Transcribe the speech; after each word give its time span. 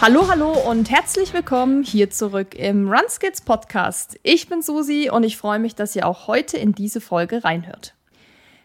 Hallo, 0.00 0.28
hallo 0.28 0.52
und 0.52 0.90
herzlich 0.92 1.34
willkommen 1.34 1.82
hier 1.82 2.08
zurück 2.08 2.54
im 2.54 2.88
Runskids 2.88 3.40
Podcast. 3.40 4.16
Ich 4.22 4.48
bin 4.48 4.62
Susi 4.62 5.10
und 5.10 5.24
ich 5.24 5.36
freue 5.36 5.58
mich, 5.58 5.74
dass 5.74 5.96
ihr 5.96 6.06
auch 6.06 6.28
heute 6.28 6.56
in 6.56 6.72
diese 6.72 7.00
Folge 7.00 7.42
reinhört. 7.42 7.94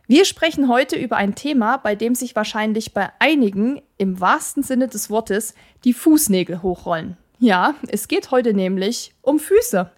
Wir 0.05 0.25
sprechen 0.25 0.69
heute 0.69 0.95
über 0.95 1.17
ein 1.17 1.33
Thema, 1.33 1.77
bei 1.77 1.95
dem 1.95 2.13
sich 2.13 2.35
wahrscheinlich 2.35 2.93
bei 2.93 3.09
einigen 3.17 3.81
im 3.97 4.19
wahrsten 4.19 4.61
Sinne 4.61 4.87
des 4.87 5.09
Wortes 5.09 5.55
die 5.85 5.93
Fußnägel 5.93 6.61
hochrollen. 6.61 7.17
Ja, 7.39 7.73
es 7.87 8.07
geht 8.07 8.29
heute 8.29 8.53
nämlich 8.53 9.15
um 9.23 9.39
Füße. 9.39 9.89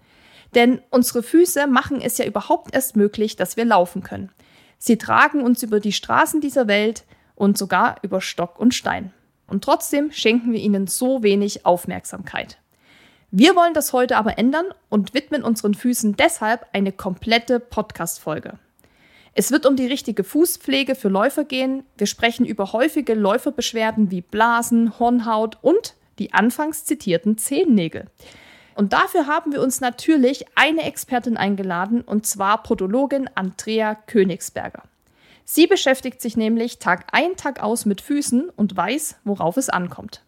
Denn 0.56 0.81
unsere 0.90 1.22
Füße 1.22 1.67
machen 1.67 2.00
es 2.00 2.17
ja 2.17 2.26
überhaupt 2.26 2.73
erst 2.73 2.95
möglich, 2.95 3.36
dass 3.36 3.58
wir 3.58 3.66
laufen 3.66 4.04
können. 4.04 4.31
Sie 4.78 4.98
tragen 4.98 5.44
uns 5.44 5.64
über 5.64 5.81
die 5.81 5.92
Straßen 5.92 6.40
dieser 6.40 6.70
Welt 6.70 7.04
und 7.36 7.58
sogar 7.58 7.98
über 8.04 8.22
Stock 8.22 8.58
und 8.58 8.73
Stein. 8.73 9.12
Und 9.48 9.63
trotzdem 9.63 10.12
schenken 10.12 10.52
wir 10.52 10.59
ihnen 10.59 10.88
so 10.88 11.23
wenig 11.23 11.66
Aufmerksamkeit. 11.66 12.58
Wir 13.31 13.55
wollen 13.55 13.73
das 13.73 13.91
heute 13.94 14.17
aber 14.17 14.38
ändern 14.38 14.67
und 14.90 15.13
widmen 15.13 15.44
unseren 15.44 15.73
Füßen 15.73 16.16
deshalb 16.16 16.66
eine 16.73 16.91
komplette 16.91 17.59
Podcast-Folge. 17.59 18.58
Es 19.34 19.52
wird 19.52 19.66
um 19.66 19.76
die 19.76 19.88
richtige 19.88 20.23
Fußpflege 20.23 20.95
für 20.95 21.09
Läufer 21.09 21.44
gehen. 21.44 21.84
Wir 21.98 22.08
sprechen 22.08 22.45
über 22.45 22.72
häufige 22.72 23.13
Läuferbeschwerden 23.13 24.09
wie 24.09 24.22
Blasen, 24.22 24.98
Hornhaut 24.98 25.58
und 25.62 25.95
die 26.20 26.34
anfangs 26.34 26.86
zitierten 26.86 27.38
Zehennägel. 27.38 28.05
Und 28.75 28.94
dafür 28.94 29.27
haben 29.27 29.52
wir 29.52 29.62
uns 29.62 29.81
natürlich 29.81 30.45
eine 30.55 30.83
Expertin 30.83 31.36
eingeladen, 31.36 32.02
und 32.02 32.25
zwar 32.25 32.64
Podologin 32.64 33.30
Andrea 33.36 33.95
Königsberger. 33.95 34.83
Sie 35.46 35.68
beschäftigt 35.68 36.22
sich 36.22 36.36
nämlich 36.36 36.80
Tag 36.80 37.06
ein, 37.12 37.36
Tag 37.38 37.62
aus 37.62 37.86
mit 37.86 38.02
Füßen 38.02 38.50
und 38.50 38.76
weiß, 38.76 39.18
worauf 39.24 39.58
es 39.58 39.70
ankommt. 39.70 40.24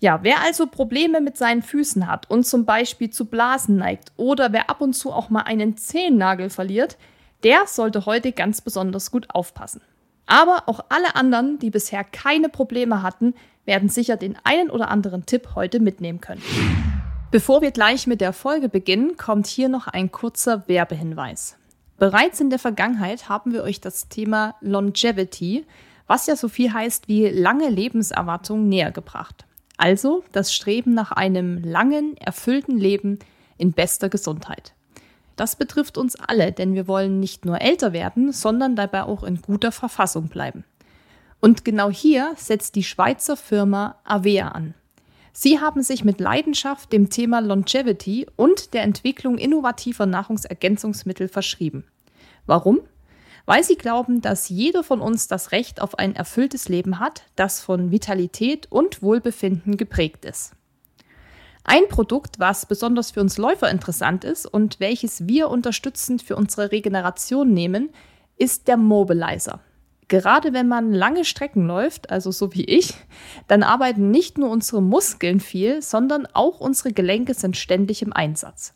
Ja, 0.00 0.18
wer 0.22 0.42
also 0.42 0.66
Probleme 0.66 1.20
mit 1.20 1.36
seinen 1.38 1.62
Füßen 1.62 2.08
hat 2.08 2.28
und 2.28 2.44
zum 2.44 2.64
Beispiel 2.64 3.10
zu 3.10 3.26
Blasen 3.26 3.76
neigt 3.76 4.10
oder 4.16 4.52
wer 4.52 4.68
ab 4.68 4.80
und 4.80 4.94
zu 4.94 5.12
auch 5.12 5.30
mal 5.30 5.42
einen 5.42 5.76
Zehennagel 5.76 6.50
verliert, 6.50 6.98
der 7.44 7.68
sollte 7.68 8.04
heute 8.04 8.32
ganz 8.32 8.60
besonders 8.60 9.12
gut 9.12 9.32
aufpassen. 9.32 9.80
Aber 10.26 10.64
auch 10.66 10.80
alle 10.88 11.14
anderen, 11.14 11.60
die 11.60 11.70
bisher 11.70 12.02
keine 12.02 12.48
Probleme 12.48 13.02
hatten, 13.02 13.34
werden 13.64 13.88
sicher 13.88 14.16
den 14.16 14.36
einen 14.42 14.70
oder 14.70 14.88
anderen 14.88 15.24
Tipp 15.24 15.50
heute 15.54 15.78
mitnehmen 15.78 16.20
können. 16.20 16.42
Bevor 17.30 17.62
wir 17.62 17.70
gleich 17.70 18.08
mit 18.08 18.20
der 18.20 18.32
Folge 18.32 18.68
beginnen, 18.68 19.16
kommt 19.16 19.46
hier 19.46 19.68
noch 19.68 19.86
ein 19.86 20.10
kurzer 20.10 20.66
Werbehinweis. 20.66 21.56
Bereits 22.02 22.40
in 22.40 22.50
der 22.50 22.58
Vergangenheit 22.58 23.28
haben 23.28 23.52
wir 23.52 23.62
euch 23.62 23.80
das 23.80 24.08
Thema 24.08 24.56
Longevity, 24.60 25.64
was 26.08 26.26
ja 26.26 26.34
so 26.34 26.48
viel 26.48 26.72
heißt 26.72 27.06
wie 27.06 27.28
lange 27.28 27.68
Lebenserwartung, 27.68 28.68
näher 28.68 28.90
gebracht. 28.90 29.46
Also 29.76 30.24
das 30.32 30.52
Streben 30.52 30.94
nach 30.94 31.12
einem 31.12 31.62
langen, 31.62 32.16
erfüllten 32.16 32.76
Leben 32.76 33.20
in 33.56 33.70
bester 33.70 34.08
Gesundheit. 34.08 34.74
Das 35.36 35.54
betrifft 35.54 35.96
uns 35.96 36.16
alle, 36.16 36.50
denn 36.50 36.74
wir 36.74 36.88
wollen 36.88 37.20
nicht 37.20 37.44
nur 37.44 37.60
älter 37.60 37.92
werden, 37.92 38.32
sondern 38.32 38.74
dabei 38.74 39.04
auch 39.04 39.22
in 39.22 39.40
guter 39.40 39.70
Verfassung 39.70 40.26
bleiben. 40.26 40.64
Und 41.38 41.64
genau 41.64 41.88
hier 41.88 42.32
setzt 42.36 42.74
die 42.74 42.82
Schweizer 42.82 43.36
Firma 43.36 43.94
Avea 44.02 44.48
an. 44.48 44.74
Sie 45.32 45.60
haben 45.60 45.84
sich 45.84 46.02
mit 46.02 46.18
Leidenschaft 46.18 46.92
dem 46.92 47.10
Thema 47.10 47.38
Longevity 47.38 48.26
und 48.34 48.74
der 48.74 48.82
Entwicklung 48.82 49.38
innovativer 49.38 50.06
Nahrungsergänzungsmittel 50.06 51.28
verschrieben. 51.28 51.84
Warum? 52.46 52.80
Weil 53.44 53.64
sie 53.64 53.76
glauben, 53.76 54.20
dass 54.20 54.48
jeder 54.48 54.84
von 54.84 55.00
uns 55.00 55.26
das 55.26 55.52
Recht 55.52 55.80
auf 55.80 55.98
ein 55.98 56.14
erfülltes 56.14 56.68
Leben 56.68 57.00
hat, 57.00 57.24
das 57.36 57.60
von 57.60 57.90
Vitalität 57.90 58.70
und 58.70 59.02
Wohlbefinden 59.02 59.76
geprägt 59.76 60.24
ist. 60.24 60.52
Ein 61.64 61.88
Produkt, 61.88 62.40
was 62.40 62.66
besonders 62.66 63.12
für 63.12 63.20
uns 63.20 63.38
Läufer 63.38 63.70
interessant 63.70 64.24
ist 64.24 64.46
und 64.46 64.80
welches 64.80 65.28
wir 65.28 65.48
unterstützend 65.48 66.22
für 66.22 66.36
unsere 66.36 66.72
Regeneration 66.72 67.52
nehmen, 67.52 67.90
ist 68.36 68.66
der 68.66 68.76
Mobilizer. 68.76 69.60
Gerade 70.08 70.52
wenn 70.52 70.68
man 70.68 70.92
lange 70.92 71.24
Strecken 71.24 71.66
läuft, 71.66 72.10
also 72.10 72.32
so 72.32 72.52
wie 72.52 72.64
ich, 72.64 72.94
dann 73.46 73.62
arbeiten 73.62 74.10
nicht 74.10 74.38
nur 74.38 74.50
unsere 74.50 74.82
Muskeln 74.82 75.40
viel, 75.40 75.80
sondern 75.80 76.26
auch 76.32 76.60
unsere 76.60 76.92
Gelenke 76.92 77.34
sind 77.34 77.56
ständig 77.56 78.02
im 78.02 78.12
Einsatz. 78.12 78.74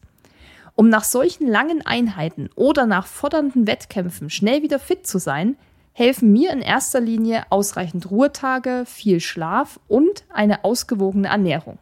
Um 0.76 0.90
nach 0.90 1.04
solchen 1.04 1.48
langen 1.48 1.84
Einheiten 1.84 2.50
oder 2.54 2.84
nach 2.84 3.06
fordernden 3.06 3.66
Wettkämpfen 3.66 4.28
schnell 4.28 4.62
wieder 4.62 4.78
fit 4.78 5.06
zu 5.06 5.18
sein, 5.18 5.56
helfen 5.92 6.30
mir 6.30 6.52
in 6.52 6.60
erster 6.60 7.00
Linie 7.00 7.44
ausreichend 7.48 8.10
Ruhetage, 8.10 8.84
viel 8.84 9.20
Schlaf 9.20 9.80
und 9.88 10.24
eine 10.28 10.64
ausgewogene 10.64 11.28
Ernährung. 11.28 11.78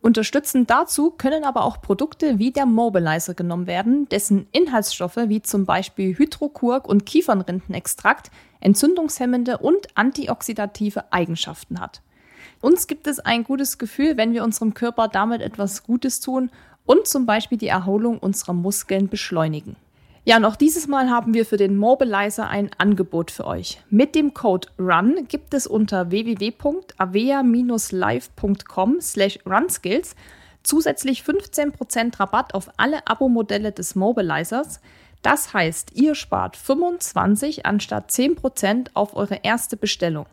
Unterstützend 0.00 0.68
dazu 0.68 1.12
können 1.12 1.44
aber 1.44 1.62
auch 1.64 1.80
Produkte 1.80 2.40
wie 2.40 2.50
der 2.50 2.66
Mobilizer 2.66 3.34
genommen 3.34 3.68
werden, 3.68 4.08
dessen 4.08 4.48
Inhaltsstoffe 4.50 5.18
wie 5.28 5.42
zum 5.42 5.64
Beispiel 5.64 6.18
Hydrokurk 6.18 6.88
und 6.88 7.06
Kiefernrindenextrakt 7.06 8.32
entzündungshemmende 8.58 9.58
und 9.58 9.86
antioxidative 9.96 11.12
Eigenschaften 11.12 11.78
hat. 11.78 12.02
Uns 12.60 12.88
gibt 12.88 13.06
es 13.06 13.20
ein 13.20 13.44
gutes 13.44 13.78
Gefühl, 13.78 14.16
wenn 14.16 14.32
wir 14.32 14.42
unserem 14.42 14.74
Körper 14.74 15.06
damit 15.06 15.40
etwas 15.40 15.84
Gutes 15.84 16.18
tun 16.18 16.50
und 16.86 17.06
zum 17.06 17.26
Beispiel 17.26 17.58
die 17.58 17.68
Erholung 17.68 18.18
unserer 18.18 18.54
Muskeln 18.54 19.08
beschleunigen. 19.08 19.76
Ja, 20.24 20.38
noch 20.38 20.54
dieses 20.54 20.86
Mal 20.86 21.10
haben 21.10 21.34
wir 21.34 21.44
für 21.44 21.56
den 21.56 21.76
Mobilizer 21.76 22.48
ein 22.48 22.70
Angebot 22.78 23.32
für 23.32 23.44
euch. 23.44 23.82
Mit 23.90 24.14
dem 24.14 24.34
Code 24.34 24.68
RUN 24.78 25.26
gibt 25.26 25.52
es 25.52 25.66
unter 25.66 26.12
www.avea-live.com 26.12 29.00
slash 29.00 29.40
runskills 29.44 30.14
zusätzlich 30.62 31.22
15% 31.22 32.18
Rabatt 32.18 32.54
auf 32.54 32.70
alle 32.76 33.06
Abo-Modelle 33.06 33.72
des 33.72 33.94
Mobilizers. 33.94 34.80
Das 35.22 35.54
heißt, 35.54 35.92
ihr 35.94 36.14
spart 36.14 36.56
25 36.56 37.66
anstatt 37.66 38.10
10% 38.10 38.88
auf 38.94 39.16
eure 39.16 39.40
erste 39.42 39.76
Bestellung. 39.76 40.26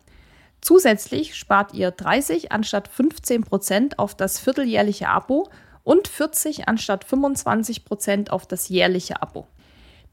Zusätzlich 0.60 1.36
spart 1.36 1.74
ihr 1.74 1.90
30 1.90 2.52
anstatt 2.52 2.90
15% 2.90 3.94
auf 3.96 4.14
das 4.14 4.38
vierteljährliche 4.38 5.08
Abo 5.08 5.48
und 5.84 6.08
40 6.08 6.68
anstatt 6.68 7.04
25% 7.04 8.30
auf 8.30 8.46
das 8.46 8.68
jährliche 8.68 9.22
Abo. 9.22 9.46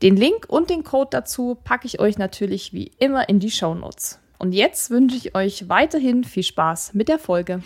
Den 0.01 0.15
Link 0.15 0.45
und 0.47 0.69
den 0.69 0.83
Code 0.83 1.09
dazu 1.11 1.55
packe 1.63 1.87
ich 1.87 1.99
euch 1.99 2.17
natürlich 2.17 2.73
wie 2.73 2.91
immer 2.99 3.29
in 3.29 3.39
die 3.39 3.51
Show 3.51 3.73
Notes. 3.73 4.19
Und 4.37 4.53
jetzt 4.53 4.91
wünsche 4.91 5.17
ich 5.17 5.35
euch 5.35 5.69
weiterhin 5.69 6.23
viel 6.23 6.43
Spaß 6.43 6.93
mit 6.93 7.07
der 7.07 7.17
Folge. 7.17 7.63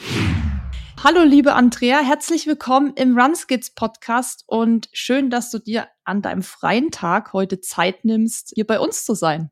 Hallo 1.04 1.24
liebe 1.24 1.54
Andrea, 1.54 2.00
herzlich 2.00 2.48
willkommen 2.48 2.94
im 2.96 3.18
Runskids 3.18 3.72
Podcast 3.72 4.44
und 4.46 4.88
schön, 4.94 5.30
dass 5.30 5.50
du 5.50 5.58
dir 5.58 5.88
an 6.04 6.22
deinem 6.22 6.44
freien 6.44 6.92
Tag 6.92 7.34
heute 7.34 7.60
Zeit 7.60 8.06
nimmst, 8.06 8.52
hier 8.54 8.68
bei 8.68 8.80
uns 8.80 9.04
zu 9.04 9.16
sein. 9.16 9.50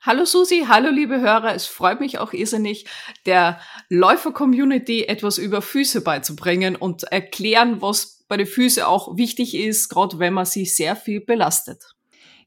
Hallo 0.00 0.24
Susi, 0.24 0.66
hallo 0.68 0.90
liebe 0.90 1.20
Hörer, 1.20 1.54
es 1.56 1.66
freut 1.66 1.98
mich 1.98 2.18
auch 2.18 2.32
irrsinnig, 2.32 2.86
der 3.26 3.58
Läufer-Community 3.88 5.04
etwas 5.04 5.38
über 5.38 5.60
Füße 5.60 6.02
beizubringen 6.02 6.76
und 6.76 7.02
erklären, 7.04 7.82
was 7.82 8.24
bei 8.28 8.36
den 8.36 8.46
Füßen 8.46 8.84
auch 8.84 9.16
wichtig 9.16 9.56
ist, 9.56 9.88
gerade 9.88 10.20
wenn 10.20 10.34
man 10.34 10.46
sie 10.46 10.66
sehr 10.66 10.94
viel 10.94 11.20
belastet. 11.20 11.96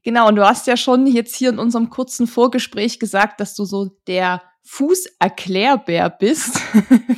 Genau, 0.02 0.28
und 0.28 0.36
du 0.36 0.46
hast 0.46 0.66
ja 0.66 0.78
schon 0.78 1.06
jetzt 1.06 1.36
hier 1.36 1.50
in 1.50 1.58
unserem 1.58 1.90
kurzen 1.90 2.26
Vorgespräch 2.26 2.98
gesagt, 2.98 3.38
dass 3.38 3.54
du 3.54 3.64
so 3.64 3.90
der 4.06 4.42
Fußerklärbär 4.64 6.08
bist. 6.08 6.58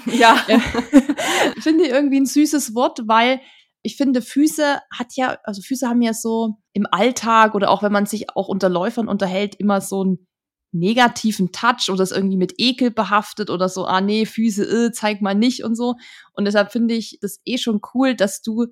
Ja. 0.07 0.35
finde 1.61 1.85
ich 1.85 1.91
irgendwie 1.91 2.21
ein 2.21 2.27
süßes 2.27 2.75
Wort, 2.75 3.01
weil 3.07 3.41
ich 3.85 3.97
finde, 3.97 4.23
Füße 4.23 4.81
hat 4.91 5.15
ja, 5.15 5.39
also 5.45 5.61
Füße 5.61 5.87
haben 5.87 6.01
ja 6.01 6.15
so 6.15 6.57
im 6.73 6.87
Alltag 6.91 7.55
oder 7.55 7.71
auch 7.71 7.83
wenn 7.83 7.93
man 7.93 8.07
sich 8.07 8.35
auch 8.35 8.49
unter 8.49 8.71
Läufern 8.71 9.09
unterhält, 9.09 9.55
immer 9.57 9.83
so 9.83 10.01
einen 10.01 10.27
negativen 10.73 11.53
Touch 11.53 11.91
oder 11.91 12.03
ist 12.03 12.11
irgendwie 12.11 12.39
mit 12.39 12.55
Ekel 12.57 12.91
behaftet 12.91 13.51
oder 13.51 13.69
so, 13.69 13.85
ah 13.85 14.01
nee, 14.01 14.25
Füße, 14.25 14.65
äh, 14.65 14.93
zeig 14.93 15.21
mal 15.21 15.35
nicht 15.35 15.65
und 15.65 15.77
so. 15.77 15.97
Und 16.33 16.47
deshalb 16.47 16.73
finde 16.73 16.95
ich 16.95 17.19
das 17.21 17.41
eh 17.45 17.59
schon 17.59 17.83
cool, 17.93 18.17
dass 18.17 18.41
du 18.41 18.67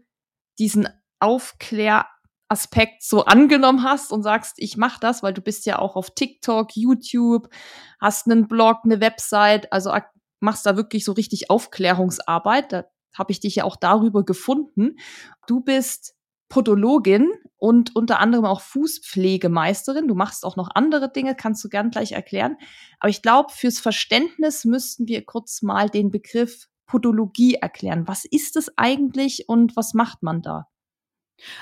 diesen 0.59 0.89
Aufklär 1.21 2.07
Aspekt 2.49 3.03
so 3.03 3.25
angenommen 3.25 3.83
hast 3.83 4.13
und 4.13 4.23
sagst, 4.23 4.55
ich 4.59 4.77
mache 4.77 4.99
das, 5.01 5.23
weil 5.23 5.33
du 5.35 5.43
bist 5.43 5.67
ja 5.67 5.79
auch 5.79 5.95
auf 5.95 6.11
TikTok, 6.15 6.75
YouTube, 6.75 7.49
hast 8.01 8.27
einen 8.27 8.49
Blog, 8.49 8.79
eine 8.85 9.01
Website, 9.01 9.73
also 9.73 9.91
machst 10.41 10.67
da 10.67 10.77
wirklich 10.77 11.05
so 11.05 11.13
richtig 11.13 11.51
Aufklärungsarbeit. 11.51 12.85
Habe 13.15 13.33
ich 13.33 13.41
dich 13.41 13.57
ja 13.57 13.65
auch 13.65 13.77
darüber 13.77 14.25
gefunden. 14.25 14.97
Du 15.47 15.61
bist 15.61 16.15
Podologin 16.49 17.31
und 17.57 17.97
unter 17.97 18.21
anderem 18.21 18.45
auch 18.45 18.61
Fußpflegemeisterin. 18.61 20.07
Du 20.07 20.15
machst 20.15 20.45
auch 20.45 20.57
noch 20.57 20.69
andere 20.75 21.11
Dinge, 21.11 21.35
kannst 21.35 21.65
du 21.65 21.71
gern 21.71 21.91
gleich 21.91 22.13
erklären. 22.13 22.57
Aber 23.01 23.09
ich 23.09 23.23
glaube, 23.23 23.51
fürs 23.53 23.79
Verständnis 23.79 24.67
müssten 24.67 25.09
wir 25.09 25.25
kurz 25.25 25.63
mal 25.63 25.89
den 25.89 26.11
Begriff 26.11 26.69
Podologie 26.87 27.55
erklären. 27.55 28.07
Was 28.07 28.27
ist 28.27 28.57
es 28.57 28.71
eigentlich 28.77 29.49
und 29.49 29.77
was 29.77 29.95
macht 29.95 30.23
man 30.23 30.43
da? 30.43 30.69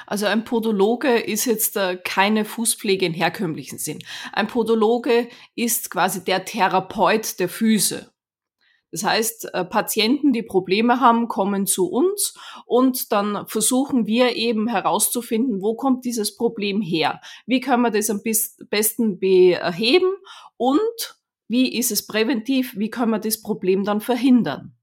Also 0.06 0.26
ein 0.26 0.44
Podologe 0.44 1.19
ist 1.19 1.44
jetzt 1.44 1.76
äh, 1.76 1.96
keine 1.96 2.44
Fußpflege 2.44 3.06
im 3.06 3.14
herkömmlichen 3.14 3.79
Sinn. 3.79 4.00
Ein 4.32 4.49
Podologe 4.49 5.29
ist 5.55 5.91
quasi 5.91 6.25
der 6.25 6.44
Therapeut 6.44 7.38
der 7.38 7.49
Füße. 7.49 8.12
Das 8.92 9.04
heißt, 9.04 9.54
äh, 9.54 9.64
Patienten, 9.64 10.32
die 10.32 10.42
Probleme 10.42 11.00
haben, 11.00 11.28
kommen 11.28 11.66
zu 11.66 11.88
uns 11.88 12.34
und 12.66 13.12
dann 13.12 13.46
versuchen 13.46 14.06
wir 14.06 14.34
eben 14.34 14.66
herauszufinden, 14.66 15.62
wo 15.62 15.75
kommt 15.75 16.04
dieses 16.04 16.37
Problem 16.37 16.81
her? 16.81 17.20
Wie 17.46 17.60
können 17.60 17.82
wir 17.82 17.90
das 17.90 18.10
am 18.10 18.20
besten 18.22 19.20
beheben 19.20 20.10
und 20.56 21.16
wie 21.48 21.76
ist 21.76 21.90
es 21.90 22.06
präventiv? 22.06 22.76
Wie 22.76 22.90
können 22.90 23.12
wir 23.12 23.19
das 23.19 23.42
Problem 23.42 23.84
dann 23.84 24.00
verhindern? 24.00 24.76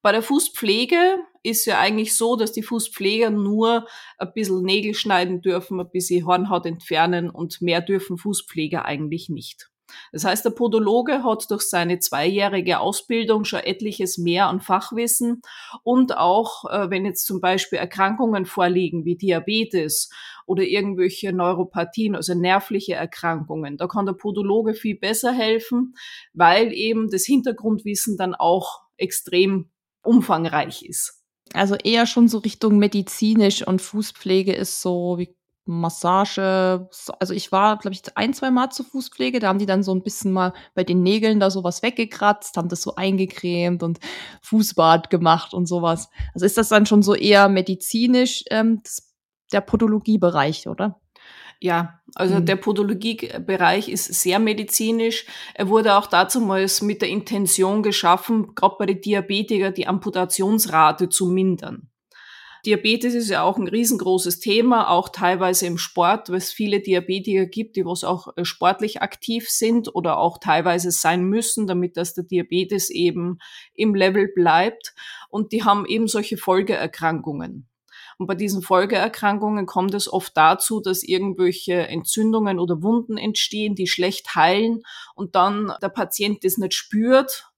Bei 0.00 0.12
der 0.12 0.22
Fußpflege 0.22 1.18
ist 1.42 1.66
ja 1.66 1.78
eigentlich 1.80 2.16
so, 2.16 2.36
dass 2.36 2.52
die 2.52 2.62
Fußpfleger 2.62 3.30
nur 3.30 3.86
ein 4.18 4.32
bisschen 4.32 4.62
Nägel 4.62 4.94
schneiden 4.94 5.40
dürfen, 5.40 5.80
ein 5.80 5.90
bisschen 5.90 6.24
Hornhaut 6.24 6.66
entfernen 6.66 7.30
und 7.30 7.60
mehr 7.60 7.80
dürfen 7.80 8.16
Fußpfleger 8.16 8.84
eigentlich 8.84 9.28
nicht. 9.28 9.70
Das 10.12 10.24
heißt, 10.24 10.44
der 10.44 10.50
Podologe 10.50 11.24
hat 11.24 11.50
durch 11.50 11.62
seine 11.62 11.98
zweijährige 11.98 12.80
Ausbildung 12.80 13.44
schon 13.44 13.60
etliches 13.60 14.18
mehr 14.18 14.46
an 14.46 14.60
Fachwissen 14.60 15.42
und 15.82 16.16
auch, 16.16 16.64
äh, 16.70 16.90
wenn 16.90 17.04
jetzt 17.04 17.26
zum 17.26 17.40
Beispiel 17.40 17.78
Erkrankungen 17.78 18.46
vorliegen 18.46 19.04
wie 19.04 19.16
Diabetes 19.16 20.10
oder 20.46 20.62
irgendwelche 20.62 21.32
Neuropathien, 21.32 22.14
also 22.16 22.34
nervliche 22.34 22.94
Erkrankungen, 22.94 23.76
da 23.76 23.86
kann 23.86 24.06
der 24.06 24.14
Podologe 24.14 24.74
viel 24.74 24.98
besser 24.98 25.32
helfen, 25.32 25.94
weil 26.32 26.72
eben 26.72 27.10
das 27.10 27.24
Hintergrundwissen 27.24 28.16
dann 28.16 28.34
auch 28.34 28.82
extrem 28.96 29.70
umfangreich 30.02 30.82
ist. 30.82 31.18
Also 31.54 31.76
eher 31.76 32.06
schon 32.06 32.28
so 32.28 32.38
Richtung 32.38 32.78
medizinisch 32.78 33.66
und 33.66 33.80
Fußpflege 33.80 34.52
ist 34.52 34.82
so 34.82 35.16
wie 35.18 35.34
Massage. 35.68 36.88
Also 37.20 37.34
ich 37.34 37.52
war, 37.52 37.78
glaube 37.78 37.94
ich, 37.94 38.02
ein, 38.16 38.32
zwei 38.32 38.50
Mal 38.50 38.70
zur 38.70 38.86
Fußpflege. 38.86 39.38
Da 39.38 39.48
haben 39.48 39.58
die 39.58 39.66
dann 39.66 39.82
so 39.82 39.94
ein 39.94 40.02
bisschen 40.02 40.32
mal 40.32 40.54
bei 40.74 40.82
den 40.82 41.02
Nägeln 41.02 41.40
da 41.40 41.50
sowas 41.50 41.82
weggekratzt, 41.82 42.56
haben 42.56 42.70
das 42.70 42.82
so 42.82 42.94
eingecremt 42.94 43.82
und 43.82 44.00
Fußbad 44.42 45.10
gemacht 45.10 45.52
und 45.52 45.66
sowas. 45.66 46.08
Also 46.32 46.46
ist 46.46 46.56
das 46.56 46.70
dann 46.70 46.86
schon 46.86 47.02
so 47.02 47.14
eher 47.14 47.48
medizinisch 47.48 48.44
ähm, 48.50 48.80
das, 48.82 49.14
der 49.52 49.60
Podologiebereich, 49.60 50.68
oder? 50.68 51.00
Ja, 51.60 52.00
also 52.14 52.36
mhm. 52.36 52.46
der 52.46 52.56
Podologiebereich 52.56 53.88
ist 53.88 54.06
sehr 54.14 54.38
medizinisch. 54.38 55.26
Er 55.54 55.68
wurde 55.68 55.96
auch 55.96 56.06
dazumals 56.06 56.82
mit 56.82 57.02
der 57.02 57.08
Intention 57.08 57.82
geschaffen, 57.82 58.54
gerade 58.54 58.76
bei 58.78 58.86
den 58.86 59.00
Diabetiker 59.00 59.70
die 59.70 59.86
Amputationsrate 59.86 61.08
zu 61.08 61.26
mindern. 61.26 61.90
Diabetes 62.68 63.14
ist 63.14 63.30
ja 63.30 63.44
auch 63.44 63.56
ein 63.56 63.66
riesengroßes 63.66 64.40
Thema, 64.40 64.90
auch 64.90 65.08
teilweise 65.08 65.64
im 65.64 65.78
Sport, 65.78 66.28
weil 66.28 66.36
es 66.36 66.52
viele 66.52 66.80
Diabetiker 66.80 67.46
gibt, 67.46 67.76
die 67.76 67.86
was 67.86 68.04
auch 68.04 68.36
äh, 68.36 68.44
sportlich 68.44 69.00
aktiv 69.00 69.48
sind 69.48 69.94
oder 69.94 70.18
auch 70.18 70.36
teilweise 70.36 70.90
sein 70.90 71.24
müssen, 71.24 71.66
damit 71.66 71.96
dass 71.96 72.12
der 72.12 72.24
Diabetes 72.24 72.90
eben 72.90 73.38
im 73.72 73.94
Level 73.94 74.28
bleibt. 74.34 74.94
Und 75.30 75.52
die 75.52 75.64
haben 75.64 75.86
eben 75.86 76.08
solche 76.08 76.36
Folgeerkrankungen. 76.36 77.66
Und 78.18 78.26
bei 78.26 78.34
diesen 78.34 78.60
Folgeerkrankungen 78.60 79.64
kommt 79.64 79.94
es 79.94 80.12
oft 80.12 80.36
dazu, 80.36 80.80
dass 80.80 81.02
irgendwelche 81.02 81.88
Entzündungen 81.88 82.58
oder 82.58 82.82
Wunden 82.82 83.16
entstehen, 83.16 83.76
die 83.76 83.86
schlecht 83.86 84.34
heilen 84.34 84.82
und 85.14 85.36
dann 85.36 85.72
der 85.80 85.88
Patient 85.88 86.44
das 86.44 86.58
nicht 86.58 86.74
spürt 86.74 87.48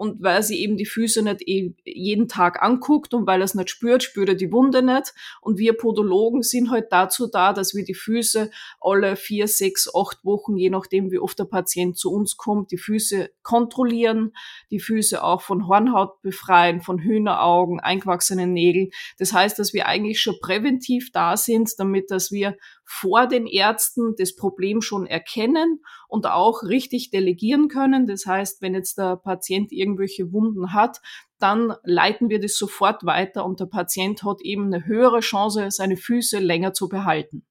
und 0.00 0.22
weil 0.22 0.42
sie 0.42 0.62
eben 0.62 0.78
die 0.78 0.86
Füße 0.86 1.22
nicht 1.22 1.46
eh 1.46 1.74
jeden 1.84 2.26
Tag 2.26 2.62
anguckt 2.62 3.12
und 3.12 3.26
weil 3.26 3.42
er 3.42 3.44
es 3.44 3.54
nicht 3.54 3.68
spürt, 3.68 4.02
spürt 4.02 4.30
er 4.30 4.34
die 4.34 4.50
Wunde 4.50 4.80
nicht. 4.80 5.12
Und 5.42 5.58
wir 5.58 5.74
Podologen 5.74 6.42
sind 6.42 6.70
halt 6.70 6.86
dazu 6.90 7.26
da, 7.26 7.52
dass 7.52 7.74
wir 7.74 7.84
die 7.84 7.92
Füße 7.92 8.50
alle 8.80 9.14
vier, 9.16 9.46
sechs, 9.46 9.94
acht 9.94 10.24
Wochen, 10.24 10.56
je 10.56 10.70
nachdem 10.70 11.10
wie 11.10 11.18
oft 11.18 11.38
der 11.38 11.44
Patient 11.44 11.98
zu 11.98 12.10
uns 12.10 12.38
kommt, 12.38 12.70
die 12.70 12.78
Füße 12.78 13.28
kontrollieren, 13.42 14.32
die 14.70 14.80
Füße 14.80 15.22
auch 15.22 15.42
von 15.42 15.68
Hornhaut 15.68 16.22
befreien, 16.22 16.80
von 16.80 16.98
Hühneraugen, 16.98 17.78
eingewachsenen 17.78 18.54
Nägeln. 18.54 18.88
Das 19.18 19.34
heißt, 19.34 19.58
dass 19.58 19.74
wir 19.74 19.84
eigentlich 19.84 20.18
schon 20.18 20.40
präventiv 20.40 21.12
da 21.12 21.36
sind, 21.36 21.74
damit 21.76 22.10
dass 22.10 22.32
wir 22.32 22.56
vor 22.92 23.28
den 23.28 23.46
Ärzten 23.46 24.16
das 24.18 24.34
Problem 24.34 24.82
schon 24.82 25.06
erkennen 25.06 25.80
und 26.08 26.26
auch 26.26 26.64
richtig 26.64 27.10
delegieren 27.10 27.68
können. 27.68 28.08
Das 28.08 28.26
heißt, 28.26 28.60
wenn 28.62 28.74
jetzt 28.74 28.98
der 28.98 29.16
Patient 29.16 29.70
irgendwelche 29.70 30.32
Wunden 30.32 30.72
hat, 30.72 30.98
dann 31.38 31.72
leiten 31.84 32.30
wir 32.30 32.40
das 32.40 32.56
sofort 32.56 33.06
weiter 33.06 33.44
und 33.46 33.60
der 33.60 33.66
Patient 33.66 34.24
hat 34.24 34.40
eben 34.42 34.66
eine 34.66 34.86
höhere 34.86 35.20
Chance, 35.20 35.70
seine 35.70 35.96
Füße 35.96 36.40
länger 36.40 36.72
zu 36.72 36.88
behalten. 36.88 37.46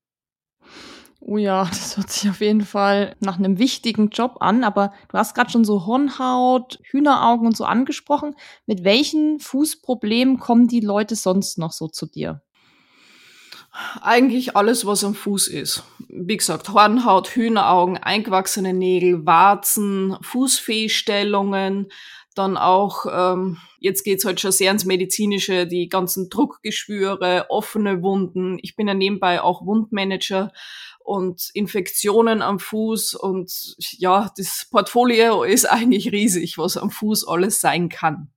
Oh 1.21 1.38
ja, 1.38 1.63
das 1.69 1.95
hört 1.95 2.09
sich 2.09 2.30
auf 2.30 2.41
jeden 2.41 2.65
Fall 2.65 3.15
nach 3.21 3.39
einem 3.39 3.59
wichtigen 3.59 4.09
Job 4.09 4.38
an. 4.41 4.65
Aber 4.65 4.91
du 5.07 5.18
hast 5.18 5.36
gerade 5.36 5.51
schon 5.51 5.63
so 5.63 5.86
Hornhaut, 5.86 6.80
Hühneraugen 6.83 7.47
und 7.47 7.56
so 7.56 7.63
angesprochen. 7.63 8.36
Mit 8.65 8.83
welchen 8.83 9.39
Fußproblemen 9.39 10.38
kommen 10.38 10.68
die 10.68 10.81
Leute 10.81 11.15
sonst 11.15 11.57
noch 11.57 11.71
so 11.71 11.88
zu 11.88 12.07
dir? 12.07 12.41
Eigentlich 14.02 14.56
alles, 14.56 14.86
was 14.86 15.04
am 15.04 15.16
Fuß 15.16 15.48
ist. 15.48 15.84
Wie 16.08 16.38
gesagt, 16.38 16.70
Hornhaut, 16.70 17.30
Hühneraugen, 17.30 17.98
eingewachsene 17.98 18.74
Nägel, 18.74 19.26
Warzen, 19.26 20.18
Fußfehlstellungen, 20.22 21.92
dann 22.36 22.58
auch, 22.58 23.06
ähm, 23.12 23.58
jetzt 23.80 24.04
geht's 24.04 24.26
halt 24.26 24.40
schon 24.40 24.52
sehr 24.52 24.72
ins 24.72 24.86
Medizinische, 24.86 25.68
die 25.68 25.90
ganzen 25.90 26.30
Druckgeschwüre, 26.30 27.48
offene 27.50 28.02
Wunden. 28.02 28.58
Ich 28.62 28.76
bin 28.76 28.88
ja 28.88 28.94
nebenbei 28.94 29.42
auch 29.42 29.66
Wundmanager 29.66 30.52
und 31.00 31.50
Infektionen 31.54 32.42
am 32.42 32.60
Fuß 32.60 33.16
und 33.16 33.75
ja, 33.98 34.32
das 34.38 34.68
Portfolio 34.70 35.44
ist 35.44 35.66
eigentlich 35.72 36.12
riesig, 36.12 36.58
was 36.58 36.78
am 36.78 36.92
Fuß 36.92 37.28
alles 37.28 37.62
sein 37.62 37.90
kann. 37.90 38.30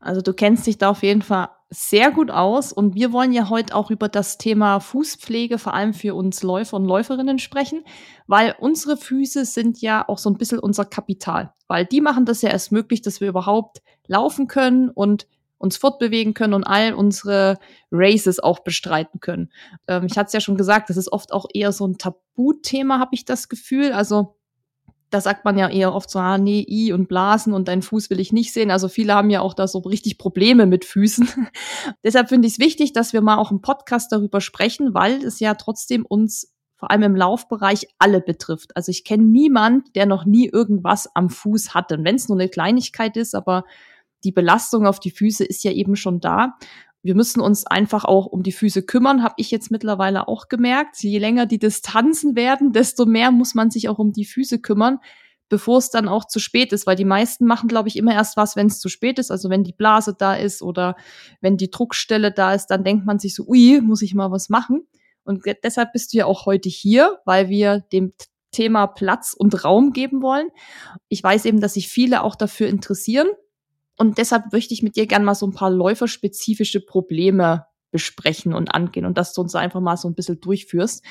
Also 0.00 0.20
du 0.20 0.32
kennst 0.32 0.66
dich 0.66 0.78
da 0.78 0.90
auf 0.90 1.02
jeden 1.02 1.22
Fall 1.22 1.48
sehr 1.68 2.12
gut 2.12 2.30
aus 2.30 2.72
und 2.72 2.94
wir 2.94 3.12
wollen 3.12 3.32
ja 3.32 3.48
heute 3.48 3.74
auch 3.74 3.90
über 3.90 4.08
das 4.08 4.38
Thema 4.38 4.78
Fußpflege, 4.78 5.58
vor 5.58 5.74
allem 5.74 5.94
für 5.94 6.14
uns 6.14 6.42
Läufer 6.42 6.76
und 6.76 6.84
Läuferinnen 6.84 7.38
sprechen, 7.38 7.84
weil 8.26 8.54
unsere 8.60 8.96
Füße 8.96 9.44
sind 9.44 9.80
ja 9.80 10.08
auch 10.08 10.18
so 10.18 10.30
ein 10.30 10.38
bisschen 10.38 10.60
unser 10.60 10.84
Kapital, 10.84 11.52
weil 11.66 11.84
die 11.84 12.00
machen 12.00 12.24
das 12.24 12.42
ja 12.42 12.50
erst 12.50 12.70
möglich, 12.70 13.02
dass 13.02 13.20
wir 13.20 13.28
überhaupt 13.28 13.82
laufen 14.06 14.46
können 14.46 14.90
und 14.90 15.26
uns 15.58 15.76
fortbewegen 15.76 16.34
können 16.34 16.54
und 16.54 16.64
all 16.64 16.92
unsere 16.94 17.58
Races 17.90 18.38
auch 18.38 18.60
bestreiten 18.60 19.20
können. 19.20 19.50
Ähm, 19.88 20.04
ich 20.04 20.16
hatte 20.16 20.28
es 20.28 20.32
ja 20.34 20.40
schon 20.40 20.56
gesagt, 20.56 20.90
das 20.90 20.96
ist 20.96 21.10
oft 21.10 21.32
auch 21.32 21.46
eher 21.52 21.72
so 21.72 21.86
ein 21.86 21.98
Tabuthema, 21.98 22.98
habe 22.98 23.14
ich 23.14 23.24
das 23.24 23.48
Gefühl. 23.48 23.92
Also 23.92 24.36
da 25.10 25.20
sagt 25.20 25.44
man 25.44 25.56
ja 25.56 25.68
eher 25.68 25.94
oft 25.94 26.10
so, 26.10 26.18
ah, 26.18 26.38
nee, 26.38 26.66
I 26.68 26.92
und 26.92 27.08
Blasen 27.08 27.52
und 27.52 27.68
deinen 27.68 27.82
Fuß 27.82 28.10
will 28.10 28.20
ich 28.20 28.32
nicht 28.32 28.52
sehen. 28.52 28.70
Also 28.70 28.88
viele 28.88 29.14
haben 29.14 29.30
ja 29.30 29.40
auch 29.40 29.54
da 29.54 29.68
so 29.68 29.78
richtig 29.78 30.18
Probleme 30.18 30.66
mit 30.66 30.84
Füßen. 30.84 31.28
Deshalb 32.04 32.28
finde 32.28 32.48
ich 32.48 32.54
es 32.54 32.58
wichtig, 32.58 32.92
dass 32.92 33.12
wir 33.12 33.20
mal 33.20 33.38
auch 33.38 33.50
im 33.50 33.60
Podcast 33.60 34.10
darüber 34.10 34.40
sprechen, 34.40 34.94
weil 34.94 35.24
es 35.24 35.38
ja 35.40 35.54
trotzdem 35.54 36.04
uns 36.04 36.52
vor 36.74 36.90
allem 36.90 37.02
im 37.02 37.16
Laufbereich 37.16 37.86
alle 37.98 38.20
betrifft. 38.20 38.76
Also 38.76 38.90
ich 38.90 39.04
kenne 39.04 39.24
niemand, 39.24 39.94
der 39.96 40.06
noch 40.06 40.26
nie 40.26 40.48
irgendwas 40.48 41.08
am 41.14 41.30
Fuß 41.30 41.72
hatte. 41.72 41.96
Und 41.96 42.04
wenn 42.04 42.16
es 42.16 42.28
nur 42.28 42.38
eine 42.38 42.50
Kleinigkeit 42.50 43.16
ist, 43.16 43.34
aber 43.34 43.64
die 44.24 44.32
Belastung 44.32 44.86
auf 44.86 45.00
die 45.00 45.10
Füße 45.10 45.44
ist 45.44 45.64
ja 45.64 45.70
eben 45.70 45.96
schon 45.96 46.20
da 46.20 46.58
wir 47.06 47.14
müssen 47.14 47.40
uns 47.40 47.66
einfach 47.66 48.04
auch 48.04 48.26
um 48.26 48.42
die 48.42 48.52
Füße 48.52 48.82
kümmern, 48.82 49.22
habe 49.22 49.34
ich 49.38 49.50
jetzt 49.50 49.70
mittlerweile 49.70 50.28
auch 50.28 50.48
gemerkt. 50.48 51.02
Je 51.02 51.18
länger 51.18 51.46
die 51.46 51.58
Distanzen 51.58 52.36
werden, 52.36 52.72
desto 52.72 53.06
mehr 53.06 53.30
muss 53.30 53.54
man 53.54 53.70
sich 53.70 53.88
auch 53.88 53.98
um 53.98 54.12
die 54.12 54.24
Füße 54.24 54.60
kümmern, 54.60 54.98
bevor 55.48 55.78
es 55.78 55.90
dann 55.90 56.08
auch 56.08 56.26
zu 56.26 56.40
spät 56.40 56.72
ist, 56.72 56.86
weil 56.86 56.96
die 56.96 57.04
meisten 57.04 57.46
machen, 57.46 57.68
glaube 57.68 57.88
ich, 57.88 57.96
immer 57.96 58.12
erst 58.12 58.36
was, 58.36 58.56
wenn 58.56 58.66
es 58.66 58.80
zu 58.80 58.88
spät 58.88 59.18
ist. 59.18 59.30
Also 59.30 59.48
wenn 59.48 59.62
die 59.62 59.72
Blase 59.72 60.14
da 60.18 60.34
ist 60.34 60.62
oder 60.62 60.96
wenn 61.40 61.56
die 61.56 61.70
Druckstelle 61.70 62.32
da 62.32 62.54
ist, 62.54 62.66
dann 62.66 62.84
denkt 62.84 63.06
man 63.06 63.18
sich 63.18 63.34
so, 63.34 63.44
ui, 63.46 63.80
muss 63.80 64.02
ich 64.02 64.14
mal 64.14 64.30
was 64.30 64.48
machen. 64.48 64.86
Und 65.24 65.44
deshalb 65.64 65.92
bist 65.92 66.12
du 66.12 66.18
ja 66.18 66.26
auch 66.26 66.46
heute 66.46 66.68
hier, 66.68 67.18
weil 67.24 67.48
wir 67.48 67.80
dem 67.92 68.12
Thema 68.50 68.86
Platz 68.86 69.34
und 69.36 69.64
Raum 69.64 69.92
geben 69.92 70.22
wollen. 70.22 70.48
Ich 71.08 71.22
weiß 71.22 71.44
eben, 71.44 71.60
dass 71.60 71.74
sich 71.74 71.88
viele 71.88 72.22
auch 72.22 72.36
dafür 72.36 72.68
interessieren 72.68 73.28
und 73.96 74.18
deshalb 74.18 74.52
möchte 74.52 74.74
ich 74.74 74.82
mit 74.82 74.96
dir 74.96 75.06
gerne 75.06 75.24
mal 75.24 75.34
so 75.34 75.46
ein 75.46 75.54
paar 75.54 75.70
läuferspezifische 75.70 76.80
Probleme 76.80 77.66
besprechen 77.90 78.52
und 78.52 78.74
angehen 78.74 79.06
und 79.06 79.16
dass 79.16 79.32
du 79.32 79.40
uns 79.40 79.54
einfach 79.54 79.80
mal 79.80 79.96
so 79.96 80.08
ein 80.08 80.14
bisschen 80.14 80.40
durchführst. 80.40 81.02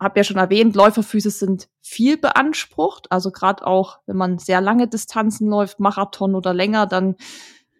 Hab 0.00 0.16
ja 0.16 0.24
schon 0.24 0.38
erwähnt, 0.38 0.74
Läuferfüße 0.74 1.30
sind 1.30 1.68
viel 1.82 2.16
beansprucht. 2.16 3.12
Also 3.12 3.30
gerade 3.30 3.66
auch, 3.66 3.98
wenn 4.06 4.16
man 4.16 4.38
sehr 4.38 4.60
lange 4.60 4.88
Distanzen 4.88 5.48
läuft, 5.48 5.80
Marathon 5.80 6.34
oder 6.34 6.54
länger, 6.54 6.86
dann 6.86 7.16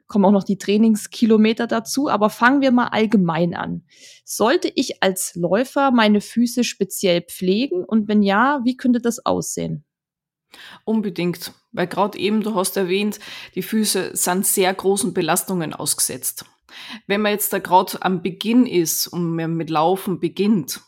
kommen 0.08 0.26
auch 0.26 0.32
noch 0.32 0.44
die 0.44 0.58
Trainingskilometer 0.58 1.66
dazu. 1.66 2.10
Aber 2.10 2.28
fangen 2.28 2.60
wir 2.60 2.70
mal 2.70 2.88
allgemein 2.88 3.54
an. 3.54 3.84
Sollte 4.24 4.70
ich 4.74 5.02
als 5.02 5.34
Läufer 5.34 5.90
meine 5.90 6.20
Füße 6.20 6.64
speziell 6.64 7.22
pflegen? 7.22 7.82
Und 7.84 8.08
wenn 8.08 8.22
ja, 8.22 8.60
wie 8.64 8.76
könnte 8.76 9.00
das 9.00 9.24
aussehen? 9.24 9.84
Unbedingt, 10.84 11.52
weil 11.72 11.86
gerade 11.86 12.18
eben, 12.18 12.42
du 12.42 12.54
hast 12.54 12.76
erwähnt, 12.76 13.18
die 13.54 13.62
Füße 13.62 14.10
sind 14.14 14.46
sehr 14.46 14.72
großen 14.72 15.14
Belastungen 15.14 15.74
ausgesetzt. 15.74 16.44
Wenn 17.06 17.20
man 17.20 17.32
jetzt 17.32 17.52
da 17.52 17.58
gerade 17.58 18.02
am 18.02 18.22
Beginn 18.22 18.66
ist 18.66 19.06
und 19.06 19.34
man 19.34 19.54
mit 19.54 19.70
Laufen 19.70 20.20
beginnt, 20.20 20.80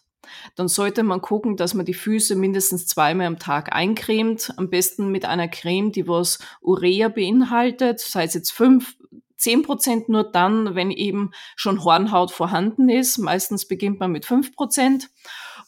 dann 0.54 0.68
sollte 0.68 1.02
man 1.02 1.20
gucken, 1.20 1.56
dass 1.56 1.74
man 1.74 1.86
die 1.86 1.94
Füße 1.94 2.34
mindestens 2.34 2.86
zweimal 2.86 3.26
am 3.26 3.38
Tag 3.38 3.72
eincremt. 3.72 4.52
Am 4.56 4.70
besten 4.70 5.10
mit 5.10 5.24
einer 5.24 5.48
Creme, 5.48 5.92
die 5.92 6.08
was 6.08 6.38
Urea 6.60 7.08
beinhaltet, 7.08 8.00
sei 8.00 8.24
es 8.24 8.34
jetzt 8.34 8.52
fünf, 8.52 8.96
zehn 9.36 9.62
Prozent 9.62 10.08
nur 10.08 10.24
dann, 10.24 10.74
wenn 10.74 10.90
eben 10.90 11.30
schon 11.56 11.84
Hornhaut 11.84 12.32
vorhanden 12.32 12.88
ist. 12.88 13.18
Meistens 13.18 13.68
beginnt 13.68 14.00
man 14.00 14.12
mit 14.12 14.24
fünf 14.24 14.54
Prozent. 14.54 15.10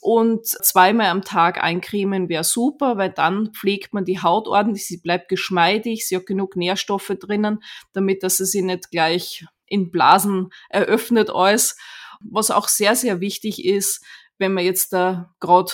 Und 0.01 0.47
zweimal 0.47 1.07
am 1.07 1.23
Tag 1.23 1.63
eincremen 1.63 2.29
wäre 2.29 2.45
super, 2.45 2.97
weil 2.97 3.11
dann 3.11 3.53
pflegt 3.53 3.93
man 3.93 4.05
die 4.05 4.23
Haut 4.23 4.47
ordentlich, 4.47 4.87
sie 4.87 4.99
bleibt 4.99 5.29
geschmeidig, 5.29 6.07
sie 6.07 6.17
hat 6.17 6.27
genug 6.27 6.57
Nährstoffe 6.57 7.13
drinnen, 7.19 7.63
damit 7.93 8.23
dass 8.23 8.37
sie 8.37 8.47
sich 8.47 8.63
nicht 8.63 8.91
gleich 8.91 9.45
in 9.67 9.91
Blasen 9.91 10.51
eröffnet 10.69 11.31
alles. 11.31 11.77
Was 12.21 12.51
auch 12.51 12.69
sehr, 12.69 12.95
sehr 12.97 13.21
wichtig 13.21 13.65
ist, 13.65 14.05
wenn 14.39 14.53
man 14.53 14.65
jetzt 14.65 14.93
da 14.93 15.35
gerade 15.41 15.73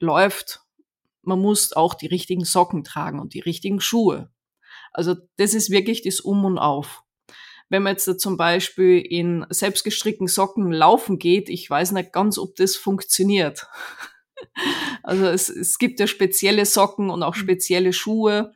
läuft, 0.00 0.60
man 1.22 1.40
muss 1.40 1.72
auch 1.72 1.94
die 1.94 2.06
richtigen 2.06 2.44
Socken 2.44 2.84
tragen 2.84 3.20
und 3.20 3.34
die 3.34 3.40
richtigen 3.40 3.80
Schuhe. 3.80 4.30
Also 4.92 5.14
das 5.36 5.54
ist 5.54 5.70
wirklich 5.70 6.02
das 6.02 6.20
Um 6.20 6.44
und 6.44 6.58
Auf. 6.58 7.02
Wenn 7.72 7.84
man 7.84 7.94
jetzt 7.94 8.06
da 8.06 8.18
zum 8.18 8.36
Beispiel 8.36 8.98
in 8.98 9.46
selbstgestrickten 9.48 10.26
Socken 10.26 10.70
laufen 10.70 11.18
geht, 11.18 11.48
ich 11.48 11.70
weiß 11.70 11.92
nicht 11.92 12.12
ganz, 12.12 12.36
ob 12.36 12.54
das 12.56 12.76
funktioniert. 12.76 13.66
Also 15.04 15.26
es, 15.26 15.48
es 15.48 15.78
gibt 15.78 16.00
ja 16.00 16.08
spezielle 16.08 16.66
Socken 16.66 17.10
und 17.10 17.22
auch 17.22 17.36
mhm. 17.36 17.40
spezielle 17.40 17.92
Schuhe. 17.92 18.52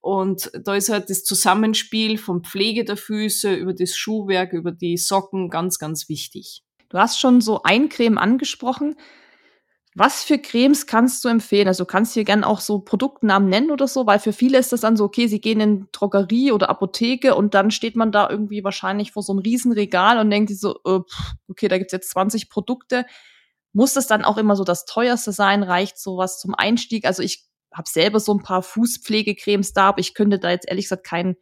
Und 0.00 0.50
da 0.54 0.76
ist 0.76 0.90
halt 0.90 1.10
das 1.10 1.24
Zusammenspiel 1.24 2.18
von 2.18 2.44
Pflege 2.44 2.84
der 2.84 2.96
Füße 2.96 3.52
über 3.54 3.74
das 3.74 3.96
Schuhwerk, 3.96 4.52
über 4.52 4.70
die 4.70 4.96
Socken 4.96 5.50
ganz, 5.50 5.80
ganz 5.80 6.08
wichtig. 6.08 6.62
Du 6.88 6.98
hast 6.98 7.18
schon 7.18 7.40
so 7.40 7.64
Eincreme 7.64 8.16
angesprochen. 8.16 8.94
Was 9.98 10.22
für 10.22 10.38
Cremes 10.38 10.86
kannst 10.86 11.24
du 11.24 11.28
empfehlen? 11.28 11.66
Also 11.66 11.84
kannst 11.84 12.12
du 12.12 12.20
hier 12.20 12.24
gerne 12.24 12.46
auch 12.46 12.60
so 12.60 12.78
Produktnamen 12.78 13.48
nennen 13.48 13.72
oder 13.72 13.88
so, 13.88 14.06
weil 14.06 14.20
für 14.20 14.32
viele 14.32 14.56
ist 14.56 14.70
das 14.70 14.82
dann 14.82 14.96
so, 14.96 15.02
okay, 15.02 15.26
sie 15.26 15.40
gehen 15.40 15.58
in 15.58 15.88
Drogerie 15.90 16.52
oder 16.52 16.70
Apotheke 16.70 17.34
und 17.34 17.52
dann 17.54 17.72
steht 17.72 17.96
man 17.96 18.12
da 18.12 18.30
irgendwie 18.30 18.62
wahrscheinlich 18.62 19.10
vor 19.10 19.24
so 19.24 19.32
einem 19.32 19.40
Riesenregal 19.40 20.20
und 20.20 20.30
denkt 20.30 20.50
sich 20.50 20.60
so, 20.60 20.78
äh, 20.86 21.00
okay, 21.48 21.66
da 21.66 21.78
gibt's 21.78 21.92
jetzt 21.92 22.10
20 22.10 22.48
Produkte. 22.48 23.06
Muss 23.72 23.92
das 23.92 24.06
dann 24.06 24.24
auch 24.24 24.36
immer 24.36 24.54
so 24.54 24.62
das 24.62 24.84
teuerste 24.84 25.32
sein? 25.32 25.64
Reicht 25.64 25.98
sowas 25.98 26.38
zum 26.38 26.54
Einstieg? 26.54 27.04
Also 27.04 27.24
ich 27.24 27.48
habe 27.74 27.88
selber 27.88 28.20
so 28.20 28.32
ein 28.32 28.42
paar 28.44 28.62
Fußpflegecremes 28.62 29.72
da, 29.72 29.88
aber 29.88 29.98
ich 29.98 30.14
könnte 30.14 30.38
da 30.38 30.50
jetzt 30.50 30.68
ehrlich 30.68 30.84
gesagt 30.84 31.04
keinen 31.04 31.34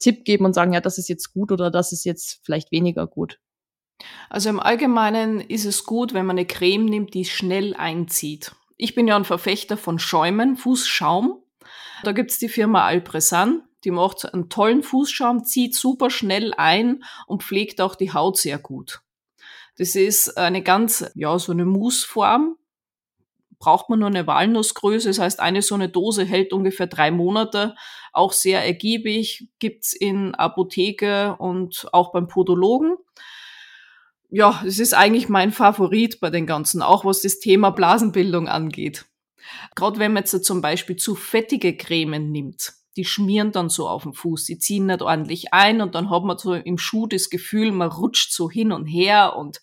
Tipp 0.00 0.26
geben 0.26 0.44
und 0.44 0.52
sagen, 0.52 0.74
ja, 0.74 0.82
das 0.82 0.98
ist 0.98 1.08
jetzt 1.08 1.32
gut 1.32 1.50
oder 1.50 1.70
das 1.70 1.92
ist 1.92 2.04
jetzt 2.04 2.40
vielleicht 2.44 2.72
weniger 2.72 3.06
gut. 3.06 3.38
Also 4.30 4.48
im 4.48 4.60
Allgemeinen 4.60 5.40
ist 5.40 5.64
es 5.64 5.84
gut, 5.84 6.14
wenn 6.14 6.26
man 6.26 6.38
eine 6.38 6.46
Creme 6.46 6.86
nimmt, 6.86 7.14
die 7.14 7.24
schnell 7.24 7.74
einzieht. 7.74 8.52
Ich 8.76 8.94
bin 8.94 9.06
ja 9.06 9.16
ein 9.16 9.24
Verfechter 9.24 9.76
von 9.76 9.98
Schäumen, 9.98 10.56
Fußschaum. 10.56 11.42
Da 12.02 12.12
gibt's 12.12 12.38
die 12.38 12.48
Firma 12.48 12.84
Alpresan, 12.84 13.62
die 13.84 13.90
macht 13.90 14.32
einen 14.32 14.48
tollen 14.48 14.82
Fußschaum, 14.82 15.44
zieht 15.44 15.74
super 15.74 16.10
schnell 16.10 16.52
ein 16.56 17.04
und 17.26 17.42
pflegt 17.42 17.80
auch 17.80 17.94
die 17.94 18.12
Haut 18.12 18.38
sehr 18.38 18.58
gut. 18.58 19.02
Das 19.78 19.94
ist 19.94 20.36
eine 20.36 20.62
ganz, 20.62 21.10
ja, 21.14 21.38
so 21.38 21.52
eine 21.52 21.64
Mousse-Form. 21.64 22.56
Braucht 23.58 23.88
man 23.88 24.00
nur 24.00 24.08
eine 24.08 24.26
Walnussgröße, 24.26 25.08
das 25.08 25.20
heißt, 25.20 25.38
eine 25.38 25.62
so 25.62 25.76
eine 25.76 25.88
Dose 25.88 26.24
hält 26.24 26.52
ungefähr 26.52 26.88
drei 26.88 27.12
Monate. 27.12 27.76
Auch 28.12 28.32
sehr 28.32 28.64
ergiebig, 28.64 29.48
gibt's 29.60 29.92
in 29.92 30.34
Apotheke 30.34 31.36
und 31.38 31.86
auch 31.92 32.10
beim 32.12 32.26
Podologen 32.26 32.96
ja, 34.34 34.62
es 34.66 34.78
ist 34.78 34.94
eigentlich 34.94 35.28
mein 35.28 35.52
Favorit 35.52 36.18
bei 36.18 36.30
den 36.30 36.46
ganzen, 36.46 36.80
auch 36.80 37.04
was 37.04 37.20
das 37.20 37.38
Thema 37.38 37.68
Blasenbildung 37.68 38.48
angeht. 38.48 39.04
Gerade 39.74 39.98
wenn 39.98 40.14
man 40.14 40.22
jetzt 40.22 40.44
zum 40.44 40.62
Beispiel 40.62 40.96
zu 40.96 41.14
fettige 41.14 41.76
Cremen 41.76 42.32
nimmt, 42.32 42.72
die 42.96 43.04
schmieren 43.04 43.52
dann 43.52 43.68
so 43.68 43.86
auf 43.86 44.04
den 44.04 44.14
Fuß, 44.14 44.44
die 44.44 44.58
ziehen 44.58 44.86
nicht 44.86 45.02
ordentlich 45.02 45.52
ein 45.52 45.82
und 45.82 45.94
dann 45.94 46.08
hat 46.08 46.24
man 46.24 46.38
so 46.38 46.54
im 46.54 46.78
Schuh 46.78 47.06
das 47.06 47.28
Gefühl, 47.28 47.72
man 47.72 47.90
rutscht 47.90 48.32
so 48.32 48.50
hin 48.50 48.72
und 48.72 48.86
her 48.86 49.36
und 49.36 49.60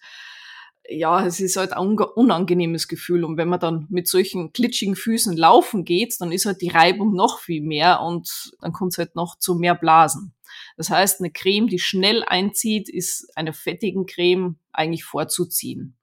ja, 0.87 1.25
es 1.25 1.39
ist 1.39 1.57
halt 1.57 1.73
ein 1.73 1.97
unangenehmes 1.97 2.87
Gefühl. 2.87 3.23
Und 3.23 3.37
wenn 3.37 3.47
man 3.47 3.59
dann 3.59 3.85
mit 3.89 4.07
solchen 4.07 4.53
glitschigen 4.53 4.95
Füßen 4.95 5.37
laufen 5.37 5.85
geht, 5.85 6.15
dann 6.19 6.31
ist 6.31 6.45
halt 6.45 6.61
die 6.61 6.69
Reibung 6.69 7.13
noch 7.13 7.39
viel 7.39 7.61
mehr 7.61 8.01
und 8.01 8.51
dann 8.61 8.73
kommt 8.73 8.93
es 8.93 8.97
halt 8.97 9.15
noch 9.15 9.37
zu 9.37 9.55
mehr 9.55 9.75
Blasen. 9.75 10.33
Das 10.79 10.89
heißt, 10.89 11.19
eine 11.19 11.29
Creme, 11.29 11.67
die 11.67 11.77
schnell 11.77 12.23
einzieht, 12.25 12.87
ist 12.87 13.35
einer 13.35 13.51
fettigen 13.51 14.05
Creme 14.05 14.55
eigentlich 14.71 15.03
vorzuziehen. 15.03 15.97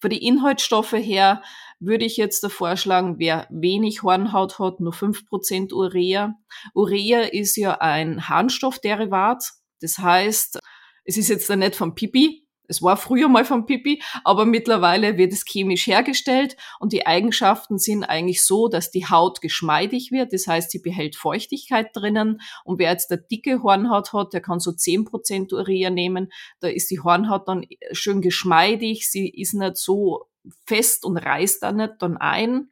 Für 0.00 0.08
die 0.08 0.26
Inhaltsstoffe 0.26 0.94
her 0.94 1.42
würde 1.80 2.06
ich 2.06 2.16
jetzt 2.16 2.50
vorschlagen, 2.50 3.16
wer 3.18 3.46
wenig 3.50 4.02
Hornhaut 4.02 4.58
hat, 4.58 4.80
nur 4.80 4.94
fünf 4.94 5.26
Prozent 5.26 5.74
Urea. 5.74 6.34
Urea 6.72 7.20
ist 7.20 7.58
ja 7.58 7.78
ein 7.82 8.26
Harnstoffderivat. 8.26 9.44
Das 9.82 9.98
heißt, 9.98 10.60
es 11.04 11.18
ist 11.18 11.28
jetzt 11.28 11.50
da 11.50 11.56
nicht 11.56 11.76
vom 11.76 11.94
Pipi, 11.94 12.41
es 12.68 12.82
war 12.82 12.96
früher 12.96 13.28
mal 13.28 13.44
vom 13.44 13.66
Pipi, 13.66 14.02
aber 14.24 14.44
mittlerweile 14.44 15.16
wird 15.16 15.32
es 15.32 15.44
chemisch 15.44 15.86
hergestellt 15.86 16.56
und 16.78 16.92
die 16.92 17.06
Eigenschaften 17.06 17.78
sind 17.78 18.04
eigentlich 18.04 18.42
so, 18.42 18.68
dass 18.68 18.90
die 18.90 19.06
Haut 19.06 19.40
geschmeidig 19.40 20.10
wird, 20.10 20.32
das 20.32 20.46
heißt, 20.46 20.70
sie 20.70 20.78
behält 20.80 21.16
Feuchtigkeit 21.16 21.90
drinnen. 21.92 22.40
Und 22.64 22.78
wer 22.78 22.90
jetzt 22.90 23.10
eine 23.10 23.20
dicke 23.20 23.62
Hornhaut 23.62 24.12
hat, 24.12 24.32
der 24.32 24.40
kann 24.40 24.60
so 24.60 24.72
zehn 24.72 25.04
Prozent 25.04 25.52
Urea 25.52 25.90
nehmen, 25.90 26.32
da 26.60 26.68
ist 26.68 26.90
die 26.90 27.00
Hornhaut 27.00 27.48
dann 27.48 27.66
schön 27.92 28.20
geschmeidig, 28.20 29.10
sie 29.10 29.28
ist 29.28 29.54
nicht 29.54 29.76
so 29.76 30.26
fest 30.66 31.04
und 31.04 31.16
reißt 31.16 31.62
da 31.62 31.72
nicht 31.72 31.94
dann 32.00 32.16
ein. 32.16 32.70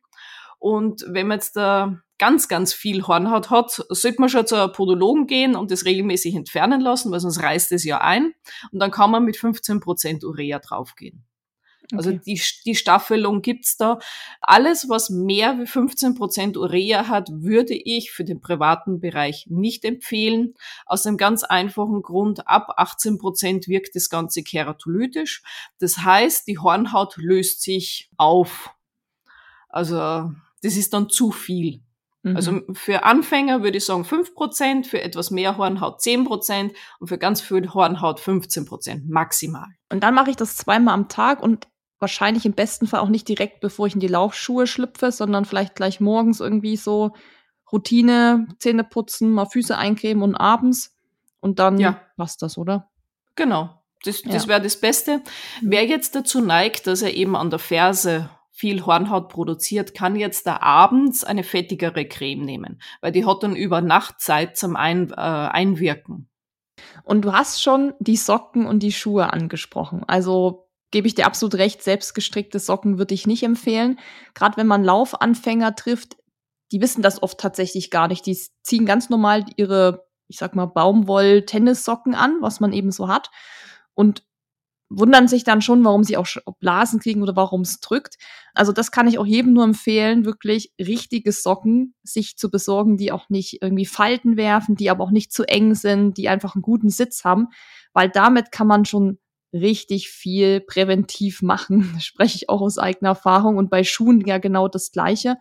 Und 0.58 1.04
wenn 1.08 1.28
man 1.28 1.38
jetzt 1.38 1.56
da 1.56 2.00
ganz, 2.20 2.48
ganz 2.48 2.74
viel 2.74 3.06
Hornhaut 3.06 3.48
hat, 3.48 3.82
sollte 3.88 4.20
man 4.20 4.28
schon 4.28 4.46
zu 4.46 4.54
einem 4.54 4.72
Podologen 4.72 5.26
gehen 5.26 5.56
und 5.56 5.70
das 5.70 5.86
regelmäßig 5.86 6.34
entfernen 6.34 6.82
lassen, 6.82 7.10
weil 7.10 7.18
sonst 7.18 7.42
reißt 7.42 7.72
es 7.72 7.82
ja 7.82 8.02
ein. 8.02 8.34
Und 8.70 8.78
dann 8.78 8.90
kann 8.90 9.10
man 9.10 9.24
mit 9.24 9.36
15% 9.36 10.24
Urea 10.24 10.58
draufgehen. 10.58 11.24
Also 11.92 12.10
okay. 12.10 12.18
Also 12.18 12.24
die, 12.26 12.42
die 12.66 12.74
Staffelung 12.74 13.40
gibt's 13.40 13.78
da. 13.78 13.98
Alles, 14.42 14.90
was 14.90 15.08
mehr 15.08 15.58
wie 15.58 15.64
15% 15.64 16.58
Urea 16.58 17.08
hat, 17.08 17.30
würde 17.32 17.74
ich 17.74 18.12
für 18.12 18.24
den 18.24 18.42
privaten 18.42 19.00
Bereich 19.00 19.46
nicht 19.48 19.86
empfehlen. 19.86 20.54
Aus 20.84 21.06
einem 21.06 21.16
ganz 21.16 21.42
einfachen 21.42 22.02
Grund, 22.02 22.46
ab 22.46 22.78
18% 22.78 23.66
wirkt 23.66 23.96
das 23.96 24.10
Ganze 24.10 24.42
keratolytisch. 24.42 25.42
Das 25.78 25.98
heißt, 25.98 26.46
die 26.46 26.58
Hornhaut 26.58 27.16
löst 27.16 27.62
sich 27.62 28.10
auf. 28.18 28.74
Also 29.70 30.32
das 30.62 30.76
ist 30.76 30.92
dann 30.92 31.08
zu 31.08 31.30
viel. 31.30 31.80
Also 32.22 32.52
mhm. 32.52 32.74
für 32.74 33.04
Anfänger 33.04 33.62
würde 33.62 33.78
ich 33.78 33.86
sagen 33.86 34.02
5%, 34.02 34.84
für 34.84 35.00
etwas 35.00 35.30
mehr 35.30 35.56
Hornhaut 35.56 36.00
10% 36.00 36.72
und 36.98 37.08
für 37.08 37.18
ganz 37.18 37.40
viel 37.40 37.72
Hornhaut 37.72 38.20
15% 38.20 39.04
maximal. 39.08 39.68
Und 39.88 40.02
dann 40.02 40.14
mache 40.14 40.30
ich 40.30 40.36
das 40.36 40.56
zweimal 40.56 40.94
am 40.94 41.08
Tag 41.08 41.42
und 41.42 41.66
wahrscheinlich 41.98 42.44
im 42.44 42.52
besten 42.52 42.86
Fall 42.86 43.00
auch 43.00 43.08
nicht 43.08 43.28
direkt, 43.28 43.60
bevor 43.60 43.86
ich 43.86 43.94
in 43.94 44.00
die 44.00 44.06
Laufschuhe 44.06 44.66
schlüpfe, 44.66 45.12
sondern 45.12 45.46
vielleicht 45.46 45.74
gleich 45.74 46.00
morgens 46.00 46.40
irgendwie 46.40 46.76
so 46.76 47.12
Routine, 47.72 48.48
Zähne 48.58 48.84
putzen, 48.84 49.30
mal 49.30 49.46
Füße 49.46 49.76
eincremen 49.76 50.22
und 50.22 50.34
abends. 50.34 50.94
Und 51.40 51.58
dann 51.58 51.78
ja. 51.78 52.02
was 52.16 52.36
das, 52.36 52.58
oder? 52.58 52.90
Genau. 53.34 53.80
Das, 54.02 54.22
das 54.22 54.44
ja. 54.44 54.48
wäre 54.48 54.62
das 54.62 54.78
Beste. 54.78 55.18
Mhm. 55.60 55.70
Wer 55.70 55.86
jetzt 55.86 56.14
dazu 56.14 56.40
neigt, 56.40 56.86
dass 56.86 57.02
er 57.02 57.14
eben 57.14 57.36
an 57.36 57.50
der 57.50 57.58
Ferse 57.58 58.30
viel 58.60 58.84
Hornhaut 58.84 59.30
produziert, 59.30 59.94
kann 59.94 60.16
jetzt 60.16 60.46
da 60.46 60.58
abends 60.60 61.24
eine 61.24 61.44
fettigere 61.44 62.04
Creme 62.04 62.44
nehmen, 62.44 62.82
weil 63.00 63.10
die 63.10 63.24
hat 63.24 63.42
dann 63.42 63.56
über 63.56 63.80
Nacht 63.80 64.20
Zeit 64.20 64.58
zum 64.58 64.76
Ein, 64.76 65.10
äh, 65.12 65.14
Einwirken. 65.14 66.28
Und 67.02 67.22
du 67.22 67.32
hast 67.32 67.62
schon 67.62 67.94
die 68.00 68.18
Socken 68.18 68.66
und 68.66 68.82
die 68.82 68.92
Schuhe 68.92 69.32
angesprochen. 69.32 70.04
Also 70.06 70.68
gebe 70.90 71.06
ich 71.06 71.14
dir 71.14 71.24
absolut 71.24 71.54
recht, 71.54 71.82
selbstgestrickte 71.82 72.58
Socken 72.58 72.98
würde 72.98 73.14
ich 73.14 73.26
nicht 73.26 73.42
empfehlen. 73.44 73.98
Gerade 74.34 74.58
wenn 74.58 74.66
man 74.66 74.84
Laufanfänger 74.84 75.74
trifft, 75.74 76.18
die 76.70 76.82
wissen 76.82 77.00
das 77.00 77.22
oft 77.22 77.40
tatsächlich 77.40 77.90
gar 77.90 78.08
nicht. 78.08 78.26
Die 78.26 78.38
ziehen 78.62 78.84
ganz 78.84 79.08
normal 79.08 79.46
ihre, 79.56 80.06
ich 80.28 80.36
sag 80.36 80.54
mal, 80.54 80.66
Baumwoll-Tennissocken 80.66 82.14
an, 82.14 82.36
was 82.42 82.60
man 82.60 82.74
eben 82.74 82.92
so 82.92 83.08
hat. 83.08 83.30
Und 83.94 84.22
wundern 84.90 85.28
sich 85.28 85.44
dann 85.44 85.62
schon, 85.62 85.84
warum 85.84 86.02
sie 86.02 86.16
auch 86.16 86.26
Blasen 86.58 86.98
kriegen 86.98 87.22
oder 87.22 87.36
warum 87.36 87.60
es 87.60 87.78
drückt. 87.80 88.16
Also 88.54 88.72
das 88.72 88.90
kann 88.90 89.06
ich 89.06 89.18
auch 89.18 89.26
jedem 89.26 89.52
nur 89.52 89.64
empfehlen, 89.64 90.24
wirklich 90.24 90.72
richtige 90.78 91.30
Socken 91.30 91.94
sich 92.02 92.36
zu 92.36 92.50
besorgen, 92.50 92.96
die 92.96 93.12
auch 93.12 93.28
nicht 93.28 93.62
irgendwie 93.62 93.86
Falten 93.86 94.36
werfen, 94.36 94.74
die 94.74 94.90
aber 94.90 95.04
auch 95.04 95.12
nicht 95.12 95.32
zu 95.32 95.44
eng 95.44 95.76
sind, 95.76 96.18
die 96.18 96.28
einfach 96.28 96.56
einen 96.56 96.62
guten 96.62 96.90
Sitz 96.90 97.24
haben, 97.24 97.48
weil 97.92 98.10
damit 98.10 98.50
kann 98.50 98.66
man 98.66 98.84
schon 98.84 99.18
richtig 99.52 100.10
viel 100.10 100.60
präventiv 100.60 101.40
machen. 101.40 101.90
Das 101.94 102.04
spreche 102.04 102.36
ich 102.36 102.48
auch 102.48 102.60
aus 102.60 102.78
eigener 102.78 103.10
Erfahrung 103.10 103.56
und 103.56 103.70
bei 103.70 103.84
Schuhen 103.84 104.26
ja 104.26 104.38
genau 104.38 104.66
das 104.66 104.90
gleiche. 104.90 105.36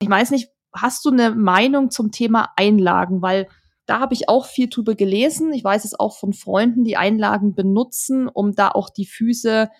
Ich 0.00 0.08
weiß 0.08 0.30
nicht, 0.30 0.48
hast 0.72 1.04
du 1.04 1.10
eine 1.10 1.34
Meinung 1.34 1.90
zum 1.90 2.10
Thema 2.10 2.50
Einlagen, 2.56 3.20
weil 3.20 3.48
da 3.88 4.00
habe 4.00 4.12
ich 4.12 4.28
auch 4.28 4.44
viel 4.44 4.68
drüber 4.68 4.94
gelesen. 4.94 5.50
Ich 5.54 5.64
weiß 5.64 5.86
es 5.86 5.98
auch 5.98 6.18
von 6.18 6.34
Freunden, 6.34 6.84
die 6.84 6.98
Einlagen 6.98 7.54
benutzen, 7.54 8.28
um 8.28 8.54
da 8.54 8.68
auch 8.68 8.90
die 8.90 9.06
Füße 9.06 9.70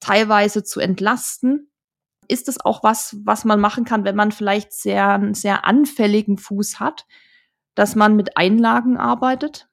teilweise 0.00 0.64
zu 0.64 0.80
entlasten. 0.80 1.70
Ist 2.28 2.48
das 2.48 2.58
auch 2.64 2.82
was, 2.82 3.18
was 3.24 3.44
man 3.44 3.60
machen 3.60 3.84
kann, 3.84 4.04
wenn 4.04 4.16
man 4.16 4.32
vielleicht 4.32 4.72
sehr, 4.72 5.10
einen 5.10 5.34
sehr 5.34 5.66
anfälligen 5.66 6.38
Fuß 6.38 6.80
hat, 6.80 7.04
dass 7.74 7.94
man 7.94 8.16
mit 8.16 8.38
Einlagen 8.38 8.96
arbeitet? 8.96 9.68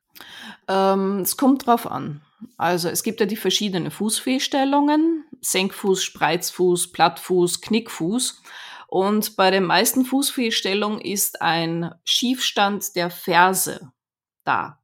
Ähm, 0.67 1.21
es 1.21 1.37
kommt 1.37 1.65
drauf 1.65 1.89
an. 1.89 2.21
Also 2.57 2.89
es 2.89 3.01
gibt 3.01 3.21
ja 3.21 3.25
die 3.25 3.37
verschiedenen 3.37 3.91
Fußfehlstellungen, 3.91 5.23
Senkfuß, 5.39 6.03
Spreizfuß, 6.03 6.91
Plattfuß, 6.91 7.61
Knickfuß. 7.61 8.41
Und 8.95 9.35
bei 9.35 9.51
den 9.51 9.65
meisten 9.65 10.05
Fußfehlstellungen 10.05 11.01
ist 11.01 11.41
ein 11.41 11.93
Schiefstand 12.05 12.95
der 12.95 13.09
Ferse 13.09 13.91
da. 14.45 14.79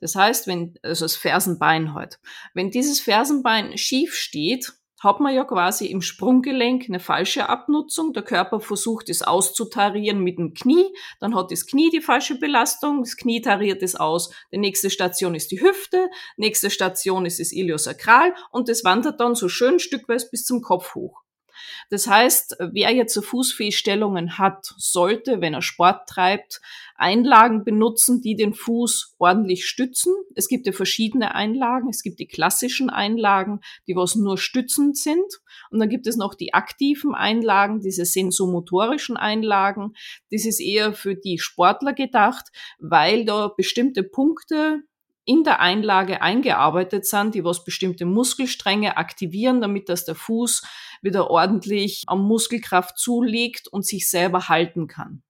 Das 0.00 0.14
heißt, 0.14 0.46
wenn, 0.46 0.78
also 0.84 1.04
das 1.04 1.16
Fersenbein 1.16 1.92
halt. 1.92 2.20
Wenn 2.54 2.70
dieses 2.70 3.00
Fersenbein 3.00 3.76
schief 3.76 4.14
steht, 4.14 4.74
hat 5.00 5.18
man 5.18 5.34
ja 5.34 5.42
quasi 5.42 5.86
im 5.86 6.00
Sprunggelenk 6.00 6.84
eine 6.86 7.00
falsche 7.00 7.48
Abnutzung. 7.48 8.12
Der 8.12 8.22
Körper 8.22 8.60
versucht 8.60 9.08
es 9.08 9.20
auszutarieren 9.20 10.22
mit 10.22 10.38
dem 10.38 10.54
Knie, 10.54 10.86
dann 11.18 11.34
hat 11.34 11.50
das 11.50 11.66
Knie 11.66 11.90
die 11.90 12.02
falsche 12.02 12.38
Belastung, 12.38 13.02
das 13.02 13.16
Knie 13.16 13.40
tariert 13.40 13.82
es 13.82 13.96
aus. 13.96 14.32
Die 14.52 14.58
nächste 14.58 14.90
Station 14.90 15.34
ist 15.34 15.50
die 15.50 15.60
Hüfte, 15.60 16.08
nächste 16.36 16.70
Station 16.70 17.26
ist 17.26 17.40
das 17.40 17.50
Iliosakral 17.50 18.32
und 18.52 18.68
das 18.68 18.84
wandert 18.84 19.18
dann 19.18 19.34
so 19.34 19.48
schön 19.48 19.80
stückweise 19.80 20.28
bis 20.30 20.44
zum 20.44 20.62
Kopf 20.62 20.94
hoch. 20.94 21.24
Das 21.90 22.06
heißt, 22.06 22.56
wer 22.72 22.92
jetzt 22.92 23.14
so 23.14 23.22
Fußfehlstellungen 23.22 24.38
hat, 24.38 24.74
sollte, 24.76 25.40
wenn 25.40 25.54
er 25.54 25.62
Sport 25.62 26.08
treibt, 26.08 26.60
Einlagen 26.96 27.64
benutzen, 27.64 28.20
die 28.20 28.36
den 28.36 28.52
Fuß 28.52 29.16
ordentlich 29.18 29.66
stützen. 29.66 30.12
Es 30.34 30.48
gibt 30.48 30.66
ja 30.66 30.72
verschiedene 30.72 31.34
Einlagen. 31.34 31.88
Es 31.88 32.02
gibt 32.02 32.20
die 32.20 32.26
klassischen 32.26 32.90
Einlagen, 32.90 33.60
die 33.86 33.96
was 33.96 34.16
nur 34.16 34.36
stützend 34.36 34.98
sind. 34.98 35.40
Und 35.70 35.78
dann 35.78 35.88
gibt 35.88 36.06
es 36.06 36.16
noch 36.16 36.34
die 36.34 36.52
aktiven 36.52 37.14
Einlagen, 37.14 37.80
diese 37.80 38.04
sensomotorischen 38.04 39.16
Einlagen. 39.16 39.94
Das 40.30 40.44
ist 40.44 40.60
eher 40.60 40.92
für 40.92 41.14
die 41.14 41.38
Sportler 41.38 41.94
gedacht, 41.94 42.48
weil 42.78 43.24
da 43.24 43.48
bestimmte 43.48 44.02
Punkte 44.02 44.82
in 45.30 45.44
der 45.44 45.60
Einlage 45.60 46.22
eingearbeitet 46.22 47.06
sind, 47.06 47.36
die 47.36 47.44
was 47.44 47.62
bestimmte 47.62 48.04
Muskelstränge 48.04 48.96
aktivieren, 48.96 49.60
damit 49.60 49.88
dass 49.88 50.04
der 50.04 50.16
Fuß 50.16 50.62
wieder 51.02 51.30
ordentlich 51.30 52.02
am 52.08 52.26
Muskelkraft 52.26 52.98
zulegt 52.98 53.68
und 53.68 53.86
sich 53.86 54.10
selber 54.10 54.48
halten 54.48 54.88
kann. 54.88 55.22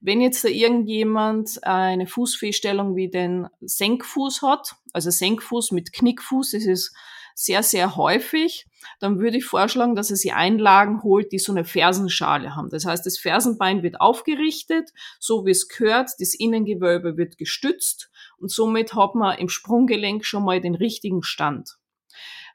Wenn 0.00 0.20
jetzt 0.20 0.42
da 0.42 0.48
irgendjemand 0.48 1.62
eine 1.62 2.08
Fußfehlstellung 2.08 2.96
wie 2.96 3.08
den 3.08 3.46
Senkfuß 3.60 4.42
hat, 4.42 4.74
also 4.92 5.10
Senkfuß 5.10 5.70
mit 5.70 5.92
Knickfuß, 5.92 6.50
das 6.50 6.64
ist 6.64 6.92
sehr, 7.36 7.62
sehr 7.62 7.94
häufig, 7.94 8.66
dann 8.98 9.20
würde 9.20 9.36
ich 9.36 9.44
vorschlagen, 9.44 9.94
dass 9.94 10.10
er 10.10 10.16
sich 10.16 10.34
Einlagen 10.34 11.04
holt, 11.04 11.30
die 11.30 11.38
so 11.38 11.52
eine 11.52 11.64
Fersenschale 11.64 12.56
haben. 12.56 12.70
Das 12.70 12.84
heißt, 12.84 13.06
das 13.06 13.18
Fersenbein 13.18 13.84
wird 13.84 14.00
aufgerichtet, 14.00 14.90
so 15.20 15.46
wie 15.46 15.52
es 15.52 15.68
gehört, 15.68 16.10
das 16.18 16.34
Innengewölbe 16.34 17.16
wird 17.16 17.38
gestützt 17.38 18.10
und 18.38 18.50
somit 18.50 18.94
hat 18.94 19.14
man 19.14 19.38
im 19.38 19.48
Sprunggelenk 19.48 20.24
schon 20.24 20.44
mal 20.44 20.60
den 20.60 20.74
richtigen 20.74 21.22
Stand. 21.22 21.78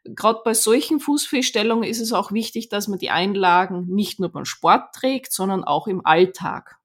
Gerade 0.04 0.40
bei 0.44 0.54
solchen 0.54 1.00
Fußfehlstellungen 1.00 1.88
ist 1.88 2.00
es 2.00 2.12
auch 2.12 2.32
wichtig, 2.32 2.70
dass 2.70 2.88
man 2.88 2.98
die 2.98 3.12
Einlagen 3.12 3.86
nicht 3.88 4.20
nur 4.20 4.32
beim 4.32 4.46
Sport 4.46 4.96
trägt, 4.96 5.32
sondern 5.32 5.64
auch 5.64 5.88
im 5.88 6.04
Alltag. 6.06 6.78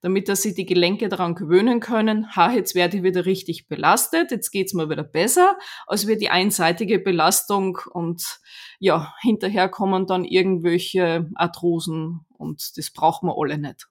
Damit 0.00 0.28
dass 0.28 0.40
sie 0.40 0.54
die 0.54 0.64
Gelenke 0.64 1.08
daran 1.08 1.34
gewöhnen 1.34 1.80
können, 1.80 2.34
ha, 2.34 2.52
jetzt 2.52 2.74
werde 2.74 2.98
ich 2.98 3.02
wieder 3.02 3.26
richtig 3.26 3.68
belastet, 3.68 4.30
jetzt 4.30 4.50
geht's 4.50 4.72
mir 4.72 4.88
wieder 4.88 5.02
besser, 5.02 5.58
als 5.86 6.06
wir 6.06 6.16
die 6.16 6.30
einseitige 6.30 7.00
Belastung 7.00 7.78
und 7.90 8.40
ja, 8.78 9.12
hinterher 9.20 9.68
kommen 9.68 10.06
dann 10.06 10.24
irgendwelche 10.24 11.28
Arthrosen 11.34 12.20
und 12.38 12.78
das 12.78 12.90
braucht 12.92 13.22
man 13.24 13.34
alle 13.36 13.58
nicht. 13.58 13.88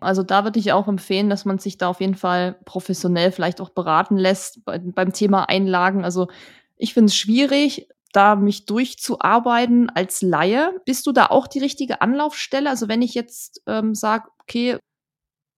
Also 0.00 0.22
da 0.22 0.44
würde 0.44 0.58
ich 0.58 0.72
auch 0.72 0.88
empfehlen, 0.88 1.30
dass 1.30 1.44
man 1.44 1.58
sich 1.58 1.78
da 1.78 1.88
auf 1.88 2.00
jeden 2.00 2.14
Fall 2.14 2.58
professionell 2.64 3.32
vielleicht 3.32 3.60
auch 3.60 3.70
beraten 3.70 4.16
lässt 4.16 4.64
bei, 4.64 4.78
beim 4.78 5.12
Thema 5.12 5.48
Einlagen. 5.48 6.04
Also 6.04 6.28
ich 6.76 6.94
finde 6.94 7.06
es 7.06 7.16
schwierig, 7.16 7.88
da 8.12 8.36
mich 8.36 8.66
durchzuarbeiten 8.66 9.90
als 9.90 10.22
Laie. 10.22 10.72
Bist 10.84 11.06
du 11.06 11.12
da 11.12 11.26
auch 11.26 11.46
die 11.46 11.60
richtige 11.60 12.00
Anlaufstelle? 12.00 12.68
Also 12.68 12.88
wenn 12.88 13.02
ich 13.02 13.14
jetzt 13.14 13.62
ähm, 13.66 13.94
sage, 13.94 14.28
okay, 14.40 14.78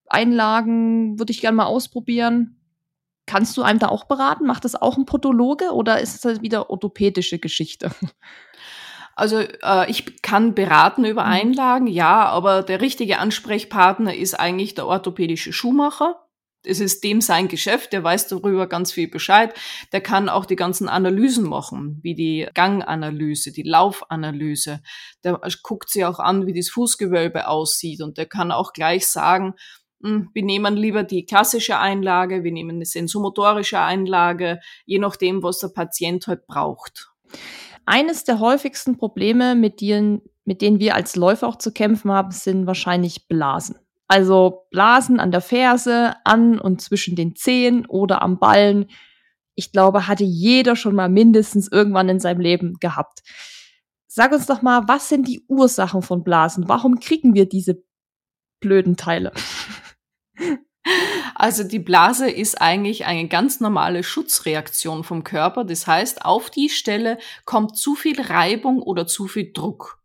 Einlagen 0.09 1.18
würde 1.18 1.33
ich 1.33 1.40
gerne 1.40 1.57
mal 1.57 1.66
ausprobieren, 1.66 2.61
kannst 3.26 3.57
du 3.57 3.62
einem 3.62 3.78
da 3.78 3.88
auch 3.88 4.05
beraten? 4.05 4.46
Macht 4.46 4.64
das 4.64 4.74
auch 4.74 4.98
ein 4.98 5.07
Podologe 5.07 5.72
oder 5.72 6.00
ist 6.00 6.24
das 6.24 6.42
wieder 6.42 6.70
orthopädische 6.70 7.38
Geschichte? 7.38 7.90
Also 9.14 9.40
äh, 9.40 9.90
ich 9.90 10.22
kann 10.22 10.55
beraten 10.55 11.05
über 11.05 11.25
mhm. 11.25 11.33
Einlagen, 11.33 11.87
ja, 11.87 12.27
aber 12.27 12.62
der 12.62 12.81
richtige 12.81 13.18
Ansprechpartner 13.18 14.14
ist 14.14 14.35
eigentlich 14.38 14.75
der 14.75 14.87
orthopädische 14.87 15.53
Schuhmacher. 15.53 16.18
Es 16.64 16.79
ist 16.79 17.03
dem 17.03 17.20
sein 17.20 17.48
Geschäft, 17.48 17.92
der 17.92 18.05
weiß 18.05 18.29
darüber 18.29 18.68
ganz 18.68 18.92
viel 18.92 19.09
Bescheid. 19.09 19.53
Der 19.90 20.01
kann 20.01 20.29
auch 20.29 20.44
die 20.44 20.55
ganzen 20.55 20.88
Analysen 20.88 21.44
machen, 21.44 21.98
wie 22.03 22.14
die 22.14 22.46
Ganganalyse, 22.55 23.51
die 23.51 23.64
Laufanalyse. 23.64 24.81
Der 25.25 25.40
guckt 25.64 25.90
sich 25.90 26.05
auch 26.05 26.20
an, 26.20 26.46
wie 26.46 26.55
das 26.55 26.70
Fußgewölbe 26.70 27.48
aussieht 27.48 28.01
und 28.01 28.16
der 28.16 28.27
kann 28.27 28.53
auch 28.53 28.72
gleich 28.72 29.09
sagen, 29.09 29.55
hm, 30.03 30.31
wir 30.35 30.44
nehmen 30.44 30.77
lieber 30.77 31.03
die 31.03 31.25
klassische 31.25 31.79
Einlage, 31.79 32.44
wir 32.44 32.53
nehmen 32.53 32.77
eine 32.77 32.85
sensomotorische 32.85 33.81
Einlage, 33.81 34.61
je 34.85 34.98
nachdem, 34.98 35.42
was 35.42 35.59
der 35.59 35.68
Patient 35.68 36.27
halt 36.29 36.46
braucht. 36.46 37.11
Eines 37.87 38.25
der 38.25 38.40
häufigsten 38.40 38.97
Probleme, 38.97 39.55
mit 39.55 39.81
denen, 39.81 40.23
mit 40.45 40.62
denen 40.62 40.79
wir 40.79 40.95
als 40.95 41.16
Läufer 41.16 41.49
auch 41.49 41.57
zu 41.57 41.73
kämpfen 41.73 42.11
haben, 42.11 42.31
sind 42.31 42.66
wahrscheinlich 42.66 43.29
Blasen. 43.29 43.77
Also 44.09 44.66
Blasen 44.71 45.21
an 45.21 45.31
der 45.31 45.40
Ferse, 45.40 46.14
an 46.25 46.59
und 46.59 46.81
zwischen 46.83 47.16
den 47.16 47.35
Zehen 47.35 47.87
oder 47.87 48.23
am 48.23 48.38
Ballen. 48.38 48.87
Ich 49.55 49.73
glaube, 49.73 50.07
hatte 50.07 50.25
jeder 50.25 50.77
schon 50.77 50.95
mal 50.95 51.09
mindestens 51.09 51.71
irgendwann 51.71 52.09
in 52.09 52.21
seinem 52.21 52.40
Leben 52.40 52.75
gehabt. 52.79 53.23
Sag 54.07 54.33
uns 54.33 54.47
doch 54.47 54.61
mal, 54.61 54.87
was 54.88 55.09
sind 55.09 55.27
die 55.29 55.45
Ursachen 55.49 56.03
von 56.03 56.25
Blasen? 56.25 56.68
Warum 56.68 57.01
kriegen 57.01 57.35
wir 57.35 57.49
diese 57.49 57.83
blöden 58.61 58.97
Teile? 58.97 59.33
Also 61.42 61.64
die 61.64 61.81
Blase 61.81 62.31
ist 62.31 62.61
eigentlich 62.61 63.05
eine 63.05 63.26
ganz 63.26 63.59
normale 63.59 64.05
Schutzreaktion 64.05 65.02
vom 65.02 65.24
Körper. 65.24 65.64
Das 65.64 65.88
heißt, 65.88 66.24
auf 66.24 66.50
die 66.50 66.68
Stelle 66.68 67.18
kommt 67.44 67.76
zu 67.76 67.96
viel 67.96 68.20
Reibung 68.20 68.81
oder 68.81 69.09
zu 69.09 69.26
viel 69.26 69.52
Druck. 69.52 69.98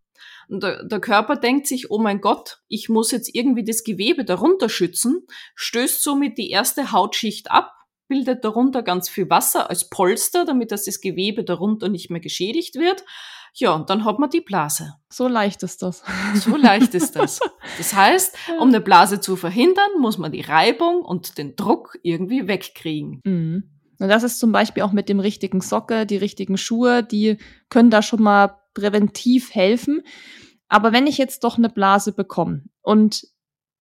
Und 0.50 0.64
der, 0.64 1.00
Körper 1.00 1.36
denkt 1.36 1.68
sich, 1.68 1.92
oh 1.92 2.00
mein 2.00 2.22
Gott, 2.22 2.62
ich 2.70 2.90
muss 2.90 3.12
jetzt 3.12 3.36
irgendwie 3.36 3.64
das 3.64 3.84
Gewebe 3.84 4.26
darunter 4.26 4.68
schützen, 4.68 5.28
stößt 5.54 6.02
somit 6.02 6.40
die 6.40 6.50
erste 6.50 6.92
Hautschicht 6.92 7.52
ab, 7.52 7.72
bildet 8.08 8.44
darunter 8.44 8.82
ganz 8.82 9.08
viel 9.08 9.30
Wasser 9.30 9.70
als 9.70 9.92
Polster, 9.92 10.44
damit 10.44 10.72
das, 10.72 10.86
das 10.86 11.02
Gewebe 11.02 11.44
darunter 11.44 11.88
nicht 11.88 12.10
mehr 12.10 12.22
geschädigt 12.22 12.78
wird. 12.78 13.04
Ja, 13.60 13.74
und 13.74 13.90
dann 13.90 14.06
hat 14.06 14.20
man 14.20 14.30
die 14.30 14.42
Blase. 14.42 14.94
So 15.10 15.28
leicht 15.28 15.64
ist 15.64 15.82
das. 15.82 16.04
So 16.36 16.56
leicht 16.56 16.94
ist 16.94 17.16
das. 17.16 17.40
Das 17.78 17.94
heißt, 17.94 18.36
um 18.60 18.70
eine 18.70 18.82
Blase 18.82 19.20
zu 19.20 19.36
verhindern, 19.36 19.90
muss 20.00 20.18
man 20.18 20.32
die 20.32 20.42
Reibung 20.42 21.02
und 21.02 21.38
den 21.38 21.56
Druck 21.56 21.98
irgendwie 22.02 22.48
wegkriegen. 22.48 23.22
Mhm. 23.24 23.70
Und 24.00 24.08
das 24.10 24.24
ist 24.24 24.40
zum 24.40 24.52
Beispiel 24.52 24.84
auch 24.84 24.92
mit 24.92 25.10
dem 25.10 25.20
richtigen 25.20 25.62
Socke, 25.62 26.06
die 26.06 26.18
richtigen 26.18 26.58
Schuhe, 26.58 27.04
die 27.04 27.38
können 27.70 27.90
da 27.90 28.02
schon 28.02 28.22
mal 28.22 28.60
präventiv 28.76 29.54
helfen. 29.54 30.04
Aber 30.68 30.92
wenn 30.92 31.08
ich 31.08 31.18
jetzt 31.18 31.44
doch 31.44 31.58
eine 31.58 31.70
Blase 31.70 32.14
bekomme 32.14 32.64
und 32.82 33.28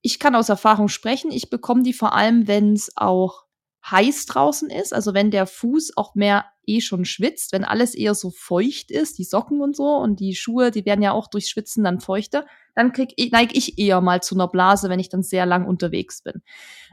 ich 0.01 0.19
kann 0.19 0.35
aus 0.35 0.49
Erfahrung 0.49 0.89
sprechen, 0.89 1.31
ich 1.31 1.51
bekomme 1.51 1.83
die 1.83 1.93
vor 1.93 2.15
allem, 2.15 2.47
wenn 2.47 2.73
es 2.73 2.93
auch 2.97 3.45
heiß 3.91 4.27
draußen 4.27 4.71
ist, 4.71 4.95
also 4.95 5.15
wenn 5.15 5.31
der 5.31 5.47
Fuß 5.47 5.97
auch 5.97 6.15
mehr 6.15 6.47
eh 6.67 6.81
schon 6.81 7.05
schwitzt, 7.05 7.53
wenn 7.53 7.65
alles 7.65 7.95
eher 7.95 8.15
so 8.15 8.31
feucht 8.31 8.91
ist, 8.91 9.19
die 9.19 9.25
Socken 9.25 9.61
und 9.61 9.77
so 9.77 9.97
und 9.97 10.21
die 10.21 10.35
Schuhe, 10.35 10.71
die 10.71 10.85
werden 10.85 11.03
ja 11.03 11.13
auch 11.13 11.29
durch 11.29 11.49
Schwitzen 11.49 11.85
dann 11.85 12.01
feuchter, 12.01 12.47
dann 12.75 12.93
krieg 12.93 13.13
ich, 13.17 13.33
neige 13.33 13.57
ich 13.57 13.79
eher 13.79 14.01
mal 14.01 14.23
zu 14.23 14.35
einer 14.35 14.49
Blase, 14.49 14.89
wenn 14.89 15.01
ich 15.01 15.09
dann 15.09 15.23
sehr 15.23 15.47
lang 15.47 15.67
unterwegs 15.67 16.23
bin. 16.23 16.43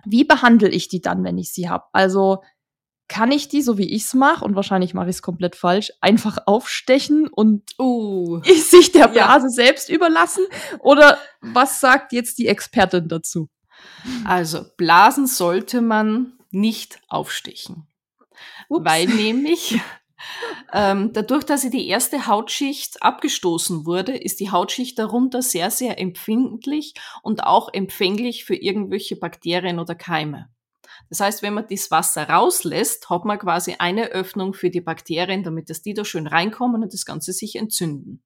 Wie 0.06 0.24
behandle 0.24 0.70
ich 0.70 0.88
die 0.88 1.02
dann, 1.02 1.24
wenn 1.24 1.38
ich 1.38 1.52
sie 1.52 1.70
habe? 1.70 1.86
Also 1.92 2.42
kann 3.08 3.32
ich 3.32 3.48
die, 3.48 3.62
so 3.62 3.78
wie 3.78 3.94
ich 3.94 4.06
es 4.06 4.14
mache, 4.14 4.44
und 4.44 4.56
wahrscheinlich 4.56 4.94
mache 4.94 5.10
ich 5.10 5.18
es 5.18 5.22
komplett 5.22 5.56
falsch, 5.56 5.92
einfach 6.02 6.38
aufstechen 6.46 7.28
und 7.28 7.64
uh, 7.80 8.42
sich 8.44 8.92
der 8.92 9.08
Blase 9.08 9.48
ja. 9.48 9.50
selbst 9.50 9.90
überlassen? 9.90 10.46
Oder 10.80 11.18
was 11.42 11.80
sagt 11.80 12.14
jetzt 12.14 12.38
die 12.38 12.48
Expertin 12.48 13.08
dazu? 13.08 13.50
Also 14.26 14.66
Blasen 14.78 15.28
sollte 15.28 15.82
man 15.82 16.34
nicht 16.52 17.00
aufstechen. 17.08 17.88
Ups. 18.70 18.86
Weil 18.86 19.08
nämlich 19.08 19.80
ähm, 20.74 21.12
dadurch, 21.14 21.44
dass 21.44 21.62
sie 21.62 21.70
die 21.70 21.88
erste 21.88 22.28
Hautschicht 22.28 23.02
abgestoßen 23.02 23.86
wurde, 23.86 24.16
ist 24.16 24.40
die 24.40 24.52
Hautschicht 24.52 24.98
darunter 25.00 25.42
sehr, 25.42 25.72
sehr 25.72 26.00
empfindlich 26.00 26.94
und 27.22 27.44
auch 27.44 27.74
empfänglich 27.74 28.46
für 28.46 28.56
irgendwelche 28.56 29.16
Bakterien 29.16 29.80
oder 29.80 29.96
Keime. 29.96 30.50
Das 31.10 31.20
heißt, 31.20 31.42
wenn 31.44 31.54
man 31.54 31.68
das 31.70 31.92
Wasser 31.92 32.30
rauslässt, 32.30 33.10
hat 33.10 33.26
man 33.26 33.40
quasi 33.40 33.76
eine 33.78 34.08
Öffnung 34.08 34.54
für 34.54 34.70
die 34.70 34.82
Bakterien, 34.82 35.44
damit 35.44 35.70
dass 35.70 35.82
die 35.82 35.94
da 35.94 36.06
schön 36.06 36.28
reinkommen 36.28 36.84
und 36.84 36.94
das 36.94 37.06
Ganze 37.06 37.34
sich 37.34 37.56
entzünden. 37.56 38.24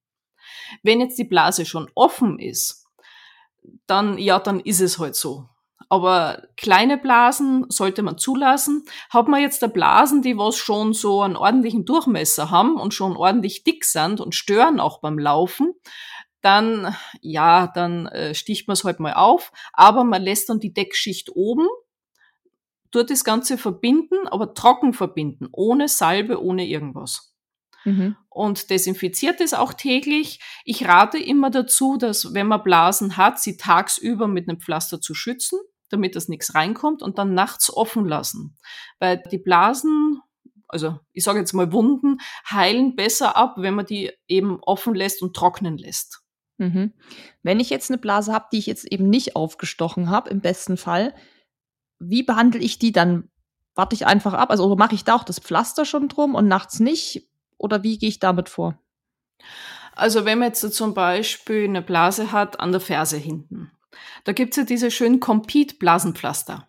Wenn 0.84 1.02
jetzt 1.02 1.18
die 1.18 1.26
Blase 1.26 1.66
schon 1.66 1.90
offen 1.96 2.40
ist, 2.40 2.86
dann, 3.86 4.18
ja, 4.18 4.40
dann 4.40 4.60
ist 4.60 4.80
es 4.80 5.00
halt 5.00 5.16
so. 5.16 5.50
Aber 5.90 6.44
kleine 6.58 6.98
Blasen 6.98 7.66
sollte 7.70 8.04
man 8.04 8.18
zulassen. 8.18 8.84
Hat 9.10 9.28
man 9.28 9.42
jetzt 9.42 9.62
da 9.62 9.68
Blasen, 9.68 10.22
die 10.22 10.38
was 10.38 10.58
schon 10.58 10.94
so 10.94 11.22
einen 11.22 11.38
ordentlichen 11.38 11.86
Durchmesser 11.86 12.52
haben 12.52 12.76
und 12.76 12.94
schon 12.94 13.16
ordentlich 13.16 13.64
dick 13.64 13.86
sind 13.86 14.20
und 14.20 14.36
stören 14.36 14.80
auch 14.82 15.00
beim 15.00 15.18
Laufen, 15.18 15.74
dann, 16.42 16.96
ja, 17.22 17.68
dann 17.68 18.08
äh, 18.08 18.36
sticht 18.36 18.68
man 18.68 18.74
es 18.74 18.84
halt 18.84 19.00
mal 19.00 19.14
auf. 19.14 19.52
Aber 19.72 20.04
man 20.04 20.22
lässt 20.22 20.50
dann 20.50 20.60
die 20.60 20.74
Deckschicht 20.74 21.30
oben, 21.34 21.68
tut 22.92 23.10
das 23.10 23.24
Ganze 23.24 23.58
verbinden, 23.58 24.28
aber 24.28 24.54
trocken 24.54 24.94
verbinden, 24.94 25.48
ohne 25.54 25.88
Salbe, 25.88 26.42
ohne 26.44 26.68
irgendwas. 26.68 27.34
Mhm. 27.86 28.18
Und 28.30 28.70
desinfiziert 28.70 29.40
es 29.40 29.54
auch 29.54 29.74
täglich. 29.74 30.42
Ich 30.66 30.86
rate 30.86 31.18
immer 31.18 31.50
dazu, 31.50 31.96
dass 31.98 32.34
wenn 32.34 32.48
man 32.48 32.64
Blasen 32.64 33.16
hat, 33.16 33.40
sie 33.40 33.56
tagsüber 33.56 34.28
mit 34.28 34.50
einem 34.50 34.60
Pflaster 34.60 35.00
zu 35.00 35.14
schützen 35.14 35.60
damit 35.90 36.16
das 36.16 36.28
nichts 36.28 36.56
reinkommt 36.56 37.02
und 37.02 37.18
dann 37.18 37.34
nachts 37.34 37.72
offen 37.74 38.06
lassen. 38.06 38.58
Weil 39.00 39.22
die 39.32 39.38
Blasen, 39.38 40.22
also 40.68 41.00
ich 41.14 41.24
sage 41.24 41.40
jetzt 41.40 41.54
mal 41.54 41.72
Wunden, 41.72 42.20
heilen 42.50 42.96
besser 42.96 43.36
ab, 43.36 43.56
wenn 43.58 43.76
man 43.76 43.86
die 43.86 44.12
eben 44.28 44.60
offen 44.62 44.96
lässt 44.96 45.22
und 45.22 45.36
trocknen 45.36 45.78
lässt. 45.78 46.22
Mhm. 46.58 46.94
Wenn 47.44 47.60
ich 47.60 47.70
jetzt 47.70 47.92
eine 47.92 48.00
Blase 48.00 48.34
habe, 48.34 48.48
die 48.52 48.58
ich 48.58 48.66
jetzt 48.66 48.86
eben 48.92 49.10
nicht 49.10 49.36
aufgestochen 49.36 50.10
habe, 50.10 50.30
im 50.30 50.42
besten 50.42 50.78
Fall, 50.78 51.14
wie 52.00 52.24
behandle 52.24 52.60
ich 52.60 52.80
die 52.80 52.92
dann? 52.92 53.30
Warte 53.76 53.96
ich 53.96 54.08
einfach 54.08 54.34
ab? 54.34 54.50
Also 54.50 54.76
mache 54.76 54.96
ich 54.96 55.04
da 55.04 55.16
auch 55.16 55.24
das 55.24 55.40
Pflaster 55.40 55.86
schon 55.86 56.08
drum 56.08 56.36
und 56.36 56.48
nachts 56.48 56.80
nicht? 56.80 57.30
Oder 57.58 57.84
wie 57.84 57.98
gehe 57.98 58.10
ich 58.10 58.20
damit 58.20 58.50
vor? 58.50 58.80
Also 59.94 60.26
wenn 60.26 60.40
man 60.40 60.50
jetzt 60.50 60.74
zum 60.74 60.94
Beispiel 60.94 61.64
eine 61.64 61.82
Blase 61.82 62.32
hat 62.32 62.60
an 62.60 62.72
der 62.72 62.82
Ferse 62.82 63.18
hinten, 63.18 63.72
da 64.24 64.34
gibt's 64.34 64.58
ja 64.58 64.64
diese 64.64 64.92
schönen 64.92 65.20
Compete-Blasenpflaster. 65.20 66.68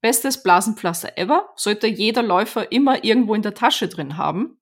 Bestes 0.00 0.42
Blasenpflaster 0.42 1.16
ever, 1.16 1.50
sollte 1.56 1.86
jeder 1.86 2.22
Läufer 2.22 2.72
immer 2.72 3.04
irgendwo 3.04 3.34
in 3.34 3.42
der 3.42 3.54
Tasche 3.54 3.88
drin 3.88 4.16
haben. 4.16 4.58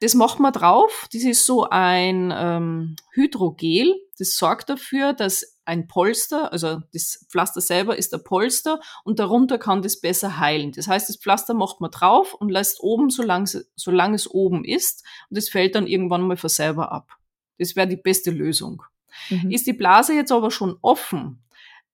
Das 0.00 0.14
macht 0.14 0.38
man 0.38 0.52
drauf. 0.52 1.08
Das 1.12 1.22
ist 1.22 1.44
so 1.44 1.68
ein 1.68 2.32
ähm, 2.36 2.96
Hydrogel. 3.12 3.96
Das 4.18 4.36
sorgt 4.36 4.68
dafür, 4.68 5.12
dass 5.12 5.58
ein 5.64 5.86
Polster, 5.86 6.52
also 6.52 6.80
das 6.92 7.26
Pflaster 7.28 7.60
selber 7.60 7.98
ist 7.98 8.12
der 8.12 8.18
Polster 8.18 8.80
und 9.04 9.18
darunter 9.18 9.58
kann 9.58 9.82
das 9.82 10.00
besser 10.00 10.38
heilen. 10.38 10.72
Das 10.72 10.88
heißt, 10.88 11.08
das 11.08 11.16
Pflaster 11.16 11.54
macht 11.54 11.80
man 11.80 11.90
drauf 11.90 12.34
und 12.34 12.48
lässt 12.48 12.80
oben, 12.80 13.10
solange, 13.10 13.48
solange 13.74 14.14
es 14.14 14.30
oben 14.30 14.64
ist. 14.64 15.04
Und 15.30 15.36
das 15.36 15.48
fällt 15.48 15.74
dann 15.74 15.86
irgendwann 15.86 16.22
mal 16.22 16.36
von 16.36 16.50
selber 16.50 16.92
ab. 16.92 17.16
Das 17.58 17.74
wäre 17.74 17.88
die 17.88 17.96
beste 17.96 18.30
Lösung. 18.30 18.82
Mhm. 19.30 19.50
Ist 19.50 19.66
die 19.66 19.72
Blase 19.72 20.14
jetzt 20.14 20.32
aber 20.32 20.50
schon 20.50 20.76
offen, 20.82 21.42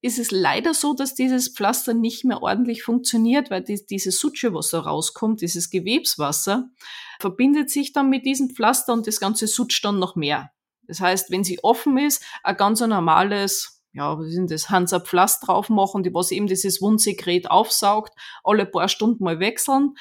ist 0.04 0.18
es 0.18 0.30
leider 0.30 0.74
so, 0.74 0.92
dass 0.92 1.14
dieses 1.14 1.48
Pflaster 1.48 1.94
nicht 1.94 2.24
mehr 2.26 2.42
ordentlich 2.42 2.82
funktioniert, 2.82 3.50
weil 3.50 3.62
die, 3.62 3.86
diese 3.86 4.10
Sutsche, 4.10 4.52
was 4.52 4.68
da 4.68 4.80
rauskommt, 4.80 5.40
dieses 5.40 5.70
Gewebswasser, 5.70 6.68
verbindet 7.20 7.70
sich 7.70 7.94
dann 7.94 8.10
mit 8.10 8.26
diesem 8.26 8.50
Pflaster 8.50 8.92
und 8.92 9.06
das 9.06 9.18
Ganze 9.18 9.46
sutscht 9.46 9.82
dann 9.82 9.98
noch 9.98 10.14
mehr. 10.14 10.50
Das 10.86 11.00
heißt, 11.00 11.30
wenn 11.30 11.42
sie 11.42 11.64
offen 11.64 11.96
ist, 11.96 12.22
ein 12.42 12.58
ganz 12.58 12.80
normales, 12.82 13.82
ja, 13.94 14.18
was 14.18 14.26
sind 14.26 14.50
das, 14.50 14.68
Hansa 14.68 15.00
Pflaster 15.00 15.46
drauf 15.46 15.70
machen, 15.70 16.02
die 16.02 16.12
was 16.12 16.32
eben 16.32 16.48
dieses 16.48 16.82
Wundsekret 16.82 17.50
aufsaugt, 17.50 18.12
alle 18.42 18.66
paar 18.66 18.88
Stunden 18.88 19.24
mal 19.24 19.40
wechseln, 19.40 19.94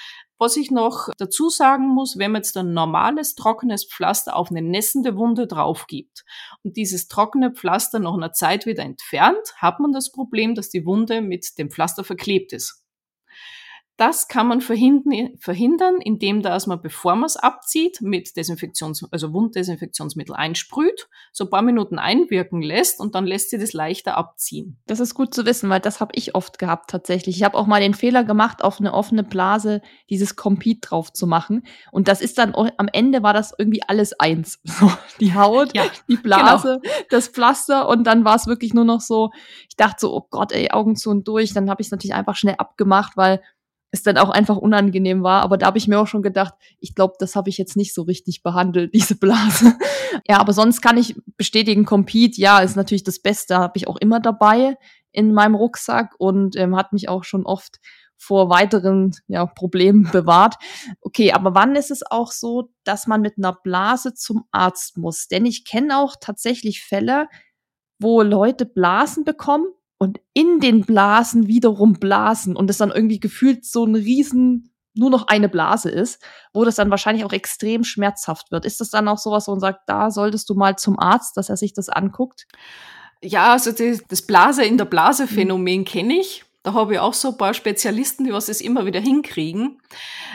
was 0.44 0.58
ich 0.58 0.72
noch 0.72 1.08
dazu 1.18 1.50
sagen 1.50 1.88
muss, 1.88 2.18
wenn 2.18 2.34
man 2.34 2.42
jetzt 2.42 2.58
ein 2.58 2.74
normales, 2.74 3.36
trockenes 3.36 3.86
Pflaster 3.86 4.36
auf 4.36 4.52
eine 4.52 4.62
nässende 4.62 5.16
Wunde 5.16 5.48
drauf 5.48 5.88
gibt 5.88 6.26
und 6.64 6.76
dieses 6.76 7.08
trockene 7.08 7.52
Pflaster 7.52 8.00
nach 8.00 8.14
einer 8.14 8.34
Zeit 8.34 8.66
wieder 8.66 8.84
entfernt, 8.84 9.54
hat 9.56 9.80
man 9.80 9.94
das 9.94 10.12
Problem, 10.12 10.54
dass 10.54 10.70
die 10.70 10.86
Wunde 10.86 11.22
mit 11.22 11.58
dem 11.58 11.72
Pflaster 11.72 12.04
verklebt 12.04 12.52
ist. 12.52 12.83
Das 13.96 14.28
kann 14.28 14.48
man 14.48 14.60
verhindern, 14.60 16.02
indem 16.02 16.42
dass 16.42 16.66
man, 16.66 16.82
bevor 16.82 17.16
man 17.16 17.26
es 17.26 17.38
abzieht, 17.38 18.02
mit 18.02 18.30
Desinfektions-, 18.30 19.08
also 19.12 19.34
Wunddesinfektionsmittel 19.34 20.36
einsprüht, 20.36 21.08
so 21.32 21.44
ein 21.44 21.50
paar 21.52 21.62
Minuten 21.62 22.00
einwirken 22.00 22.64
lässt 22.64 23.00
und 23.00 23.14
dann 23.14 23.28
lässt 23.28 23.52
sie 23.52 23.60
das 23.60 23.72
leichter 23.74 24.18
abziehen. 24.18 24.80
Das 24.88 25.00
ist 25.00 25.14
gut 25.14 25.36
zu 25.36 25.46
wissen, 25.46 25.70
weil 25.70 25.80
das 25.80 26.00
habe 26.00 26.14
ich 26.16 26.34
oft 26.34 26.58
gehabt 26.58 26.90
tatsächlich. 26.90 27.38
Ich 27.38 27.44
habe 27.44 27.56
auch 27.56 27.68
mal 27.68 27.82
den 27.82 27.94
Fehler 27.94 28.24
gemacht, 28.24 28.64
auf 28.64 28.80
eine 28.80 28.94
offene 28.94 29.24
Blase 29.24 29.82
dieses 30.10 30.36
Compete 30.36 30.88
drauf 30.88 31.14
zu 31.14 31.28
machen. 31.28 31.64
Und 31.92 32.08
das 32.08 32.22
ist 32.22 32.40
dann, 32.40 32.56
am 32.56 32.90
Ende 32.92 33.22
war 33.22 33.34
das 33.34 33.54
irgendwie 33.58 33.84
alles 33.88 34.20
eins. 34.20 34.60
So, 34.74 34.92
die 35.20 35.36
Haut, 35.36 35.76
ja, 35.76 35.84
die 36.10 36.18
Blase, 36.18 36.80
genau. 36.82 36.96
das 37.12 37.28
Pflaster 37.28 37.88
und 37.88 38.06
dann 38.06 38.26
war 38.26 38.36
es 38.36 38.48
wirklich 38.48 38.74
nur 38.74 38.86
noch 38.86 39.02
so, 39.02 39.30
ich 39.70 39.76
dachte 39.76 39.98
so, 40.00 40.14
oh 40.16 40.26
Gott, 40.32 40.52
ey, 40.52 40.72
Augen 40.72 40.96
zu 40.96 41.12
und 41.12 41.28
durch. 41.28 41.54
Dann 41.54 41.70
habe 41.70 41.82
ich 41.82 41.88
es 41.88 41.92
natürlich 41.92 42.16
einfach 42.16 42.36
schnell 42.36 42.56
abgemacht, 42.56 43.16
weil 43.16 43.40
es 43.94 44.02
dann 44.02 44.18
auch 44.18 44.32
einfach 44.32 44.58
unangenehm 44.58 45.22
war. 45.22 45.44
Aber 45.44 45.56
da 45.56 45.68
habe 45.68 45.78
ich 45.78 45.88
mir 45.88 46.00
auch 46.00 46.08
schon 46.08 46.24
gedacht, 46.24 46.56
ich 46.80 46.96
glaube, 46.96 47.14
das 47.20 47.36
habe 47.36 47.50
ich 47.50 47.60
jetzt 47.60 47.78
nicht 47.78 47.94
so 47.94 48.02
richtig 48.02 48.42
behandelt, 48.42 48.92
diese 48.96 49.16
Blase. 49.16 49.78
ja, 50.28 50.40
aber 50.40 50.52
sonst 50.52 50.82
kann 50.82 50.98
ich 50.98 51.16
bestätigen, 51.38 51.86
Compete, 51.86 52.42
ja, 52.42 52.60
ist 52.60 52.76
natürlich 52.76 53.04
das 53.04 53.20
Beste, 53.20 53.58
habe 53.58 53.78
ich 53.78 53.88
auch 53.88 53.98
immer 53.98 54.20
dabei 54.20 54.78
in 55.12 55.32
meinem 55.32 55.54
Rucksack 55.54 56.16
und 56.18 56.56
ähm, 56.56 56.76
hat 56.76 56.92
mich 56.92 57.08
auch 57.08 57.24
schon 57.24 57.46
oft 57.46 57.80
vor 58.18 58.50
weiteren 58.50 59.12
ja, 59.28 59.46
Problemen 59.46 60.10
bewahrt. 60.12 60.56
Okay, 61.02 61.32
aber 61.32 61.54
wann 61.54 61.76
ist 61.76 61.92
es 61.92 62.02
auch 62.10 62.32
so, 62.32 62.72
dass 62.84 63.06
man 63.06 63.22
mit 63.22 63.38
einer 63.38 63.54
Blase 63.54 64.16
zum 64.16 64.46
Arzt 64.52 64.98
muss? 64.98 65.28
Denn 65.28 65.46
ich 65.46 65.66
kenne 65.66 66.00
auch 66.00 66.16
tatsächlich 66.20 66.84
Fälle, 66.84 67.28
wo 68.00 68.24
Leute 68.24 68.66
Blasen 68.66 69.24
bekommen, 69.24 69.68
und 70.04 70.20
in 70.34 70.60
den 70.60 70.82
Blasen 70.82 71.48
wiederum 71.48 71.94
blasen 71.94 72.56
und 72.56 72.70
es 72.70 72.78
dann 72.78 72.92
irgendwie 72.92 73.20
gefühlt 73.20 73.66
so 73.66 73.86
ein 73.86 73.96
riesen 73.96 74.70
nur 74.96 75.10
noch 75.10 75.28
eine 75.28 75.50
Blase 75.50 75.89
ist, 75.89 76.22
wo 76.54 76.66
das 76.66 76.76
dann 76.76 76.92
wahrscheinlich 76.92 77.26
auch 77.26 77.34
extrem 77.34 77.84
schmerzhaft 77.84 78.52
wird. 78.52 78.66
Ist 78.66 78.80
das 78.80 78.89
dann 78.89 79.08
auch 79.08 79.18
sowas, 79.18 79.48
wo 79.48 79.52
man 79.52 79.60
sagt, 79.60 79.82
da 79.88 80.12
solltest 80.12 80.50
du 80.50 80.56
mal 80.56 80.76
zum 80.76 81.00
Arzt, 81.00 81.36
dass 81.38 81.50
er 81.50 81.58
sich 81.58 81.74
das 81.74 81.89
anguckt? 81.89 82.46
Ja, 83.24 83.54
also 83.54 83.72
die, 83.72 84.00
das 84.10 84.22
Blase 84.22 84.63
in 84.63 84.78
der 84.78 84.86
Blase 84.86 85.26
Phänomen 85.26 85.80
mhm. 85.80 85.86
kenne 85.86 86.20
ich. 86.20 86.44
Da 86.62 86.74
habe 86.74 86.94
ich 86.94 87.00
auch 87.00 87.13
so 87.13 87.30
ein 87.30 87.38
paar 87.38 87.54
Spezialisten, 87.54 88.26
die 88.26 88.34
was 88.34 88.50
es 88.50 88.62
immer 88.62 88.86
wieder 88.86 89.00
hinkriegen. 89.00 89.82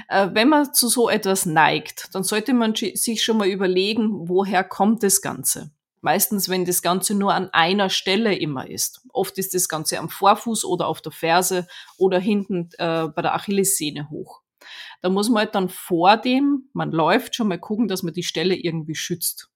Äh, 0.09 0.31
wenn 0.33 0.49
man 0.49 0.75
zu 0.75 0.89
so 0.89 1.09
etwas 1.09 1.47
neigt, 1.47 2.09
dann 2.15 2.25
sollte 2.25 2.53
man 2.53 2.75
sich 2.75 3.23
schon 3.23 3.37
mal 3.37 3.49
überlegen, 3.49 4.29
woher 4.29 4.65
kommt 4.65 5.03
das 5.03 5.23
Ganze. 5.23 5.71
Meistens, 6.01 6.49
wenn 6.49 6.65
das 6.65 6.83
Ganze 6.83 7.15
nur 7.15 7.35
an 7.35 7.51
einer 7.53 7.91
Stelle 7.91 8.37
immer 8.37 8.69
ist. 8.69 9.03
Oft 9.13 9.39
ist 9.39 9.55
das 9.55 9.69
Ganze 9.69 9.99
am 9.99 10.09
Vorfuß 10.09 10.65
oder 10.65 10.87
auf 10.87 11.01
der 11.01 11.13
Ferse 11.13 11.67
oder 11.97 12.19
hinten 12.19 12.71
äh, 12.79 13.09
bei 13.09 13.23
der 13.23 13.35
Achillessehne 13.35 14.11
hoch. 14.11 14.43
Da 15.03 15.09
muss 15.09 15.29
man 15.29 15.45
halt 15.45 15.55
dann 15.55 15.69
vor 15.69 16.17
dem, 16.17 16.69
man 16.73 16.91
läuft, 16.91 17.35
schon 17.35 17.49
mal 17.49 17.59
gucken, 17.59 17.89
dass 17.89 18.03
man 18.03 18.15
die 18.15 18.23
Stelle 18.23 18.55
irgendwie 18.55 18.95
schützt. 18.95 19.51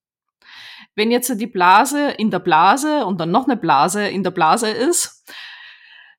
Wenn 0.95 1.11
jetzt 1.11 1.41
die 1.41 1.47
Blase 1.47 2.11
in 2.11 2.31
der 2.31 2.39
Blase 2.39 3.07
und 3.07 3.21
dann 3.21 3.31
noch 3.31 3.47
eine 3.47 3.57
Blase 3.57 4.09
in 4.09 4.23
der 4.23 4.31
Blase 4.31 4.69
ist, 4.69 5.25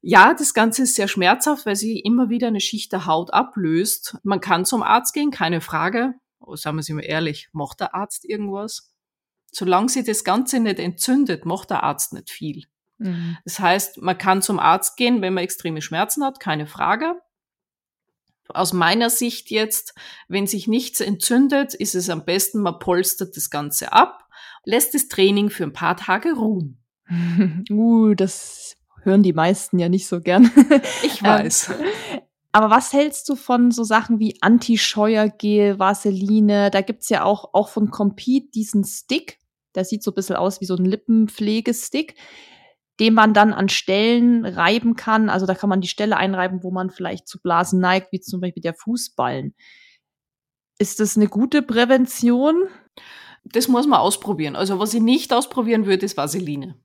ja, 0.01 0.33
das 0.33 0.53
Ganze 0.53 0.83
ist 0.83 0.95
sehr 0.95 1.07
schmerzhaft, 1.07 1.65
weil 1.65 1.77
sie 1.77 1.99
immer 1.99 2.29
wieder 2.29 2.47
eine 2.47 2.59
Schicht 2.59 2.91
der 2.91 3.05
Haut 3.05 3.33
ablöst. 3.33 4.17
Man 4.23 4.41
kann 4.41 4.65
zum 4.65 4.83
Arzt 4.83 5.13
gehen, 5.13 5.31
keine 5.31 5.61
Frage. 5.61 6.15
Aber 6.41 6.57
sagen 6.57 6.75
wir 6.75 6.81
es 6.81 6.89
immer 6.89 7.03
ehrlich, 7.03 7.47
macht 7.53 7.79
der 7.79 7.95
Arzt 7.95 8.25
irgendwas? 8.25 8.92
Solange 9.53 9.89
sie 9.89 10.03
das 10.03 10.23
Ganze 10.23 10.59
nicht 10.59 10.79
entzündet, 10.79 11.45
macht 11.45 11.69
der 11.69 11.83
Arzt 11.83 12.13
nicht 12.13 12.29
viel. 12.29 12.63
Mhm. 12.97 13.37
Das 13.45 13.59
heißt, 13.59 14.01
man 14.01 14.17
kann 14.17 14.41
zum 14.41 14.59
Arzt 14.59 14.97
gehen, 14.97 15.21
wenn 15.21 15.33
man 15.33 15.43
extreme 15.43 15.81
Schmerzen 15.81 16.23
hat, 16.23 16.39
keine 16.39 16.67
Frage. 16.67 17.15
Aus 18.49 18.73
meiner 18.73 19.09
Sicht 19.09 19.51
jetzt, 19.51 19.95
wenn 20.27 20.47
sich 20.47 20.67
nichts 20.67 20.99
entzündet, 20.99 21.73
ist 21.73 21.95
es 21.95 22.09
am 22.09 22.25
besten, 22.25 22.61
man 22.61 22.79
polstert 22.79 23.37
das 23.37 23.49
Ganze 23.49 23.93
ab, 23.93 24.27
lässt 24.65 24.93
das 24.93 25.07
Training 25.07 25.49
für 25.49 25.63
ein 25.63 25.73
paar 25.73 25.95
Tage 25.95 26.33
ruhen. 26.33 26.79
uh, 27.69 28.13
das 28.15 28.75
hören 29.03 29.23
die 29.23 29.33
meisten 29.33 29.79
ja 29.79 29.89
nicht 29.89 30.07
so 30.07 30.19
gern. 30.19 30.51
ich 31.03 31.23
weiß. 31.23 31.71
Aber 32.51 32.69
was 32.69 32.93
hältst 32.93 33.27
du 33.29 33.35
von 33.35 33.71
so 33.71 33.83
Sachen 33.83 34.19
wie 34.19 34.37
Anti-Scheuergel, 34.41 35.79
Vaseline? 35.79 36.69
Da 36.69 36.81
gibt's 36.81 37.09
ja 37.09 37.23
auch, 37.23 37.53
auch 37.53 37.69
von 37.69 37.89
Compete 37.89 38.51
diesen 38.51 38.83
Stick. 38.83 39.39
Der 39.75 39.85
sieht 39.85 40.03
so 40.03 40.11
ein 40.11 40.15
bisschen 40.15 40.35
aus 40.35 40.61
wie 40.61 40.65
so 40.65 40.75
ein 40.75 40.85
Lippenpflegestick, 40.85 42.15
den 42.99 43.13
man 43.13 43.33
dann 43.33 43.53
an 43.53 43.69
Stellen 43.69 44.45
reiben 44.45 44.95
kann. 44.95 45.29
Also 45.29 45.45
da 45.45 45.55
kann 45.55 45.69
man 45.69 45.81
die 45.81 45.87
Stelle 45.87 46.17
einreiben, 46.17 46.63
wo 46.63 46.71
man 46.71 46.89
vielleicht 46.89 47.27
zu 47.27 47.41
Blasen 47.41 47.79
neigt, 47.79 48.11
wie 48.11 48.19
zum 48.19 48.41
Beispiel 48.41 48.61
der 48.61 48.75
Fußballen. 48.75 49.55
Ist 50.77 50.99
das 50.99 51.17
eine 51.17 51.27
gute 51.27 51.61
Prävention? 51.61 52.67
Das 53.45 53.67
muss 53.67 53.87
man 53.87 53.99
ausprobieren. 53.99 54.55
Also 54.55 54.79
was 54.79 54.93
ich 54.93 55.01
nicht 55.01 55.33
ausprobieren 55.33 55.85
würde, 55.85 56.05
ist 56.05 56.17
Vaseline. 56.17 56.79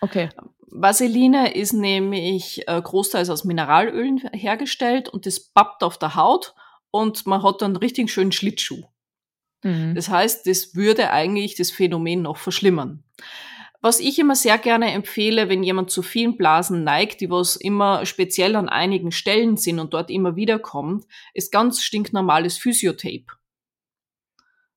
Okay. 0.00 0.30
Vaseline 0.66 1.54
ist 1.54 1.74
nämlich 1.74 2.66
äh, 2.66 2.80
großteils 2.80 3.30
aus 3.30 3.44
Mineralölen 3.44 4.18
hergestellt 4.32 5.08
und 5.08 5.26
das 5.26 5.38
pappt 5.38 5.82
auf 5.84 5.98
der 5.98 6.16
Haut 6.16 6.54
und 6.90 7.26
man 7.26 7.42
hat 7.42 7.62
dann 7.62 7.72
einen 7.72 7.76
richtig 7.76 8.10
schönen 8.10 8.32
Schlittschuh. 8.32 8.82
Mhm. 9.62 9.94
Das 9.94 10.08
heißt, 10.08 10.46
das 10.46 10.74
würde 10.74 11.10
eigentlich 11.10 11.54
das 11.54 11.70
Phänomen 11.70 12.22
noch 12.22 12.36
verschlimmern. 12.36 13.02
Was 13.80 13.98
ich 13.98 14.20
immer 14.20 14.36
sehr 14.36 14.58
gerne 14.58 14.92
empfehle, 14.92 15.48
wenn 15.48 15.64
jemand 15.64 15.90
zu 15.90 16.02
vielen 16.02 16.36
Blasen 16.36 16.84
neigt, 16.84 17.20
die 17.20 17.30
was 17.30 17.56
immer 17.56 18.06
speziell 18.06 18.54
an 18.54 18.68
einigen 18.68 19.10
Stellen 19.10 19.56
sind 19.56 19.80
und 19.80 19.92
dort 19.92 20.08
immer 20.08 20.36
wieder 20.36 20.60
kommt, 20.60 21.04
ist 21.34 21.50
ganz 21.50 21.82
stinknormales 21.82 22.58
Physiotape. 22.58 23.26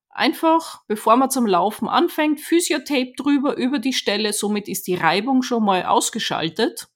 Einfach, 0.10 0.82
bevor 0.88 1.18
man 1.18 1.30
zum 1.30 1.46
Laufen 1.46 1.88
anfängt, 1.88 2.40
Physiotape 2.40 3.14
drüber 3.16 3.58
über 3.58 3.78
die 3.78 3.94
Stelle, 3.94 4.34
somit 4.34 4.68
ist 4.68 4.88
die 4.88 4.96
Reibung 4.96 5.44
schon 5.44 5.64
mal 5.64 5.84
ausgeschaltet. 5.84 6.88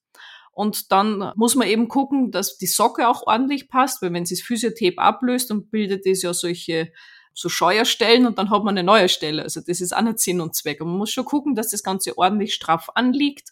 Und 0.52 0.90
dann 0.90 1.32
muss 1.36 1.54
man 1.54 1.68
eben 1.68 1.86
gucken, 1.86 2.32
dass 2.32 2.58
die 2.58 2.66
Socke 2.66 3.06
auch 3.06 3.26
ordentlich 3.26 3.68
passt, 3.68 4.02
weil 4.02 4.12
wenn 4.12 4.26
sie 4.26 4.34
das 4.34 4.42
Physiotape 4.42 4.98
ablöst, 4.98 5.50
dann 5.50 5.68
bildet 5.68 6.06
es 6.06 6.22
ja 6.22 6.34
solche 6.34 6.92
so 7.34 7.48
Scheuerstellen 7.48 8.26
und 8.26 8.38
dann 8.38 8.50
hat 8.50 8.64
man 8.64 8.76
eine 8.76 8.84
neue 8.84 9.08
Stelle. 9.08 9.42
Also 9.42 9.60
das 9.60 9.80
ist 9.80 9.94
auch 9.96 10.02
nicht 10.02 10.18
Sinn 10.18 10.40
und 10.40 10.54
Zweck. 10.54 10.80
Und 10.80 10.88
man 10.88 10.98
muss 10.98 11.10
schon 11.10 11.24
gucken, 11.24 11.54
dass 11.54 11.70
das 11.70 11.82
Ganze 11.82 12.18
ordentlich 12.18 12.54
straff 12.54 12.88
anliegt 12.94 13.50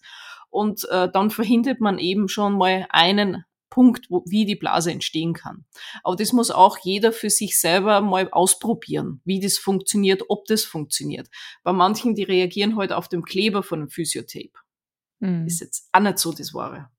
und 0.51 0.89
äh, 0.91 1.11
dann 1.11 1.31
verhindert 1.31 1.81
man 1.81 1.99
eben 1.99 2.29
schon 2.29 2.57
mal 2.57 2.87
einen 2.91 3.45
Punkt, 3.71 4.07
wo, 4.11 4.25
wie 4.27 4.45
die 4.47 4.57
Blase 4.57 4.91
entstehen 4.91 5.35
kann. 5.35 5.65
Aber 6.03 6.17
das 6.17 6.33
muss 6.33 6.51
auch 6.51 6.79
jeder 6.79 7.13
für 7.13 7.31
sich 7.31 7.61
selber 7.61 8.01
mal 8.01 8.29
ausprobieren, 8.31 9.21
wie 9.25 9.41
das 9.41 9.59
funktioniert, 9.59 10.23
ob 10.29 10.47
das 10.47 10.65
funktioniert. 10.65 11.29
Bei 11.63 11.73
manchen, 11.73 12.15
die 12.15 12.25
reagieren 12.25 12.77
heute 12.77 12.95
halt 12.95 12.99
auf 12.99 13.09
dem 13.09 13.23
Kleber 13.23 13.63
von 13.63 13.81
dem 13.81 13.91
Physiotape. 13.91 14.53
Mhm. 15.21 15.47
Ist 15.47 15.61
jetzt 15.61 15.89
auch 15.93 16.01
nicht 16.01 16.19
so 16.19 16.33
das 16.33 16.55
Wahre. 16.55 16.91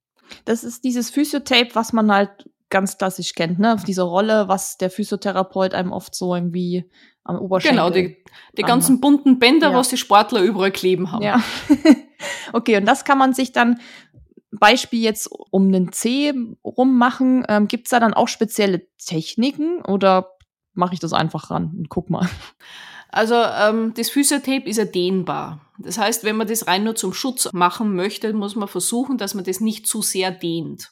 Das 0.46 0.63
ist 0.63 0.84
dieses 0.84 1.10
Physiotape, 1.10 1.74
was 1.74 1.92
man 1.92 2.12
halt 2.12 2.50
ganz 2.70 2.98
klassisch 2.98 3.34
kennt, 3.34 3.60
ne? 3.60 3.74
Auf 3.74 3.84
dieser 3.84 4.04
Rolle, 4.04 4.48
was 4.48 4.78
der 4.78 4.90
Physiotherapeut 4.90 5.74
einem 5.74 5.92
oft 5.92 6.16
so 6.16 6.36
irgendwie 6.36 6.90
am 7.24 7.38
Oberschenkel. 7.38 7.78
Genau, 7.78 7.90
die, 7.90 8.18
die 8.58 8.64
ganzen 8.64 9.02
bunten 9.02 9.40
Bänder, 9.40 9.72
ja. 9.72 9.78
was 9.78 9.90
die 9.90 9.98
Sportler 9.98 10.42
überall 10.42 10.72
kleben 10.72 11.12
haben. 11.12 11.24
Ja. 11.24 11.42
okay, 12.54 12.78
und 12.78 12.86
das 12.86 13.06
kann 13.06 13.18
man 13.18 13.34
sich 13.34 13.52
dann 13.52 13.80
Beispiel 14.52 15.02
jetzt 15.02 15.30
um 15.52 15.72
den 15.72 15.92
C 15.92 16.34
rummachen. 16.64 17.46
Ähm, 17.48 17.68
Gibt 17.68 17.88
es 17.88 17.92
da 17.92 18.00
dann 18.00 18.14
auch 18.14 18.28
spezielle 18.28 18.88
Techniken 18.98 19.82
oder 19.86 20.32
mache 20.74 20.94
ich 20.94 21.00
das 21.00 21.14
einfach 21.14 21.52
ran 21.52 21.74
und 21.78 21.90
guck 21.90 22.10
mal? 22.10 22.28
Also 23.12 23.36
ähm, 23.36 23.94
das 23.96 24.10
Physiotape 24.10 24.70
ist 24.70 24.78
ja 24.78 24.86
dehnbar. 24.86 25.62
Das 25.80 25.98
heißt, 25.98 26.24
wenn 26.24 26.36
man 26.36 26.48
das 26.48 26.68
rein 26.68 26.84
nur 26.84 26.96
zum 26.96 27.14
Schutz 27.14 27.52
machen 27.54 27.96
möchte, 27.96 28.32
muss 28.34 28.56
man 28.56 28.68
versuchen, 28.68 29.18
dass 29.18 29.34
man 29.34 29.44
das 29.44 29.62
nicht 29.62 29.88
zu 29.88 30.02
sehr 30.02 30.30
dehnt. 30.30 30.92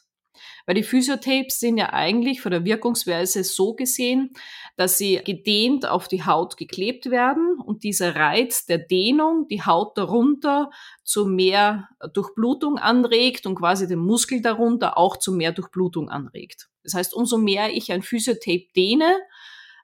Weil 0.68 0.74
die 0.74 0.82
Physiotapes 0.82 1.60
sind 1.60 1.78
ja 1.78 1.94
eigentlich 1.94 2.42
von 2.42 2.52
der 2.52 2.62
Wirkungsweise 2.66 3.42
so 3.42 3.72
gesehen, 3.72 4.34
dass 4.76 4.98
sie 4.98 5.18
gedehnt 5.24 5.88
auf 5.88 6.08
die 6.08 6.26
Haut 6.26 6.58
geklebt 6.58 7.10
werden 7.10 7.58
und 7.58 7.84
dieser 7.84 8.14
Reiz 8.16 8.66
der 8.66 8.76
Dehnung 8.76 9.48
die 9.48 9.62
Haut 9.62 9.96
darunter 9.96 10.68
zu 11.04 11.24
mehr 11.24 11.88
Durchblutung 12.12 12.76
anregt 12.76 13.46
und 13.46 13.54
quasi 13.54 13.88
den 13.88 14.00
Muskel 14.00 14.42
darunter 14.42 14.98
auch 14.98 15.16
zu 15.16 15.32
mehr 15.32 15.52
Durchblutung 15.52 16.10
anregt. 16.10 16.68
Das 16.82 16.92
heißt, 16.92 17.14
umso 17.14 17.38
mehr 17.38 17.74
ich 17.74 17.90
ein 17.90 18.02
Physiotape 18.02 18.66
dehne, 18.76 19.16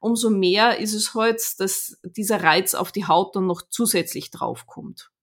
umso 0.01 0.29
mehr 0.29 0.81
ist 0.81 0.93
es 0.93 1.15
halt, 1.15 1.41
dass 1.61 1.99
dieser 2.05 2.43
Reiz 2.43 2.75
auf 2.75 2.93
die 2.93 3.07
Haut 3.07 3.35
dann 3.35 3.47
noch 3.47 3.63
zusätzlich 3.71 4.31
draufkommt. 4.31 5.14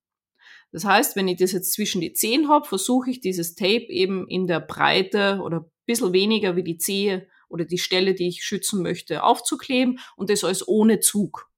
Das 0.71 0.85
heißt, 0.85 1.15
wenn 1.15 1.27
ich 1.27 1.37
das 1.37 1.51
jetzt 1.51 1.73
zwischen 1.73 2.01
die 2.01 2.13
Zehen 2.13 2.49
habe, 2.49 2.67
versuche 2.67 3.09
ich 3.11 3.19
dieses 3.19 3.55
Tape 3.55 3.87
eben 3.89 4.27
in 4.27 4.47
der 4.47 4.61
Breite 4.61 5.39
oder 5.43 5.61
ein 5.61 5.71
bisschen 5.85 6.13
weniger 6.13 6.55
wie 6.55 6.63
die 6.63 6.77
Zehe 6.77 7.27
oder 7.49 7.65
die 7.65 7.77
Stelle, 7.77 8.15
die 8.15 8.29
ich 8.29 8.43
schützen 8.43 8.81
möchte, 8.81 9.23
aufzukleben 9.23 9.99
und 10.15 10.29
das 10.29 10.43
alles 10.43 10.67
ohne 10.67 10.99
Zug. 10.99 11.51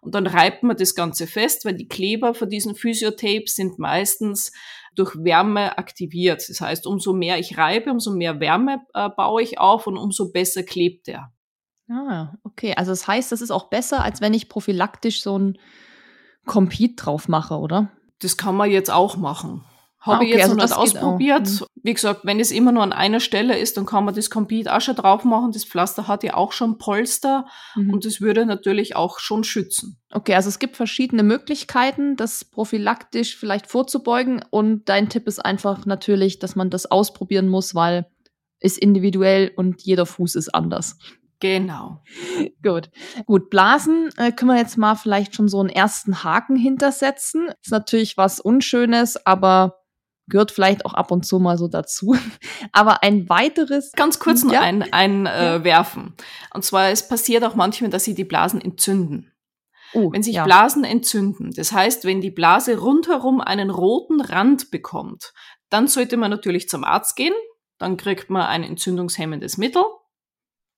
Und 0.00 0.14
dann 0.14 0.26
reibt 0.26 0.62
man 0.62 0.76
das 0.76 0.94
Ganze 0.94 1.26
fest, 1.26 1.64
weil 1.64 1.74
die 1.74 1.88
Kleber 1.88 2.34
von 2.34 2.48
diesen 2.48 2.74
Physiotapes 2.74 3.54
sind 3.54 3.78
meistens 3.78 4.52
durch 4.94 5.14
Wärme 5.16 5.78
aktiviert. 5.78 6.46
Das 6.48 6.60
heißt, 6.60 6.86
umso 6.86 7.12
mehr 7.12 7.38
ich 7.38 7.58
reibe, 7.58 7.90
umso 7.90 8.12
mehr 8.12 8.40
Wärme 8.40 8.82
äh, 8.94 9.08
baue 9.10 9.42
ich 9.42 9.58
auf 9.58 9.86
und 9.86 9.96
umso 9.96 10.30
besser 10.30 10.62
klebt 10.62 11.08
er. 11.08 11.32
Ah, 11.90 12.34
okay. 12.44 12.74
Also 12.76 12.92
das 12.92 13.06
heißt, 13.06 13.32
das 13.32 13.42
ist 13.42 13.50
auch 13.50 13.68
besser, 13.68 14.02
als 14.02 14.20
wenn 14.20 14.34
ich 14.34 14.48
prophylaktisch 14.48 15.22
so 15.22 15.38
ein 15.38 15.58
Compete 16.46 16.96
drauf 16.96 17.28
mache, 17.28 17.56
oder? 17.56 17.90
Das 18.24 18.36
kann 18.36 18.56
man 18.56 18.70
jetzt 18.70 18.90
auch 18.90 19.16
machen. 19.16 19.64
Habe 20.04 20.16
ah, 20.16 20.18
okay, 20.18 20.26
ich 20.26 20.32
jetzt 20.32 20.42
also 20.50 20.54
noch 20.54 20.64
nicht 20.64 20.76
ausprobiert. 20.76 21.48
Mhm. 21.48 21.66
Wie 21.82 21.94
gesagt, 21.94 22.20
wenn 22.24 22.38
es 22.38 22.50
immer 22.50 22.72
nur 22.72 22.82
an 22.82 22.92
einer 22.92 23.20
Stelle 23.20 23.58
ist, 23.58 23.78
dann 23.78 23.86
kann 23.86 24.04
man 24.04 24.14
das 24.14 24.28
Compete 24.28 24.74
auch 24.74 24.82
schon 24.82 24.96
drauf 24.96 25.24
machen. 25.24 25.52
Das 25.52 25.64
Pflaster 25.64 26.06
hat 26.06 26.22
ja 26.22 26.34
auch 26.34 26.52
schon 26.52 26.76
Polster 26.76 27.46
mhm. 27.74 27.90
und 27.90 28.04
das 28.04 28.20
würde 28.20 28.44
natürlich 28.44 28.96
auch 28.96 29.18
schon 29.18 29.44
schützen. 29.44 29.98
Okay, 30.10 30.34
also 30.34 30.50
es 30.50 30.58
gibt 30.58 30.76
verschiedene 30.76 31.22
Möglichkeiten, 31.22 32.16
das 32.16 32.44
prophylaktisch 32.44 33.36
vielleicht 33.36 33.66
vorzubeugen. 33.66 34.44
Und 34.50 34.90
dein 34.90 35.08
Tipp 35.08 35.26
ist 35.26 35.42
einfach 35.42 35.86
natürlich, 35.86 36.38
dass 36.38 36.54
man 36.54 36.68
das 36.68 36.84
ausprobieren 36.84 37.48
muss, 37.48 37.74
weil 37.74 38.06
ist 38.60 38.78
individuell 38.78 39.52
und 39.56 39.82
jeder 39.82 40.06
Fuß 40.06 40.34
ist 40.34 40.54
anders. 40.54 40.98
Genau. 41.44 42.00
Gut. 42.62 42.88
Gut, 43.26 43.50
Blasen 43.50 44.08
äh, 44.16 44.32
können 44.32 44.50
wir 44.50 44.56
jetzt 44.56 44.78
mal 44.78 44.94
vielleicht 44.94 45.34
schon 45.34 45.46
so 45.46 45.60
einen 45.60 45.68
ersten 45.68 46.24
Haken 46.24 46.56
hintersetzen. 46.56 47.50
Ist 47.62 47.70
natürlich 47.70 48.16
was 48.16 48.40
Unschönes, 48.40 49.26
aber 49.26 49.82
gehört 50.26 50.52
vielleicht 50.52 50.86
auch 50.86 50.94
ab 50.94 51.10
und 51.10 51.26
zu 51.26 51.38
mal 51.38 51.58
so 51.58 51.68
dazu. 51.68 52.16
Aber 52.72 53.02
ein 53.02 53.28
weiteres. 53.28 53.92
Ganz 53.92 54.18
kurz 54.20 54.42
noch 54.42 54.54
ja? 54.54 54.62
ein, 54.62 54.90
ein 54.94 55.26
äh, 55.26 55.62
werfen. 55.64 56.14
Und 56.54 56.64
zwar, 56.64 56.88
es 56.88 57.06
passiert 57.06 57.44
auch 57.44 57.54
manchmal, 57.54 57.90
dass 57.90 58.04
sie 58.04 58.14
die 58.14 58.24
Blasen 58.24 58.62
entzünden. 58.62 59.30
Oh, 59.92 60.10
wenn 60.14 60.22
sich 60.22 60.36
ja. 60.36 60.44
Blasen 60.44 60.82
entzünden, 60.84 61.50
das 61.54 61.72
heißt, 61.72 62.06
wenn 62.06 62.22
die 62.22 62.30
Blase 62.30 62.78
rundherum 62.78 63.42
einen 63.42 63.68
roten 63.68 64.22
Rand 64.22 64.70
bekommt, 64.70 65.34
dann 65.68 65.88
sollte 65.88 66.16
man 66.16 66.30
natürlich 66.30 66.70
zum 66.70 66.84
Arzt 66.84 67.16
gehen. 67.16 67.34
Dann 67.76 67.98
kriegt 67.98 68.30
man 68.30 68.46
ein 68.46 68.62
entzündungshemmendes 68.62 69.58
Mittel 69.58 69.84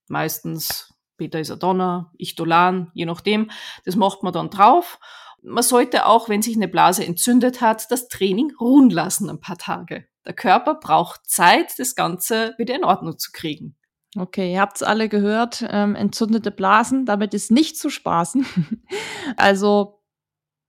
meistens 0.09 0.95
Beta-Isadonna, 1.17 2.13
Ichtolan, 2.19 2.91
je 2.95 3.07
nachdem. 3.07 3.51
Das 3.85 3.97
macht 3.97 4.23
man 4.23 4.33
dann 4.33 4.51
drauf. 4.51 4.99
Man 5.43 5.63
sollte 5.63 6.07
auch, 6.07 6.29
wenn 6.29 6.43
sich 6.43 6.57
eine 6.57 6.69
Blase 6.69 7.05
entzündet 7.05 7.61
hat, 7.61 7.91
das 7.91 8.09
Training 8.09 8.53
ruhen 8.61 8.91
lassen 8.91 9.31
ein 9.31 9.41
paar 9.41 9.59
Tage. 9.59 10.07
Der 10.25 10.35
Körper 10.35 10.75
braucht 10.75 11.29
Zeit, 11.29 11.79
das 11.79 11.95
Ganze 11.95 12.55
wieder 12.59 12.75
in 12.75 12.85
Ordnung 12.85 13.19
zu 13.19 13.31
kriegen. 13.33 13.77
Okay, 14.19 14.53
ihr 14.55 14.61
habt 14.61 14.77
es 14.77 14.83
alle 14.83 15.09
gehört. 15.09 15.65
Ähm, 15.69 15.95
entzündete 15.95 16.51
Blasen, 16.51 17.05
damit 17.07 17.35
ist 17.35 17.51
nicht 17.51 17.79
zu 17.79 17.91
spaßen. 17.91 18.47
also 19.37 20.01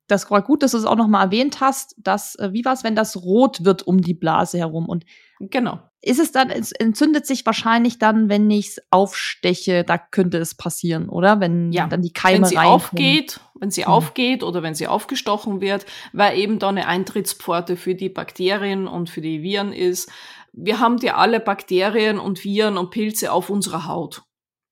das 0.08 0.30
war 0.32 0.41
gut, 0.41 0.63
dass 0.63 0.72
du 0.72 0.78
es 0.78 0.86
auch 0.86 0.96
nochmal 0.96 1.26
erwähnt 1.26 1.60
hast, 1.60 1.96
dass, 1.98 2.36
äh, 2.36 2.54
wie 2.54 2.63
war 2.65 2.74
es, 2.74 2.84
wenn 2.84 2.96
das 2.96 3.17
rot 3.17 3.65
wird 3.65 3.84
um 3.84 4.02
die 4.02 4.13
Blase 4.13 4.58
herum? 4.58 4.88
Und 4.88 5.06
genau. 5.39 5.80
Ist 6.02 6.20
es 6.20 6.32
dann, 6.32 6.50
es 6.50 6.72
entzündet 6.72 7.26
sich 7.26 7.46
wahrscheinlich 7.46 8.00
dann, 8.00 8.30
wenn 8.30 8.50
ich 8.50 8.70
es 8.70 8.82
aufsteche, 8.91 9.84
da 9.84 9.98
könnte 9.98 10.38
es 10.38 10.56
passieren, 10.56 11.10
oder? 11.10 11.41
Wenn 11.41 11.72
ja. 11.74 11.88
dann 11.88 12.02
die 12.02 12.13
Keime 12.13 12.43
Wenn 12.43 12.46
sie 12.46 12.56
reinkommen. 12.56 12.76
aufgeht, 12.76 13.39
wenn 13.60 13.72
sie 13.72 13.84
hm. 13.84 13.91
aufgeht 13.91 14.43
oder 14.43 14.63
wenn 14.63 14.76
sie 14.76 14.88
aufgestochen 14.88 15.60
wird, 15.60 15.86
weil 16.13 16.38
eben 16.38 16.60
da 16.60 16.70
eine 16.70 16.88
Eintrittspforte 16.88 17.76
für 17.76 17.96
die 17.96 18.10
Bakterien 18.10 18.88
und 18.88 19.10
für 19.10 19.22
die 19.22 19.41
Viren 19.41 19.74
ist. 19.74 20.10
Wir 20.54 20.80
haben 20.80 20.98
ja 21.00 21.17
alle 21.17 21.39
Bakterien 21.39 22.20
und 22.20 22.43
Viren 22.43 22.78
und 22.78 22.91
Pilze 22.91 23.32
auf 23.32 23.50
unserer 23.50 23.86
Haut. 23.86 24.24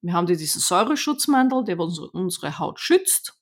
Wir 0.02 0.13
haben 0.13 0.28
ja 0.28 0.36
diesen 0.36 0.62
Säureschutzmantel, 0.62 1.63
der 1.65 1.78
unsere 1.80 2.60
Haut 2.60 2.80
schützt 2.80 3.38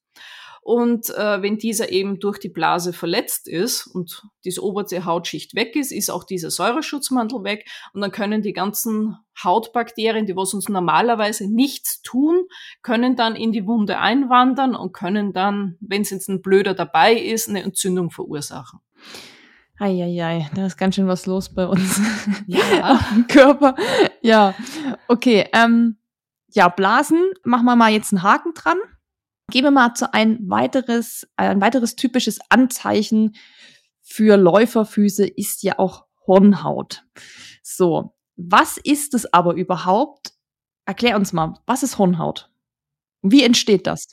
und 0.63 1.10
äh, 1.10 1.41
wenn 1.41 1.58
dieser 1.58 1.91
eben 1.91 2.19
durch 2.21 2.39
die 2.39 2.47
Blase 2.47 2.93
verletzt 2.93 3.49
ist 3.49 3.86
und 3.86 4.23
diese 4.45 4.63
oberste 4.63 5.04
Hautschicht 5.04 5.56
weg 5.56 5.76
ist, 5.76 5.91
ist 5.91 6.10
auch 6.10 6.23
dieser 6.23 6.52
Säureschutzmantel 6.52 7.43
weg. 7.43 7.67
Und 7.93 7.99
dann 7.99 8.12
können 8.12 8.41
die 8.41 8.54
ganzen 8.54 9.17
Hautbakterien, 9.43 10.26
die 10.26 10.38
was 10.38 10.54
uns 10.54 10.69
normalerweise 10.69 11.54
nichts 11.54 12.02
tun, 12.02 12.45
können 12.82 13.17
dann 13.17 13.36
in 13.36 13.52
die 13.52 13.67
Wunde 13.67 13.99
einwandern 13.99 14.73
und 14.73 14.93
können 14.93 15.34
dann, 15.34 15.76
wenn 15.82 16.04
es 16.04 16.12
jetzt 16.12 16.30
ein 16.30 16.41
Blöder 16.41 16.73
dabei 16.73 17.13
ist, 17.13 17.49
eine 17.49 17.62
Entzündung 17.62 18.10
verursachen. 18.10 18.80
Eieiei, 19.80 20.49
da 20.56 20.65
ist 20.65 20.78
ganz 20.78 20.95
schön 20.95 21.08
was 21.08 21.26
los 21.26 21.54
bei 21.54 21.67
uns. 21.67 21.99
Ja. 22.47 23.02
Im 23.15 23.28
Körper. 23.28 23.76
Ja. 24.21 24.56
Okay. 25.10 25.49
Ähm, 25.52 25.97
ja, 26.54 26.69
Blasen, 26.69 27.21
machen 27.43 27.65
wir 27.65 27.76
mal 27.76 27.91
jetzt 27.91 28.13
einen 28.13 28.23
Haken 28.23 28.54
dran. 28.54 28.78
Gehen 29.51 29.63
wir 29.63 29.71
mal 29.71 29.93
zu 29.93 30.13
ein 30.13 30.39
weiteres, 30.49 31.27
ein 31.36 31.62
weiteres 31.62 31.95
typisches 31.95 32.39
Anzeichen 32.49 33.36
für 34.01 34.38
Läuferfüße 34.38 35.25
ist 35.25 35.63
ja 35.63 35.79
auch 35.79 36.06
Hornhaut. 36.27 37.03
So, 37.62 38.15
was 38.36 38.77
ist 38.77 39.13
es 39.13 39.32
aber 39.34 39.53
überhaupt? 39.56 40.34
Erklär 40.86 41.15
uns 41.15 41.34
mal, 41.34 41.53
was 41.65 41.84
ist 41.84 41.97
Hornhaut? 41.97 42.51
Wie 43.21 43.43
entsteht 43.43 43.88
das? 43.88 44.08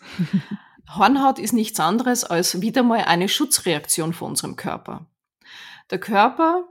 Hornhaut 0.96 1.38
ist 1.38 1.52
nichts 1.52 1.78
anderes 1.80 2.24
als 2.24 2.60
wieder 2.60 2.82
mal 2.82 3.04
eine 3.04 3.28
Schutzreaktion 3.28 4.12
von 4.12 4.30
unserem 4.30 4.56
Körper. 4.56 5.06
Der 5.90 5.98
Körper 5.98 6.64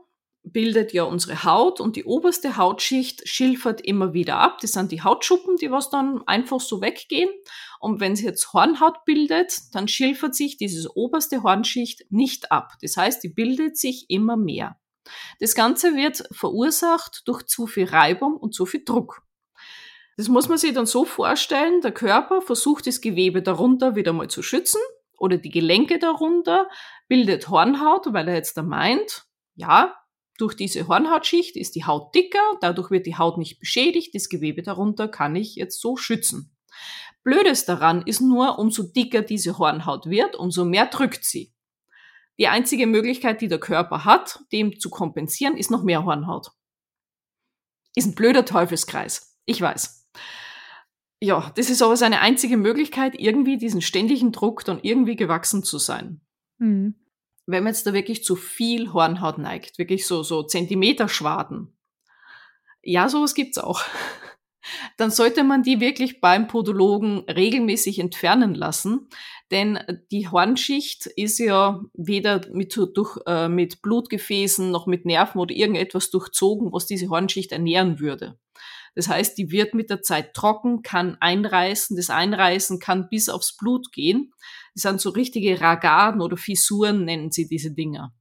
bildet 0.44 0.94
ja 0.94 1.04
unsere 1.04 1.44
Haut 1.44 1.80
und 1.80 1.96
die 1.96 2.06
oberste 2.06 2.58
Hautschicht 2.58 3.28
schilfert 3.28 3.82
immer 3.82 4.14
wieder 4.14 4.38
ab. 4.38 4.60
Das 4.62 4.72
sind 4.72 4.92
die 4.92 5.04
Hautschuppen, 5.04 5.58
die 5.58 5.72
was 5.72 5.90
dann 5.90 6.26
einfach 6.28 6.60
so 6.60 6.82
weggehen. 6.82 7.30
Und 7.80 8.02
wenn 8.02 8.12
es 8.12 8.22
jetzt 8.22 8.54
Hornhaut 8.54 9.06
bildet, 9.06 9.74
dann 9.74 9.88
schilfert 9.88 10.36
sich 10.36 10.58
dieses 10.58 10.88
oberste 10.96 11.44
Hornschicht 11.44 12.06
nicht 12.12 12.52
ab. 12.52 12.74
Das 12.82 12.98
heißt, 12.98 13.24
die 13.24 13.30
bildet 13.30 13.78
sich 13.78 14.10
immer 14.10 14.36
mehr. 14.36 14.78
Das 15.40 15.56
Ganze 15.56 15.96
wird 15.96 16.24
verursacht 16.32 17.24
durch 17.26 17.44
zu 17.44 17.68
viel 17.68 17.86
Reibung 17.86 18.36
und 18.36 18.54
zu 18.54 18.66
viel 18.66 18.84
Druck. 18.84 19.24
Das 20.18 20.28
muss 20.28 20.50
man 20.50 20.58
sich 20.58 20.74
dann 20.74 20.86
so 20.86 21.06
vorstellen, 21.06 21.80
der 21.80 21.94
Körper 21.94 22.42
versucht 22.42 22.86
das 22.88 23.00
Gewebe 23.00 23.42
darunter 23.42 23.96
wieder 23.96 24.12
mal 24.12 24.28
zu 24.28 24.44
schützen 24.44 24.82
oder 25.18 25.38
die 25.38 25.50
Gelenke 25.50 25.98
darunter, 25.98 26.68
bildet 27.08 27.48
Hornhaut, 27.48 28.12
weil 28.12 28.28
er 28.28 28.36
jetzt 28.36 28.58
da 28.58 28.62
meint, 28.62 29.26
ja, 29.56 29.96
durch 30.38 30.56
diese 30.56 30.88
Hornhautschicht 30.88 31.56
ist 31.56 31.76
die 31.76 31.86
Haut 31.86 32.14
dicker, 32.16 32.40
dadurch 32.60 32.92
wird 32.92 33.06
die 33.06 33.18
Haut 33.18 33.38
nicht 33.38 33.60
beschädigt, 33.60 34.14
das 34.14 34.28
Gewebe 34.28 34.62
darunter 34.62 35.08
kann 35.08 35.36
ich 35.36 35.56
jetzt 35.56 35.80
so 35.80 35.96
schützen. 35.96 36.56
Blödes 37.24 37.66
daran 37.66 38.02
ist 38.04 38.22
nur, 38.22 38.60
umso 38.60 38.84
dicker 38.84 39.22
diese 39.22 39.58
Hornhaut 39.58 40.06
wird, 40.06 40.36
umso 40.36 40.66
mehr 40.66 40.88
drückt 40.88 41.26
sie. 41.26 41.54
Die 42.40 42.48
einzige 42.48 42.88
Möglichkeit, 42.88 43.42
die 43.42 43.50
der 43.50 43.60
Körper 43.60 44.06
hat, 44.06 44.40
dem 44.54 44.80
zu 44.80 44.90
kompensieren, 44.90 45.58
ist 45.58 45.72
noch 45.72 45.84
mehr 45.84 46.06
Hornhaut. 46.06 46.52
Ist 47.96 48.08
ein 48.08 48.16
blöder 48.16 48.46
Teufelskreis. 48.46 49.38
Ich 49.46 49.62
weiß. 49.62 50.10
Ja, 51.22 51.52
das 51.56 51.70
ist 51.70 51.82
aber 51.82 51.98
seine 51.98 52.22
einzige 52.22 52.56
Möglichkeit, 52.56 53.14
irgendwie 53.18 53.58
diesen 53.58 53.82
ständigen 53.82 54.32
Druck 54.32 54.64
dann 54.64 54.80
irgendwie 54.82 55.18
gewachsen 55.18 55.64
zu 55.64 55.78
sein. 55.78 56.22
Mhm. 56.60 56.96
Wenn 57.46 57.64
man 57.64 57.74
jetzt 57.74 57.86
da 57.86 57.94
wirklich 57.94 58.24
zu 58.24 58.38
viel 58.38 58.94
Hornhaut 58.94 59.38
neigt, 59.38 59.78
wirklich 59.78 60.08
so, 60.08 60.24
so 60.24 60.44
Zentimeterschwaden. 60.44 61.78
Ja, 62.82 63.10
sowas 63.10 63.34
gibt's 63.34 63.58
auch 63.58 63.84
dann 64.98 65.12
sollte 65.12 65.44
man 65.44 65.64
die 65.64 65.80
wirklich 65.80 66.22
beim 66.22 66.48
Podologen 66.48 67.20
regelmäßig 67.30 68.00
entfernen 68.00 68.56
lassen. 68.56 69.10
Denn 69.52 69.80
die 70.12 70.28
Hornschicht 70.28 71.08
ist 71.08 71.40
ja 71.40 71.82
weder 71.94 72.42
mit, 72.52 72.76
durch, 72.76 73.18
äh, 73.26 73.50
mit 73.50 73.82
Blutgefäßen 73.82 74.70
noch 74.70 74.86
mit 74.86 75.06
Nerven 75.06 75.40
oder 75.40 75.56
irgendetwas 75.56 76.12
durchzogen, 76.12 76.72
was 76.72 76.86
diese 76.86 77.10
Hornschicht 77.10 77.52
ernähren 77.52 78.00
würde. 78.00 78.38
Das 78.96 79.08
heißt, 79.08 79.38
die 79.38 79.52
wird 79.52 79.74
mit 79.74 79.90
der 79.90 80.02
Zeit 80.02 80.34
trocken, 80.34 80.82
kann 80.82 81.18
einreißen. 81.20 81.96
Das 81.96 82.10
Einreißen 82.10 82.80
kann 82.80 83.10
bis 83.10 83.30
aufs 83.30 83.56
Blut 83.56 83.92
gehen. 83.92 84.34
Das 84.74 84.84
sind 84.84 85.02
so 85.02 85.10
richtige 85.10 85.60
Ragaden 85.62 86.22
oder 86.22 86.38
Fissuren, 86.38 87.06
nennen 87.06 87.32
sie 87.32 87.48
diese 87.48 87.72
Dinger. 87.72 88.14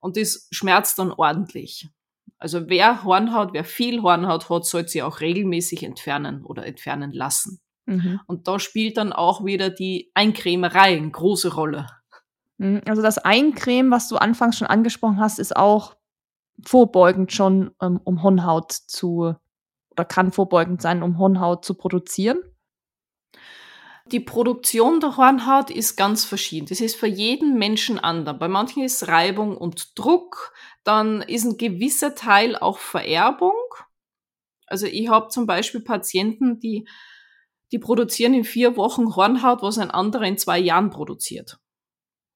Und 0.00 0.16
das 0.16 0.48
schmerzt 0.50 0.98
dann 0.98 1.12
ordentlich. 1.12 1.88
Also 2.42 2.68
wer 2.68 3.04
Hornhaut, 3.04 3.52
wer 3.52 3.62
viel 3.62 4.02
Hornhaut 4.02 4.50
hat, 4.50 4.66
sollte 4.66 4.88
sie 4.88 5.04
auch 5.04 5.20
regelmäßig 5.20 5.84
entfernen 5.84 6.44
oder 6.44 6.66
entfernen 6.66 7.12
lassen. 7.12 7.60
Mhm. 7.86 8.18
Und 8.26 8.48
da 8.48 8.58
spielt 8.58 8.96
dann 8.96 9.12
auch 9.12 9.44
wieder 9.44 9.70
die 9.70 10.10
Eincremerei 10.14 10.96
eine 10.96 11.08
große 11.08 11.54
Rolle. 11.54 11.86
Mhm. 12.58 12.80
Also 12.84 13.00
das 13.00 13.18
Eincremen, 13.18 13.92
was 13.92 14.08
du 14.08 14.16
anfangs 14.16 14.58
schon 14.58 14.66
angesprochen 14.66 15.20
hast, 15.20 15.38
ist 15.38 15.54
auch 15.54 15.94
vorbeugend 16.66 17.32
schon, 17.32 17.70
um, 17.78 18.00
um 18.02 18.24
Hornhaut 18.24 18.72
zu, 18.72 19.36
oder 19.92 20.04
kann 20.04 20.32
vorbeugend 20.32 20.82
sein, 20.82 21.04
um 21.04 21.18
Hornhaut 21.18 21.64
zu 21.64 21.74
produzieren. 21.74 22.40
Die 24.06 24.20
Produktion 24.20 25.00
der 25.00 25.16
Hornhaut 25.16 25.70
ist 25.70 25.96
ganz 25.96 26.24
verschieden. 26.24 26.66
Das 26.66 26.80
ist 26.80 26.96
für 26.96 27.06
jeden 27.06 27.58
Menschen 27.58 27.98
anders. 27.98 28.38
Bei 28.38 28.48
manchen 28.48 28.82
ist 28.82 29.06
Reibung 29.08 29.56
und 29.56 29.98
Druck, 29.98 30.52
dann 30.84 31.22
ist 31.22 31.44
ein 31.44 31.56
gewisser 31.56 32.14
Teil 32.14 32.56
auch 32.56 32.78
Vererbung. 32.78 33.52
Also 34.66 34.86
ich 34.86 35.08
habe 35.08 35.28
zum 35.28 35.46
Beispiel 35.46 35.82
Patienten, 35.82 36.58
die, 36.58 36.88
die 37.70 37.78
produzieren 37.78 38.34
in 38.34 38.44
vier 38.44 38.76
Wochen 38.76 39.14
Hornhaut, 39.14 39.62
was 39.62 39.78
ein 39.78 39.90
anderer 39.90 40.24
in 40.24 40.38
zwei 40.38 40.58
Jahren 40.58 40.90
produziert. 40.90 41.58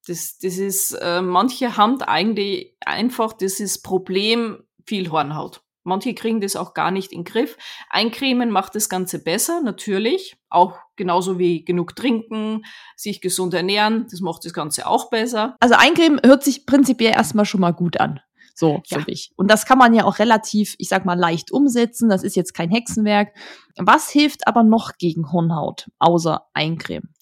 Das, 0.06 0.38
das 0.38 0.58
ist, 0.58 0.92
äh, 0.92 1.20
manche 1.20 1.76
haben 1.76 2.00
eigentlich 2.02 2.76
einfach 2.84 3.32
dieses 3.32 3.82
Problem 3.82 4.62
viel 4.86 5.10
Hornhaut. 5.10 5.65
Manche 5.86 6.14
kriegen 6.14 6.40
das 6.40 6.56
auch 6.56 6.74
gar 6.74 6.90
nicht 6.90 7.12
in 7.12 7.20
den 7.20 7.24
Griff. 7.24 7.56
Eincremen 7.90 8.50
macht 8.50 8.74
das 8.74 8.88
Ganze 8.88 9.22
besser, 9.22 9.60
natürlich. 9.62 10.36
Auch 10.50 10.74
genauso 10.96 11.38
wie 11.38 11.64
genug 11.64 11.94
trinken, 11.94 12.64
sich 12.96 13.20
gesund 13.20 13.54
ernähren, 13.54 14.06
das 14.10 14.20
macht 14.20 14.44
das 14.44 14.52
Ganze 14.52 14.86
auch 14.86 15.10
besser. 15.10 15.56
Also 15.60 15.76
Eincremen 15.76 16.20
hört 16.24 16.42
sich 16.42 16.66
prinzipiell 16.66 17.12
erstmal 17.12 17.44
schon 17.44 17.60
mal 17.60 17.72
gut 17.72 18.00
an. 18.00 18.20
So 18.54 18.82
für 18.88 19.00
ja. 19.00 19.04
mich. 19.06 19.32
Und 19.36 19.50
das 19.50 19.66
kann 19.66 19.78
man 19.78 19.94
ja 19.94 20.04
auch 20.04 20.18
relativ, 20.18 20.74
ich 20.78 20.88
sag 20.88 21.04
mal, 21.04 21.18
leicht 21.18 21.52
umsetzen. 21.52 22.08
Das 22.08 22.22
ist 22.22 22.36
jetzt 22.36 22.54
kein 22.54 22.70
Hexenwerk. 22.70 23.34
Was 23.76 24.10
hilft 24.10 24.48
aber 24.48 24.62
noch 24.62 24.96
gegen 24.98 25.30
Hornhaut, 25.30 25.90
außer 25.98 26.46
Eincremen? 26.54 27.14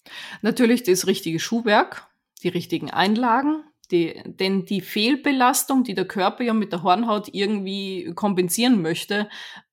Natürlich 0.43 0.85
das 0.85 1.07
richtige 1.07 1.41
Schuhwerk, 1.41 2.07
die 2.43 2.49
richtigen 2.49 2.91
Einlagen, 2.91 3.65
die, 3.91 4.23
denn 4.25 4.65
die 4.65 4.81
Fehlbelastung, 4.81 5.85
die 5.85 5.95
der 5.95 6.07
Körper 6.07 6.45
ja 6.45 6.55
mit 6.55 6.73
der 6.73 6.83
Hornhaut 6.83 7.29
irgendwie 7.33 8.13
kompensieren 8.15 8.83
möchte, 8.83 9.29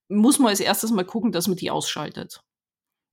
muss 0.09 0.39
man 0.39 0.49
als 0.49 0.59
erstes 0.59 0.91
mal 0.91 1.05
gucken, 1.05 1.31
dass 1.31 1.47
man 1.47 1.57
die 1.57 1.71
ausschaltet. 1.71 2.41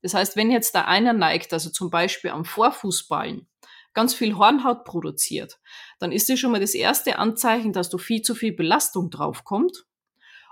Das 0.02 0.14
heißt, 0.14 0.36
wenn 0.36 0.50
jetzt 0.50 0.74
da 0.74 0.82
einer 0.82 1.12
neigt, 1.12 1.52
also 1.52 1.70
zum 1.70 1.90
Beispiel 1.90 2.30
am 2.30 2.44
Vorfußballen, 2.44 3.48
ganz 3.94 4.14
viel 4.14 4.36
Hornhaut 4.36 4.84
produziert, 4.84 5.58
dann 5.98 6.12
ist 6.12 6.28
das 6.28 6.38
schon 6.38 6.52
mal 6.52 6.60
das 6.60 6.74
erste 6.74 7.18
Anzeichen, 7.18 7.72
dass 7.72 7.88
du 7.90 7.98
viel 7.98 8.22
zu 8.22 8.34
viel 8.34 8.52
Belastung 8.52 9.10
draufkommt 9.10 9.87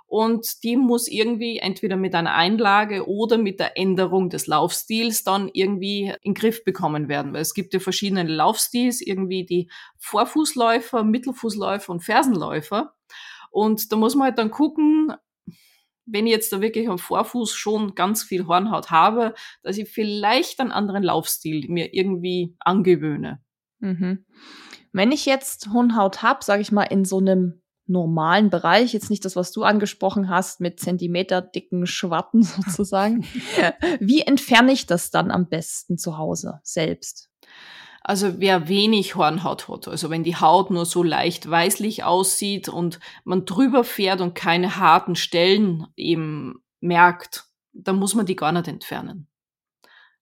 und 0.06 0.62
die 0.62 0.76
muss 0.76 1.08
irgendwie 1.08 1.58
entweder 1.58 1.96
mit 1.96 2.14
einer 2.14 2.34
Einlage 2.34 3.08
oder 3.08 3.38
mit 3.38 3.58
der 3.58 3.76
Änderung 3.76 4.30
des 4.30 4.46
Laufstils 4.46 5.24
dann 5.24 5.50
irgendwie 5.52 6.14
in 6.22 6.34
Griff 6.34 6.64
bekommen 6.64 7.08
werden. 7.08 7.32
Weil 7.32 7.42
es 7.42 7.54
gibt 7.54 7.74
ja 7.74 7.80
verschiedene 7.80 8.22
Laufstils, 8.22 9.00
irgendwie 9.00 9.44
die 9.44 9.68
Vorfußläufer, 9.98 11.02
Mittelfußläufer 11.02 11.92
und 11.92 12.04
Fersenläufer. 12.04 12.94
Und 13.50 13.90
da 13.90 13.96
muss 13.96 14.14
man 14.14 14.28
halt 14.28 14.38
dann 14.38 14.50
gucken, 14.50 15.12
wenn 16.06 16.26
ich 16.26 16.32
jetzt 16.32 16.52
da 16.52 16.60
wirklich 16.60 16.88
am 16.88 16.98
Vorfuß 16.98 17.52
schon 17.54 17.96
ganz 17.96 18.22
viel 18.22 18.46
Hornhaut 18.46 18.92
habe, 18.92 19.34
dass 19.64 19.76
ich 19.76 19.90
vielleicht 19.90 20.60
einen 20.60 20.70
anderen 20.70 21.02
Laufstil 21.02 21.66
mir 21.68 21.92
irgendwie 21.94 22.54
angewöhne. 22.60 23.42
Mhm. 23.80 24.24
Wenn 24.92 25.10
ich 25.10 25.26
jetzt 25.26 25.70
Hornhaut 25.72 26.22
habe, 26.22 26.44
sage 26.44 26.62
ich 26.62 26.70
mal, 26.70 26.84
in 26.84 27.04
so 27.04 27.18
einem 27.18 27.60
normalen 27.86 28.50
Bereich, 28.50 28.92
jetzt 28.92 29.10
nicht 29.10 29.24
das, 29.24 29.36
was 29.36 29.52
du 29.52 29.62
angesprochen 29.62 30.28
hast, 30.28 30.60
mit 30.60 30.80
zentimeterdicken 30.80 31.86
Schwatten 31.86 32.42
sozusagen. 32.42 33.24
Wie 34.00 34.22
entferne 34.22 34.72
ich 34.72 34.86
das 34.86 35.10
dann 35.10 35.30
am 35.30 35.48
besten 35.48 35.98
zu 35.98 36.18
Hause 36.18 36.60
selbst? 36.62 37.30
Also 38.02 38.38
wer 38.38 38.68
wenig 38.68 39.16
Hornhaut 39.16 39.68
hat, 39.68 39.88
also 39.88 40.10
wenn 40.10 40.22
die 40.22 40.36
Haut 40.36 40.70
nur 40.70 40.86
so 40.86 41.02
leicht 41.02 41.50
weißlich 41.50 42.04
aussieht 42.04 42.68
und 42.68 43.00
man 43.24 43.46
drüber 43.46 43.82
fährt 43.82 44.20
und 44.20 44.36
keine 44.36 44.76
harten 44.76 45.16
Stellen 45.16 45.88
eben 45.96 46.62
merkt, 46.80 47.46
dann 47.72 47.96
muss 47.96 48.14
man 48.14 48.24
die 48.24 48.36
gar 48.36 48.52
nicht 48.52 48.68
entfernen. 48.68 49.26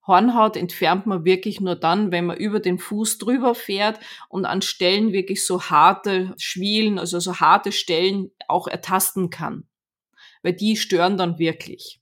Hornhaut 0.07 0.57
entfernt 0.57 1.07
man 1.07 1.25
wirklich 1.25 1.61
nur 1.61 1.77
dann, 1.77 2.13
wenn 2.13 2.27
man 2.27 2.37
über 2.37 2.61
den 2.61 2.79
Fuß 2.79 3.19
drüber 3.19 3.55
fährt 3.55 3.99
und 4.29 4.45
an 4.45 4.61
Stellen 4.61 5.13
wirklich 5.13 5.47
so 5.47 5.63
harte 5.63 6.35
Schwielen, 6.37 6.99
also 6.99 7.19
so 7.21 7.41
harte 7.41 7.73
Stellen 7.73 8.31
auch 8.47 8.69
ertasten 8.69 9.31
kann. 9.31 9.67
Weil 10.43 10.53
die 10.53 10.77
stören 10.77 11.17
dann 11.17 11.39
wirklich. 11.39 12.01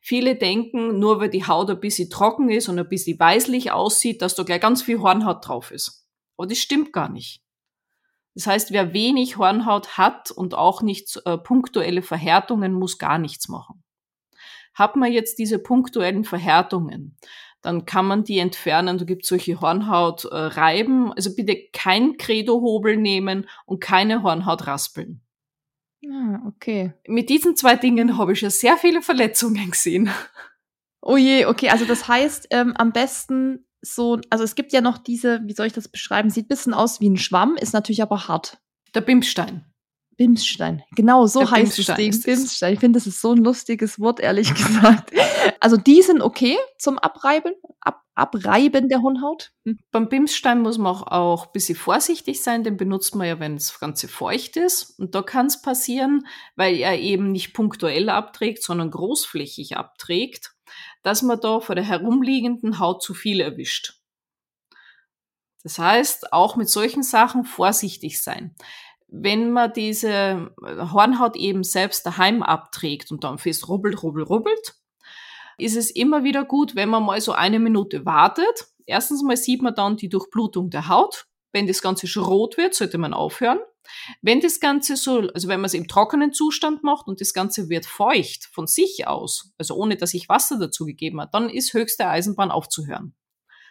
Viele 0.00 0.36
denken, 0.36 0.98
nur 0.98 1.20
weil 1.20 1.30
die 1.30 1.46
Haut 1.46 1.70
ein 1.70 1.80
bisschen 1.80 2.10
trocken 2.10 2.50
ist 2.50 2.68
und 2.68 2.78
ein 2.78 2.88
bisschen 2.88 3.18
weißlich 3.18 3.72
aussieht, 3.72 4.22
dass 4.22 4.34
da 4.34 4.42
gleich 4.42 4.60
ganz 4.60 4.82
viel 4.82 5.00
Hornhaut 5.00 5.46
drauf 5.46 5.70
ist. 5.70 6.06
Aber 6.36 6.46
das 6.46 6.58
stimmt 6.58 6.92
gar 6.92 7.08
nicht. 7.08 7.42
Das 8.34 8.46
heißt, 8.46 8.70
wer 8.70 8.92
wenig 8.92 9.38
Hornhaut 9.38 9.98
hat 9.98 10.30
und 10.30 10.54
auch 10.54 10.82
nicht 10.82 11.20
äh, 11.24 11.36
punktuelle 11.36 12.02
Verhärtungen, 12.02 12.72
muss 12.72 12.98
gar 12.98 13.18
nichts 13.18 13.48
machen. 13.48 13.82
Hat 14.74 14.96
man 14.96 15.12
jetzt 15.12 15.38
diese 15.38 15.58
punktuellen 15.58 16.24
Verhärtungen, 16.24 17.16
dann 17.62 17.84
kann 17.84 18.06
man 18.06 18.24
die 18.24 18.38
entfernen. 18.38 18.98
Du 18.98 19.04
gibt 19.04 19.26
solche 19.26 19.60
Hornhaut 19.60 20.24
äh, 20.24 20.34
reiben. 20.34 21.12
Also 21.12 21.34
bitte 21.34 21.56
kein 21.72 22.16
Credo-Hobel 22.16 22.96
nehmen 22.96 23.46
und 23.66 23.80
keine 23.80 24.22
Hornhaut 24.22 24.66
raspeln. 24.66 25.20
Ah, 26.06 26.40
okay. 26.46 26.94
Mit 27.06 27.28
diesen 27.28 27.56
zwei 27.56 27.76
Dingen 27.76 28.16
habe 28.16 28.32
ich 28.32 28.40
ja 28.40 28.50
sehr 28.50 28.78
viele 28.78 29.02
Verletzungen 29.02 29.70
gesehen. 29.70 30.10
Oh 31.02 31.16
je, 31.16 31.46
okay. 31.46 31.68
Also 31.68 31.84
das 31.84 32.08
heißt, 32.08 32.48
ähm, 32.50 32.74
am 32.76 32.92
besten 32.92 33.66
so, 33.82 34.18
also 34.30 34.44
es 34.44 34.54
gibt 34.54 34.72
ja 34.72 34.80
noch 34.80 34.98
diese, 34.98 35.40
wie 35.44 35.54
soll 35.54 35.66
ich 35.66 35.72
das 35.72 35.88
beschreiben? 35.88 36.30
Sieht 36.30 36.48
bisschen 36.48 36.74
aus 36.74 37.00
wie 37.00 37.08
ein 37.08 37.16
Schwamm, 37.16 37.56
ist 37.56 37.72
natürlich 37.72 38.02
aber 38.02 38.28
hart. 38.28 38.58
Der 38.94 39.00
Bimstein. 39.02 39.69
Bimsstein. 40.20 40.82
Genau, 40.96 41.24
so 41.26 41.38
Der 41.38 41.50
heißt 41.50 41.76
Bimsstein 41.76 42.10
das 42.10 42.20
Ding. 42.20 42.34
Bimsstein. 42.34 42.74
Ich 42.74 42.80
finde, 42.80 42.98
das 42.98 43.06
ist 43.06 43.22
so 43.22 43.32
ein 43.32 43.42
lustiges 43.42 43.98
Wort, 43.98 44.20
ehrlich 44.20 44.52
gesagt. 44.54 45.12
Also 45.60 45.78
die 45.78 46.02
sind 46.02 46.20
okay 46.20 46.58
zum 46.78 46.98
Abreiben, 46.98 47.54
Ab 47.80 48.02
Abreiben 48.14 48.90
der 48.90 49.00
Hornhaut. 49.00 49.52
Hm. 49.64 49.78
Beim 49.90 50.10
Bimsstein 50.10 50.60
muss 50.60 50.76
man 50.76 50.94
auch 50.94 51.46
ein 51.46 51.52
bisschen 51.54 51.74
vorsichtig 51.74 52.42
sein, 52.42 52.64
den 52.64 52.76
benutzt 52.76 53.14
man 53.14 53.28
ja, 53.28 53.40
wenn 53.40 53.54
das 53.54 53.80
Ganze 53.80 54.08
feucht 54.08 54.58
ist. 54.58 54.98
Und 54.98 55.14
da 55.14 55.22
kann 55.22 55.46
es 55.46 55.62
passieren, 55.62 56.26
weil 56.54 56.76
er 56.76 56.98
eben 56.98 57.32
nicht 57.32 57.54
punktuell 57.54 58.10
abträgt, 58.10 58.62
sondern 58.62 58.90
großflächig 58.90 59.78
abträgt, 59.78 60.52
dass 61.02 61.22
man 61.22 61.40
da 61.40 61.60
vor 61.60 61.74
der 61.74 61.84
herumliegenden 61.84 62.78
Haut 62.78 63.02
zu 63.02 63.14
viel 63.14 63.40
erwischt. 63.40 63.94
Das 65.62 65.78
heißt, 65.78 66.34
auch 66.34 66.56
mit 66.56 66.68
solchen 66.68 67.02
Sachen 67.02 67.44
vorsichtig 67.44 68.22
sein. 68.22 68.54
Wenn 69.12 69.50
man 69.50 69.72
diese 69.72 70.52
Hornhaut 70.62 71.36
eben 71.36 71.64
selbst 71.64 72.06
daheim 72.06 72.42
abträgt 72.42 73.10
und 73.10 73.24
dann 73.24 73.38
fest 73.38 73.68
rubbelt, 73.68 74.02
rubbelt, 74.02 74.30
rubbelt, 74.30 74.74
ist 75.58 75.76
es 75.76 75.90
immer 75.90 76.24
wieder 76.24 76.44
gut, 76.44 76.74
wenn 76.74 76.88
man 76.88 77.02
mal 77.02 77.20
so 77.20 77.32
eine 77.32 77.58
Minute 77.58 78.06
wartet. 78.06 78.68
Erstens 78.86 79.22
mal 79.22 79.36
sieht 79.36 79.62
man 79.62 79.74
dann 79.74 79.96
die 79.96 80.08
Durchblutung 80.08 80.70
der 80.70 80.88
Haut. 80.88 81.26
Wenn 81.52 81.66
das 81.66 81.82
Ganze 81.82 82.06
schon 82.06 82.24
rot 82.24 82.56
wird, 82.56 82.74
sollte 82.74 82.98
man 82.98 83.12
aufhören. 83.12 83.58
Wenn 84.22 84.40
das 84.40 84.60
Ganze 84.60 84.96
so, 84.96 85.28
also 85.34 85.48
wenn 85.48 85.60
man 85.60 85.66
es 85.66 85.74
im 85.74 85.88
trockenen 85.88 86.32
Zustand 86.32 86.82
macht 86.82 87.08
und 87.08 87.20
das 87.20 87.32
Ganze 87.32 87.68
wird 87.68 87.86
feucht 87.86 88.48
von 88.52 88.66
sich 88.66 89.06
aus, 89.06 89.52
also 89.58 89.74
ohne 89.74 89.96
dass 89.96 90.14
ich 90.14 90.28
Wasser 90.28 90.58
dazu 90.58 90.84
gegeben 90.84 91.20
hat, 91.20 91.34
dann 91.34 91.48
ist 91.48 91.74
höchste 91.74 92.06
Eisenbahn 92.06 92.50
aufzuhören. 92.50 93.14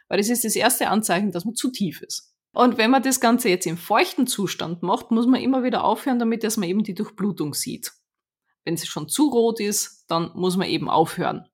Weil 0.07 0.17
das 0.17 0.29
ist 0.29 0.43
das 0.43 0.55
erste 0.55 0.89
Anzeichen, 0.89 1.31
dass 1.31 1.45
man 1.45 1.55
zu 1.55 1.71
tief 1.71 2.01
ist. 2.01 2.28
Und 2.51 2.77
wenn 2.77 2.91
man 2.91 3.03
das 3.03 3.19
Ganze 3.19 3.49
jetzt 3.49 3.67
im 3.67 3.77
feuchten 3.77 4.27
Zustand 4.27 4.81
macht, 4.81 5.11
muss 5.11 5.27
man 5.27 5.41
immer 5.41 5.63
wieder 5.63 5.83
aufhören, 5.83 6.19
damit 6.19 6.43
dass 6.43 6.57
man 6.57 6.67
eben 6.67 6.83
die 6.83 6.95
Durchblutung 6.95 7.53
sieht. 7.53 7.91
Wenn 8.65 8.75
sie 8.75 8.87
schon 8.87 9.07
zu 9.07 9.29
rot 9.29 9.59
ist, 9.59 10.05
dann 10.07 10.31
muss 10.33 10.57
man 10.57 10.67
eben 10.67 10.89
aufhören. 10.89 11.47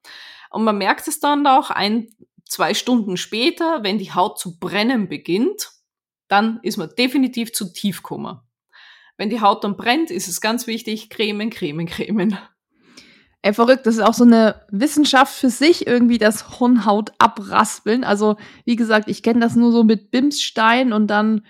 Und 0.49 0.63
man 0.63 0.77
merkt 0.77 1.07
es 1.07 1.19
dann 1.19 1.45
auch 1.47 1.69
ein, 1.69 2.07
zwei 2.45 2.73
Stunden 2.73 3.17
später, 3.17 3.83
wenn 3.83 3.97
die 3.97 4.13
Haut 4.13 4.39
zu 4.39 4.57
brennen 4.57 5.09
beginnt, 5.09 5.71
dann 6.27 6.59
ist 6.63 6.77
man 6.77 6.89
definitiv 6.97 7.53
zu 7.53 7.71
tief 7.73 8.01
gekommen. 8.01 8.39
Wenn 9.17 9.29
die 9.29 9.41
Haut 9.41 9.63
dann 9.63 9.77
brennt, 9.77 10.11
ist 10.11 10.27
es 10.27 10.41
ganz 10.41 10.67
wichtig, 10.67 11.09
cremen, 11.09 11.49
cremen, 11.49 11.87
cremen. 11.87 12.37
Ey, 13.45 13.53
verrückt, 13.53 13.85
das 13.85 13.93
ist 13.93 14.01
auch 14.01 14.15
so 14.15 14.23
eine 14.23 14.55
Wissenschaft 14.71 15.31
für 15.31 15.51
sich, 15.51 15.85
irgendwie 15.85 16.17
das 16.17 16.59
Hornhaut 16.59 17.11
abraspeln. 17.19 18.03
Also, 18.03 18.37
wie 18.65 18.75
gesagt, 18.75 19.07
ich 19.07 19.21
kenne 19.21 19.39
das 19.39 19.55
nur 19.55 19.71
so 19.71 19.83
mit 19.83 20.09
Bimsstein 20.09 20.91
und 20.91 21.05
dann 21.05 21.45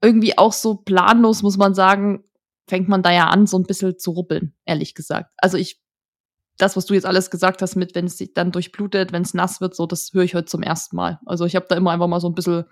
irgendwie 0.00 0.38
auch 0.38 0.52
so 0.52 0.76
planlos, 0.76 1.42
muss 1.42 1.56
man 1.56 1.74
sagen, 1.74 2.22
fängt 2.68 2.86
man 2.86 3.02
da 3.02 3.10
ja 3.10 3.24
an, 3.24 3.48
so 3.48 3.58
ein 3.58 3.64
bisschen 3.64 3.98
zu 3.98 4.12
ruppeln, 4.12 4.54
ehrlich 4.66 4.94
gesagt. 4.94 5.32
Also 5.38 5.56
ich, 5.56 5.82
das, 6.58 6.76
was 6.76 6.86
du 6.86 6.94
jetzt 6.94 7.06
alles 7.06 7.28
gesagt 7.28 7.60
hast, 7.60 7.74
mit 7.74 7.96
wenn 7.96 8.06
es 8.06 8.18
sich 8.18 8.32
dann 8.32 8.52
durchblutet, 8.52 9.10
wenn 9.10 9.22
es 9.22 9.34
nass 9.34 9.60
wird, 9.60 9.74
so, 9.74 9.86
das 9.86 10.12
höre 10.12 10.22
ich 10.22 10.36
heute 10.36 10.46
zum 10.46 10.62
ersten 10.62 10.94
Mal. 10.94 11.18
Also 11.26 11.44
ich 11.44 11.56
habe 11.56 11.66
da 11.68 11.74
immer 11.74 11.90
einfach 11.90 12.06
mal 12.06 12.20
so 12.20 12.28
ein 12.28 12.36
bisschen 12.36 12.66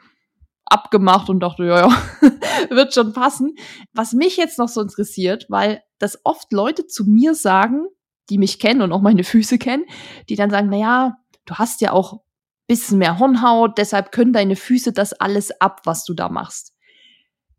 abgemacht 0.65 1.29
und 1.29 1.41
dachte, 1.41 1.65
ja, 1.65 1.89
ja, 1.89 2.03
wird 2.71 2.95
schon 2.95 3.15
passen. 3.15 3.57
Was 3.95 4.13
mich 4.13 4.37
jetzt 4.37 4.61
noch 4.61 4.69
so 4.69 4.81
interessiert, 4.81 5.47
weil 5.49 5.83
das 5.99 6.21
oft 6.23 6.53
Leute 6.53 6.87
zu 6.87 7.05
mir 7.05 7.35
sagen, 7.35 7.89
die 8.31 8.39
mich 8.39 8.59
kennen 8.59 8.83
und 8.83 8.93
auch 8.93 9.03
meine 9.03 9.25
Füße 9.25 9.59
kennen, 9.59 9.85
die 10.29 10.37
dann 10.37 10.51
sagen, 10.51 10.69
na 10.71 10.77
ja, 10.77 11.17
du 11.45 11.55
hast 11.57 11.81
ja 11.81 11.93
auch 11.93 12.21
bisschen 12.67 12.99
mehr 12.99 13.19
Hornhaut, 13.19 13.79
deshalb 13.79 14.13
können 14.13 14.33
deine 14.33 14.57
Füße 14.57 14.93
das 14.93 15.13
alles 15.13 15.61
ab, 15.61 15.83
was 15.85 16.05
du 16.05 16.15
da 16.15 16.29
machst. 16.29 16.73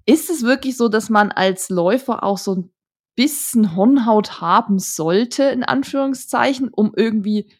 Ist 0.05 0.29
es 0.29 0.43
wirklich 0.43 0.77
so, 0.77 0.87
dass 0.87 1.09
man 1.09 1.31
als 1.31 1.69
Läufer 1.69 2.23
auch 2.23 2.37
so 2.37 2.55
ein 2.55 2.73
bisschen 3.15 3.75
Hornhaut 3.75 4.41
haben 4.41 4.79
sollte, 4.79 5.43
in 5.43 5.63
Anführungszeichen, 5.63 6.69
um 6.69 6.93
irgendwie 6.95 7.53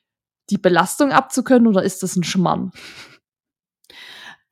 die 0.50 0.58
Belastung 0.58 1.12
abzukönnen, 1.12 1.68
oder 1.68 1.84
ist 1.84 2.04
das 2.04 2.16
ein 2.16 2.24
Schmarrn? 2.24 2.72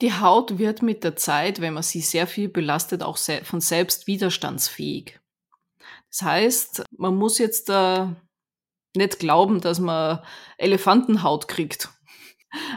Die 0.02 0.14
Haut 0.14 0.58
wird 0.58 0.82
mit 0.82 1.04
der 1.04 1.16
Zeit, 1.16 1.62
wenn 1.62 1.74
man 1.74 1.84
sie 1.84 2.02
sehr 2.02 2.26
viel 2.26 2.50
belastet, 2.50 3.04
auch 3.04 3.18
von 3.18 3.62
selbst 3.62 4.08
widerstandsfähig. 4.08 5.20
Das 6.10 6.22
heißt, 6.24 6.84
man 6.98 7.16
muss 7.16 7.38
jetzt 7.38 7.70
äh, 7.70 8.08
nicht 8.96 9.20
glauben, 9.20 9.62
dass 9.62 9.80
man 9.80 10.20
Elefantenhaut 10.58 11.48
kriegt. 11.48 11.90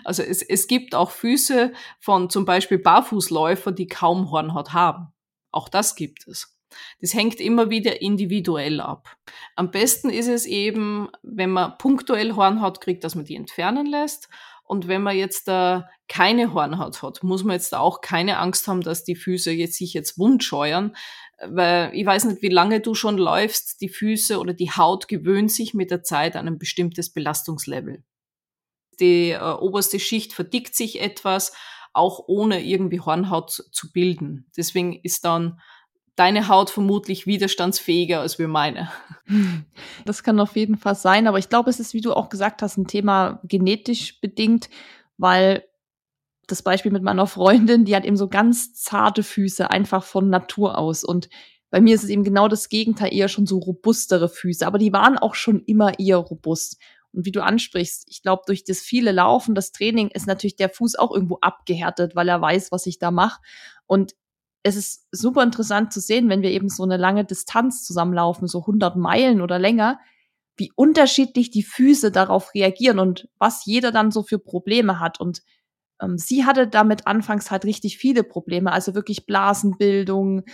Also 0.04 0.22
es, 0.22 0.42
es 0.42 0.66
gibt 0.68 0.94
auch 0.94 1.10
Füße 1.10 1.72
von 2.00 2.30
zum 2.30 2.44
Beispiel 2.44 2.78
Barfußläufer, 2.78 3.72
die 3.72 3.86
kaum 3.86 4.30
Hornhaut 4.30 4.72
haben. 4.72 5.12
Auch 5.50 5.68
das 5.68 5.94
gibt 5.94 6.26
es. 6.26 6.56
Das 7.00 7.14
hängt 7.14 7.40
immer 7.40 7.70
wieder 7.70 8.02
individuell 8.02 8.80
ab. 8.80 9.16
Am 9.54 9.70
besten 9.70 10.10
ist 10.10 10.28
es 10.28 10.46
eben, 10.46 11.08
wenn 11.22 11.50
man 11.50 11.78
punktuell 11.78 12.34
Hornhaut 12.34 12.80
kriegt, 12.80 13.04
dass 13.04 13.14
man 13.14 13.24
die 13.24 13.36
entfernen 13.36 13.86
lässt. 13.86 14.28
Und 14.64 14.88
wenn 14.88 15.02
man 15.02 15.16
jetzt 15.16 15.46
da 15.46 15.88
keine 16.08 16.52
Hornhaut 16.52 17.02
hat, 17.02 17.22
muss 17.22 17.44
man 17.44 17.54
jetzt 17.54 17.74
auch 17.74 18.00
keine 18.00 18.38
Angst 18.38 18.66
haben, 18.66 18.80
dass 18.80 19.04
die 19.04 19.14
Füße 19.14 19.52
jetzt 19.52 19.76
sich 19.76 19.94
jetzt 19.94 20.18
wundscheuern, 20.18 20.96
weil 21.44 21.94
ich 21.94 22.06
weiß 22.06 22.24
nicht, 22.24 22.42
wie 22.42 22.48
lange 22.48 22.80
du 22.80 22.94
schon 22.94 23.18
läufst, 23.18 23.80
die 23.80 23.88
Füße 23.88 24.38
oder 24.38 24.54
die 24.54 24.70
Haut 24.70 25.08
gewöhnt 25.08 25.52
sich 25.52 25.74
mit 25.74 25.90
der 25.90 26.02
Zeit 26.02 26.36
an 26.36 26.46
ein 26.46 26.58
bestimmtes 26.58 27.12
Belastungslevel. 27.12 28.02
Die 29.00 29.30
äh, 29.30 29.40
oberste 29.40 29.98
Schicht 30.00 30.32
verdickt 30.32 30.74
sich 30.74 31.00
etwas, 31.00 31.52
auch 31.92 32.24
ohne 32.26 32.64
irgendwie 32.64 33.00
Hornhaut 33.00 33.50
zu 33.50 33.92
bilden. 33.92 34.46
Deswegen 34.56 34.98
ist 35.02 35.24
dann 35.24 35.60
deine 36.14 36.48
Haut 36.48 36.70
vermutlich 36.70 37.26
widerstandsfähiger 37.26 38.20
als 38.20 38.38
wir 38.38 38.48
meine. 38.48 38.90
Das 40.04 40.22
kann 40.22 40.38
auf 40.38 40.54
jeden 40.54 40.76
Fall 40.76 40.94
sein, 40.94 41.26
aber 41.26 41.38
ich 41.38 41.48
glaube, 41.48 41.68
es 41.68 41.80
ist, 41.80 41.92
wie 41.92 42.00
du 42.00 42.12
auch 42.12 42.28
gesagt 42.28 42.62
hast, 42.62 42.76
ein 42.76 42.86
Thema 42.86 43.40
genetisch 43.42 44.20
bedingt, 44.20 44.70
weil 45.16 45.64
das 46.46 46.62
Beispiel 46.62 46.92
mit 46.92 47.02
meiner 47.02 47.26
Freundin, 47.26 47.84
die 47.84 47.96
hat 47.96 48.04
eben 48.04 48.16
so 48.16 48.28
ganz 48.28 48.72
zarte 48.74 49.22
Füße, 49.22 49.70
einfach 49.70 50.04
von 50.04 50.30
Natur 50.30 50.78
aus. 50.78 51.04
Und 51.04 51.28
bei 51.70 51.80
mir 51.80 51.94
ist 51.94 52.04
es 52.04 52.10
eben 52.10 52.24
genau 52.24 52.48
das 52.48 52.68
Gegenteil, 52.68 53.12
eher 53.12 53.28
schon 53.28 53.46
so 53.46 53.58
robustere 53.58 54.28
Füße. 54.28 54.66
Aber 54.66 54.78
die 54.78 54.92
waren 54.92 55.18
auch 55.18 55.34
schon 55.34 55.62
immer 55.64 55.98
eher 55.98 56.18
robust. 56.18 56.78
Und 57.12 57.24
wie 57.24 57.32
du 57.32 57.42
ansprichst, 57.42 58.04
ich 58.08 58.22
glaube, 58.22 58.42
durch 58.46 58.64
das 58.64 58.80
viele 58.80 59.10
Laufen, 59.10 59.54
das 59.54 59.72
Training, 59.72 60.08
ist 60.08 60.26
natürlich 60.26 60.56
der 60.56 60.68
Fuß 60.68 60.96
auch 60.96 61.12
irgendwo 61.12 61.38
abgehärtet, 61.40 62.14
weil 62.14 62.28
er 62.28 62.40
weiß, 62.40 62.70
was 62.70 62.86
ich 62.86 62.98
da 62.98 63.10
mache. 63.10 63.40
Und 63.86 64.12
es 64.62 64.76
ist 64.76 65.06
super 65.12 65.42
interessant 65.42 65.92
zu 65.92 66.00
sehen, 66.00 66.28
wenn 66.28 66.42
wir 66.42 66.50
eben 66.50 66.68
so 66.68 66.82
eine 66.82 66.96
lange 66.96 67.24
Distanz 67.24 67.84
zusammenlaufen, 67.84 68.48
so 68.48 68.60
100 68.60 68.96
Meilen 68.96 69.40
oder 69.40 69.58
länger, 69.58 69.98
wie 70.56 70.72
unterschiedlich 70.74 71.50
die 71.50 71.62
Füße 71.62 72.10
darauf 72.10 72.54
reagieren 72.54 72.98
und 72.98 73.28
was 73.38 73.64
jeder 73.64 73.92
dann 73.92 74.10
so 74.10 74.22
für 74.22 74.38
Probleme 74.38 74.98
hat. 75.00 75.20
Und 75.20 75.42
sie 76.16 76.44
hatte 76.44 76.68
damit 76.68 77.06
anfangs 77.06 77.50
halt 77.50 77.64
richtig 77.64 77.98
viele 77.98 78.22
Probleme, 78.22 78.72
also 78.72 78.94
wirklich 78.94 79.26
Blasenbildung, 79.26 80.44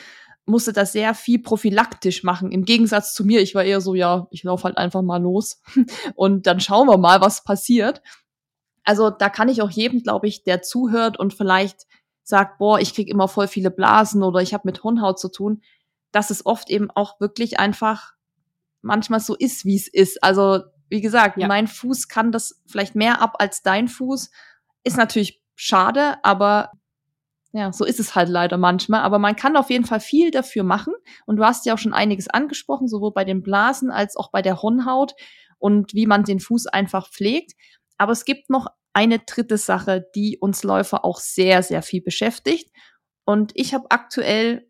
musste 0.45 0.72
das 0.72 0.93
sehr 0.93 1.14
viel 1.14 1.40
prophylaktisch 1.40 2.24
machen. 2.24 2.51
Im 2.51 2.64
Gegensatz 2.64 3.14
zu 3.14 3.24
mir, 3.24 3.40
ich 3.40 3.55
war 3.55 3.64
eher 3.64 3.80
so, 3.80 3.95
ja, 3.95 4.26
ich 4.30 4.43
laufe 4.43 4.64
halt 4.64 4.76
einfach 4.76 5.03
mal 5.03 5.22
los 5.22 5.62
und 6.14 6.47
dann 6.47 6.61
schauen 6.61 6.88
wir 6.88 6.99
mal, 6.99 7.20
was 7.20 7.45
passiert. 7.45 8.03
Also 8.84 9.11
da 9.11 9.28
kann 9.28 9.49
ich 9.49 9.62
auch 9.62 9.70
jedem, 9.70 10.03
glaube 10.03 10.26
ich, 10.26 10.43
der 10.43 10.62
zuhört 10.62 11.18
und 11.18 11.34
vielleicht 11.34 11.86
sagt, 12.24 12.59
boah, 12.59 12.80
ich 12.80 12.95
krieg 12.95 13.09
immer 13.09 13.28
voll 13.28 13.49
viele 13.49 13.70
Blasen 13.70 14.22
oder 14.22 14.40
ich 14.40 14.55
habe 14.55 14.66
mit 14.66 14.82
Hornhaut 14.82 15.18
zu 15.18 15.28
tun, 15.28 15.62
dass 16.11 16.30
es 16.30 16.45
oft 16.45 16.70
eben 16.70 16.90
auch 16.90 17.20
wirklich 17.20 17.59
einfach 17.61 18.14
manchmal 18.80 19.20
so 19.20 19.36
ist, 19.36 19.64
wie 19.64 19.76
es 19.76 19.88
ist. 19.88 20.22
Also 20.22 20.61
wie 20.88 21.01
gesagt, 21.01 21.38
ja. 21.38 21.47
mein 21.47 21.68
Fuß 21.68 22.09
kann 22.09 22.32
das 22.32 22.61
vielleicht 22.66 22.95
mehr 22.95 23.22
ab 23.22 23.36
als 23.38 23.62
dein 23.62 23.88
Fuß 23.88 24.30
ist 24.85 24.97
natürlich 24.97 25.43
schade, 25.55 26.16
aber 26.22 26.70
ja, 27.53 27.72
so 27.72 27.85
ist 27.85 28.01
es 28.01 28.14
halt 28.14 28.30
leider 28.30 28.57
manchmal. 28.57 29.03
Aber 29.03 29.18
man 29.18 29.37
kann 29.37 29.57
auf 29.57 29.70
jeden 29.70 29.85
Fall 29.85 30.01
viel 30.01 30.30
dafür 30.30 30.64
machen. 30.64 30.95
Und 31.26 31.37
du 31.37 31.45
hast 31.45 31.66
ja 31.66 31.74
auch 31.74 31.78
schon 31.78 31.93
einiges 31.93 32.28
angesprochen, 32.28 32.89
sowohl 32.89 33.12
bei 33.12 33.24
den 33.24 33.43
Blasen 33.43 33.91
als 33.91 34.16
auch 34.16 34.30
bei 34.30 34.41
der 34.41 34.62
Hornhaut 34.62 35.12
und 35.59 35.93
wie 35.95 36.07
man 36.07 36.24
den 36.24 36.41
Fuß 36.41 36.66
einfach 36.68 37.11
pflegt. 37.11 37.53
Aber 37.99 38.12
es 38.12 38.24
gibt 38.24 38.49
noch 38.49 38.68
eine 38.95 39.18
dritte 39.18 39.59
Sache, 39.59 40.07
die 40.14 40.39
uns 40.39 40.62
Läufer 40.62 41.05
auch 41.05 41.20
sehr, 41.20 41.62
sehr 41.62 41.83
viel 41.83 42.03
beschäftigt. 42.03 42.70
Und 43.24 43.53
ich 43.55 43.74
habe 43.74 43.87
aktuell 43.91 44.66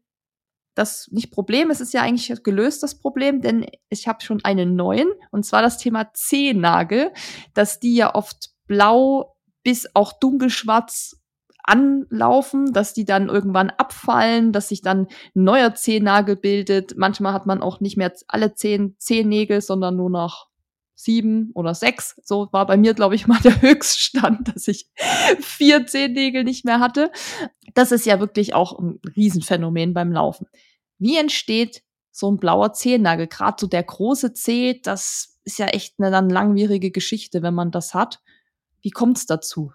das 0.75 1.09
nicht 1.11 1.31
Problem, 1.31 1.71
es 1.71 1.81
ist 1.81 1.93
ja 1.93 2.03
eigentlich 2.03 2.43
gelöst, 2.43 2.83
das 2.83 2.99
Problem, 2.99 3.43
denn 3.43 3.67
ich 3.91 4.09
habe 4.09 4.25
schon 4.25 4.43
einen 4.43 4.75
neuen, 4.75 5.11
und 5.31 5.45
zwar 5.45 5.61
das 5.61 5.77
Thema 5.77 6.13
Zehennagel, 6.15 7.13
dass 7.53 7.79
die 7.79 7.95
ja 7.95 8.15
oft 8.15 8.51
blau 8.67 9.37
bis 9.63 9.89
auch 9.95 10.13
dunkelschwarz 10.13 11.23
anlaufen, 11.65 12.73
dass 12.73 12.93
die 12.93 13.05
dann 13.05 13.29
irgendwann 13.29 13.71
abfallen, 13.71 14.53
dass 14.53 14.69
sich 14.69 14.83
dann 14.83 15.07
ein 15.35 15.45
neuer 15.45 15.75
Zehennagel 15.75 16.37
bildet. 16.37 16.97
Manchmal 16.97 17.33
hat 17.33 17.47
man 17.47 17.63
auch 17.63 17.81
nicht 17.81 17.97
mehr 17.97 18.13
alle 18.27 18.55
zehn 18.55 18.97
Zehennägel, 18.99 19.61
sondern 19.61 19.97
nur 19.97 20.11
noch 20.11 20.49
sieben 20.95 21.51
oder 21.55 21.75
sechs. 21.75 22.21
So 22.25 22.49
war 22.53 22.67
bei 22.67 22.77
mir, 22.77 22.95
glaube 22.95 23.15
ich, 23.15 23.27
mal 23.27 23.41
der 23.45 23.63
Höchststand, 23.63 24.49
dass 24.55 24.69
ich 24.69 24.89
vier 25.41 25.87
Zehennägel 25.87 26.45
nicht 26.45 26.65
mehr 26.65 26.81
hatte. 26.81 27.11
Das 27.75 27.93
ist 27.93 28.07
ja 28.07 28.21
wirklich 28.21 28.55
auch 28.55 28.79
ein 28.79 29.01
Riesenphänomen 29.17 29.95
beim 29.95 30.13
Laufen. 30.13 30.47
Wie 30.99 31.17
entsteht 31.17 31.83
so 32.11 32.31
ein 32.31 32.39
blauer 32.39 32.73
Zehennagel? 32.73 33.27
Gerade 33.27 33.57
so 33.59 33.67
der 33.67 33.83
große 33.83 34.35
Zeh, 34.35 34.81
das 34.83 35.39
ist 35.45 35.59
ja 35.59 35.67
echt 35.67 35.95
eine 35.99 36.11
dann 36.11 36.29
langwierige 36.29 36.91
Geschichte, 36.91 37.43
wenn 37.43 37.55
man 37.55 37.71
das 37.71 37.95
hat. 37.95 38.21
Wie 38.83 38.91
kommt 38.91 39.19
es 39.19 39.27
dazu? 39.27 39.73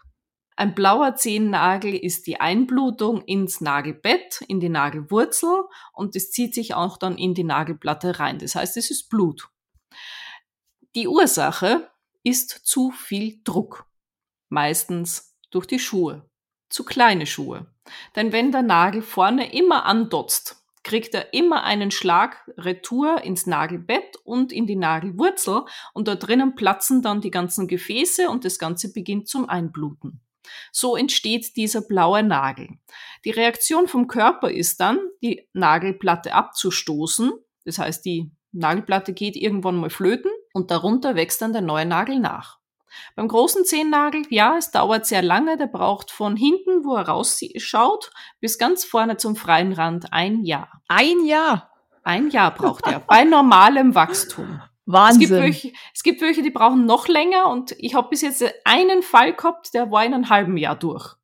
Ein 0.57 0.73
blauer 0.73 1.15
Zehennagel 1.15 1.95
ist 1.95 2.25
die 2.25 2.41
Einblutung 2.41 3.21
ins 3.21 3.61
Nagelbett, 3.61 4.41
in 4.47 4.59
die 4.59 4.69
Nagelwurzel 4.69 5.65
und 5.93 6.15
es 6.15 6.31
zieht 6.31 6.55
sich 6.55 6.73
auch 6.73 6.97
dann 6.97 7.17
in 7.17 7.35
die 7.35 7.43
Nagelplatte 7.43 8.19
rein. 8.19 8.39
Das 8.39 8.55
heißt, 8.55 8.75
es 8.75 8.89
ist 8.89 9.09
Blut. 9.09 9.49
Die 10.95 11.07
Ursache 11.07 11.91
ist 12.23 12.49
zu 12.49 12.89
viel 12.89 13.39
Druck. 13.43 13.85
Meistens 14.49 15.35
durch 15.51 15.67
die 15.67 15.79
Schuhe. 15.79 16.27
Zu 16.69 16.83
kleine 16.83 17.27
Schuhe. 17.27 17.67
Denn 18.15 18.31
wenn 18.31 18.51
der 18.51 18.63
Nagel 18.63 19.03
vorne 19.03 19.53
immer 19.53 19.85
andotzt, 19.85 20.56
kriegt 20.87 21.13
er 21.13 21.33
immer 21.33 21.65
einen 21.65 21.91
Schlag 21.91 22.49
Retour 22.57 23.21
ins 23.21 23.45
Nagelbett 23.45 24.15
und 24.23 24.53
in 24.53 24.67
die 24.67 24.77
Nagelwurzel 24.77 25.63
und 25.93 26.07
da 26.07 26.15
drinnen 26.15 26.55
platzen 26.55 27.01
dann 27.01 27.19
die 27.19 27.29
ganzen 27.29 27.67
Gefäße 27.67 28.29
und 28.29 28.45
das 28.45 28.57
Ganze 28.57 28.93
beginnt 28.93 29.27
zum 29.27 29.49
Einbluten. 29.49 30.21
So 30.71 30.95
entsteht 30.95 31.57
dieser 31.57 31.81
blaue 31.81 32.23
Nagel. 32.23 32.69
Die 33.25 33.31
Reaktion 33.31 33.89
vom 33.89 34.07
Körper 34.07 34.49
ist 34.49 34.79
dann, 34.79 34.97
die 35.21 35.45
Nagelplatte 35.51 36.33
abzustoßen. 36.33 37.33
Das 37.65 37.79
heißt, 37.79 38.05
die 38.05 38.31
Nagelplatte 38.53 39.11
geht 39.11 39.35
irgendwann 39.35 39.75
mal 39.75 39.89
flöten 39.89 40.31
und 40.53 40.71
darunter 40.71 41.15
wächst 41.15 41.41
dann 41.41 41.51
der 41.51 41.61
neue 41.61 41.85
Nagel 41.85 42.19
nach. 42.19 42.59
Beim 43.15 43.27
großen 43.27 43.65
Zehennagel, 43.65 44.23
ja, 44.29 44.57
es 44.57 44.71
dauert 44.71 45.05
sehr 45.05 45.21
lange, 45.21 45.57
der 45.57 45.67
braucht 45.67 46.11
von 46.11 46.35
hinten, 46.35 46.83
wo 46.83 46.95
er 46.95 47.07
rausschaut, 47.07 48.11
bis 48.39 48.57
ganz 48.57 48.85
vorne 48.85 49.17
zum 49.17 49.35
freien 49.35 49.73
Rand 49.73 50.11
ein 50.11 50.43
Jahr. 50.43 50.81
Ein 50.87 51.25
Jahr? 51.25 51.71
Ein 52.03 52.29
Jahr 52.29 52.53
braucht 52.53 52.87
er, 52.87 52.99
bei 53.01 53.23
normalem 53.23 53.93
Wachstum. 53.93 54.61
Wahnsinn. 54.85 55.21
Es 55.23 55.29
gibt, 55.29 55.41
welche, 55.41 55.73
es 55.93 56.03
gibt 56.03 56.21
welche, 56.21 56.41
die 56.41 56.49
brauchen 56.49 56.85
noch 56.85 57.09
länger 57.09 57.49
und 57.49 57.75
ich 57.77 57.93
habe 57.93 58.09
bis 58.09 58.21
jetzt 58.21 58.43
einen 58.63 59.03
Fall 59.03 59.33
gehabt, 59.33 59.73
der 59.73 59.91
war 59.91 60.05
in 60.05 60.13
einem 60.13 60.29
halben 60.29 60.55
Jahr 60.55 60.77
durch. 60.77 61.15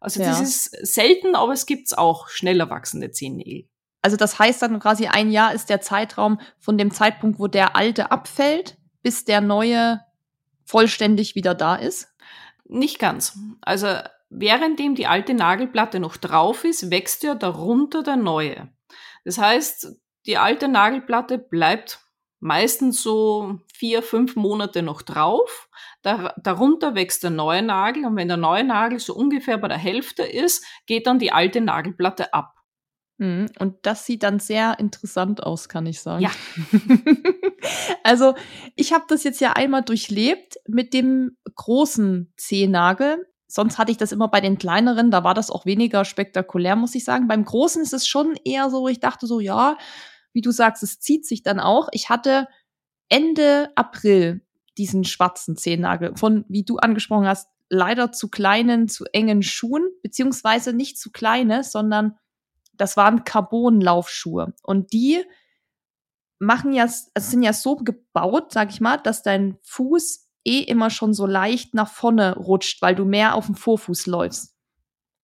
Also 0.00 0.20
ja. 0.20 0.28
das 0.28 0.40
ist 0.40 0.70
selten, 0.86 1.34
aber 1.34 1.52
es 1.52 1.66
gibt's 1.66 1.92
auch 1.92 2.28
schneller 2.28 2.70
wachsende 2.70 3.10
Zehennägel. 3.10 3.68
Also 4.02 4.16
das 4.16 4.38
heißt 4.38 4.62
dann 4.62 4.80
quasi 4.80 5.08
ein 5.08 5.30
Jahr 5.30 5.52
ist 5.52 5.68
der 5.68 5.82
Zeitraum 5.82 6.40
von 6.58 6.78
dem 6.78 6.90
Zeitpunkt, 6.90 7.38
wo 7.38 7.46
der 7.46 7.76
alte 7.76 8.10
abfällt, 8.10 8.78
bis 9.02 9.26
der 9.26 9.42
neue 9.42 10.00
vollständig 10.70 11.34
wieder 11.34 11.54
da 11.54 11.74
ist? 11.74 12.14
Nicht 12.64 12.98
ganz. 12.98 13.38
Also 13.60 13.88
währenddem 14.30 14.94
die 14.94 15.06
alte 15.06 15.34
Nagelplatte 15.34 16.00
noch 16.00 16.16
drauf 16.16 16.64
ist, 16.64 16.90
wächst 16.90 17.24
ja 17.24 17.34
darunter 17.34 18.02
der 18.02 18.16
neue. 18.16 18.68
Das 19.24 19.38
heißt, 19.38 19.96
die 20.26 20.38
alte 20.38 20.68
Nagelplatte 20.68 21.38
bleibt 21.38 22.00
meistens 22.38 23.02
so 23.02 23.58
vier, 23.74 24.02
fünf 24.02 24.36
Monate 24.36 24.82
noch 24.82 25.02
drauf. 25.02 25.68
Dar 26.02 26.34
darunter 26.42 26.94
wächst 26.94 27.22
der 27.22 27.30
neue 27.30 27.62
Nagel 27.62 28.06
und 28.06 28.16
wenn 28.16 28.28
der 28.28 28.36
neue 28.36 28.64
Nagel 28.64 28.98
so 28.98 29.14
ungefähr 29.14 29.58
bei 29.58 29.68
der 29.68 29.76
Hälfte 29.76 30.22
ist, 30.22 30.64
geht 30.86 31.06
dann 31.06 31.18
die 31.18 31.32
alte 31.32 31.60
Nagelplatte 31.60 32.32
ab. 32.32 32.59
Mhm, 33.20 33.50
und 33.58 33.76
das 33.82 34.06
sieht 34.06 34.22
dann 34.22 34.40
sehr 34.40 34.78
interessant 34.78 35.42
aus, 35.42 35.68
kann 35.68 35.84
ich 35.84 36.00
sagen. 36.00 36.22
Ja. 36.22 36.30
also 38.02 38.34
ich 38.76 38.94
habe 38.94 39.04
das 39.08 39.24
jetzt 39.24 39.42
ja 39.42 39.52
einmal 39.52 39.82
durchlebt 39.82 40.56
mit 40.66 40.94
dem 40.94 41.36
großen 41.54 42.32
Zehennagel. 42.38 43.26
Sonst 43.46 43.76
hatte 43.76 43.92
ich 43.92 43.98
das 43.98 44.12
immer 44.12 44.28
bei 44.28 44.40
den 44.40 44.56
kleineren, 44.56 45.10
da 45.10 45.22
war 45.22 45.34
das 45.34 45.50
auch 45.50 45.66
weniger 45.66 46.06
spektakulär, 46.06 46.76
muss 46.76 46.94
ich 46.94 47.04
sagen. 47.04 47.28
Beim 47.28 47.44
großen 47.44 47.82
ist 47.82 47.92
es 47.92 48.08
schon 48.08 48.36
eher 48.42 48.70
so, 48.70 48.88
ich 48.88 49.00
dachte 49.00 49.26
so, 49.26 49.38
ja, 49.38 49.76
wie 50.32 50.40
du 50.40 50.50
sagst, 50.50 50.82
es 50.82 50.98
zieht 50.98 51.26
sich 51.26 51.42
dann 51.42 51.60
auch. 51.60 51.88
Ich 51.92 52.08
hatte 52.08 52.48
Ende 53.10 53.70
April 53.74 54.40
diesen 54.78 55.04
schwarzen 55.04 55.58
Zehennagel 55.58 56.16
von, 56.16 56.46
wie 56.48 56.64
du 56.64 56.78
angesprochen 56.78 57.26
hast, 57.26 57.50
leider 57.68 58.12
zu 58.12 58.30
kleinen, 58.30 58.88
zu 58.88 59.04
engen 59.12 59.42
Schuhen, 59.42 59.90
beziehungsweise 60.02 60.72
nicht 60.72 60.98
zu 60.98 61.10
kleine, 61.10 61.64
sondern 61.64 62.16
das 62.80 62.96
waren 62.96 63.24
Carbon-Laufschuhe. 63.24 64.54
Und 64.62 64.92
die 64.92 65.22
machen 66.38 66.72
ja, 66.72 66.84
also 66.84 67.08
sind 67.14 67.42
ja 67.42 67.52
so 67.52 67.76
gebaut, 67.76 68.52
sag 68.52 68.70
ich 68.70 68.80
mal, 68.80 68.96
dass 68.96 69.22
dein 69.22 69.58
Fuß 69.62 70.26
eh 70.44 70.60
immer 70.60 70.88
schon 70.88 71.12
so 71.12 71.26
leicht 71.26 71.74
nach 71.74 71.90
vorne 71.90 72.36
rutscht, 72.36 72.80
weil 72.80 72.94
du 72.94 73.04
mehr 73.04 73.34
auf 73.34 73.46
dem 73.46 73.54
Vorfuß 73.54 74.06
läufst. 74.06 74.56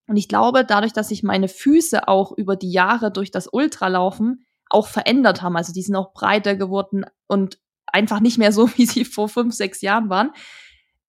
Und 0.07 0.17
ich 0.17 0.29
glaube, 0.29 0.65
dadurch, 0.65 0.93
dass 0.93 1.09
sich 1.09 1.23
meine 1.23 1.49
Füße 1.49 2.07
auch 2.07 2.33
über 2.33 2.55
die 2.55 2.71
Jahre 2.71 3.11
durch 3.11 3.31
das 3.31 3.49
Ultralaufen 3.49 4.47
auch 4.69 4.87
verändert 4.87 5.43
haben. 5.43 5.57
Also 5.57 5.73
die 5.73 5.83
sind 5.83 5.97
auch 5.97 6.13
breiter 6.13 6.55
geworden 6.55 7.07
und 7.27 7.59
einfach 7.87 8.21
nicht 8.21 8.37
mehr 8.37 8.53
so, 8.53 8.69
wie 8.77 8.87
sie 8.87 9.05
vor 9.05 9.29
fünf, 9.29 9.55
sechs 9.55 9.81
Jahren 9.81 10.11
waren, 10.11 10.33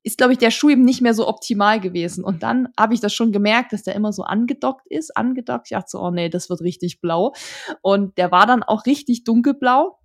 ist, 0.08 0.18
glaube 0.18 0.32
ich, 0.32 0.40
der 0.40 0.52
Schuh 0.52 0.70
eben 0.70 0.86
nicht 0.86 1.02
mehr 1.02 1.14
so 1.14 1.28
optimal 1.28 1.82
gewesen. 1.82 2.24
Und 2.24 2.42
dann 2.42 2.70
habe 2.80 2.94
ich 2.94 3.02
das 3.02 3.14
schon 3.14 3.34
gemerkt, 3.34 3.74
dass 3.74 3.84
der 3.84 3.94
immer 3.94 4.14
so 4.14 4.24
angedockt 4.24 4.88
ist, 4.88 5.18
angedockt. 5.18 5.68
Ich 5.68 5.72
dachte 5.72 5.90
so, 5.90 6.00
oh 6.00 6.12
nee, 6.12 6.30
das 6.30 6.50
wird 6.50 6.62
richtig 6.62 7.02
blau. 7.02 7.34
Und 7.82 8.18
der 8.18 8.32
war 8.32 8.48
dann 8.48 8.64
auch 8.64 8.86
richtig 8.86 9.26
dunkelblau. 9.26 10.00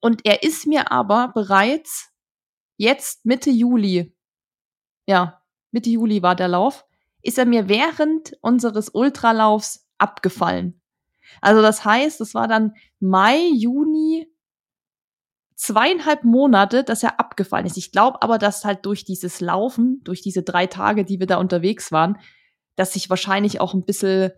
Und 0.00 0.24
er 0.24 0.44
ist 0.44 0.68
mir 0.68 0.92
aber 0.92 1.32
bereits 1.34 2.12
jetzt 2.76 3.26
Mitte 3.26 3.50
Juli, 3.50 4.14
ja, 5.08 5.42
Mitte 5.72 5.90
Juli 5.90 6.22
war 6.22 6.36
der 6.36 6.46
Lauf, 6.46 6.84
ist 7.20 7.36
er 7.36 7.44
mir 7.44 7.68
während 7.68 8.36
unseres 8.42 8.90
Ultralaufs 8.90 9.88
abgefallen. 9.98 10.80
Also 11.40 11.62
das 11.62 11.84
heißt, 11.84 12.20
es 12.20 12.32
war 12.32 12.46
dann 12.46 12.74
Mai, 13.00 13.48
Juni, 13.56 14.31
zweieinhalb 15.62 16.24
Monate, 16.24 16.82
dass 16.82 17.04
er 17.04 17.20
abgefallen 17.20 17.66
ist. 17.66 17.76
Ich 17.76 17.92
glaube 17.92 18.20
aber, 18.20 18.38
dass 18.38 18.64
halt 18.64 18.84
durch 18.84 19.04
dieses 19.04 19.40
Laufen, 19.40 20.00
durch 20.02 20.20
diese 20.20 20.42
drei 20.42 20.66
Tage, 20.66 21.04
die 21.04 21.20
wir 21.20 21.28
da 21.28 21.36
unterwegs 21.36 21.92
waren, 21.92 22.18
dass 22.74 22.94
sich 22.94 23.08
wahrscheinlich 23.08 23.60
auch 23.60 23.72
ein 23.72 23.84
bisschen 23.84 24.32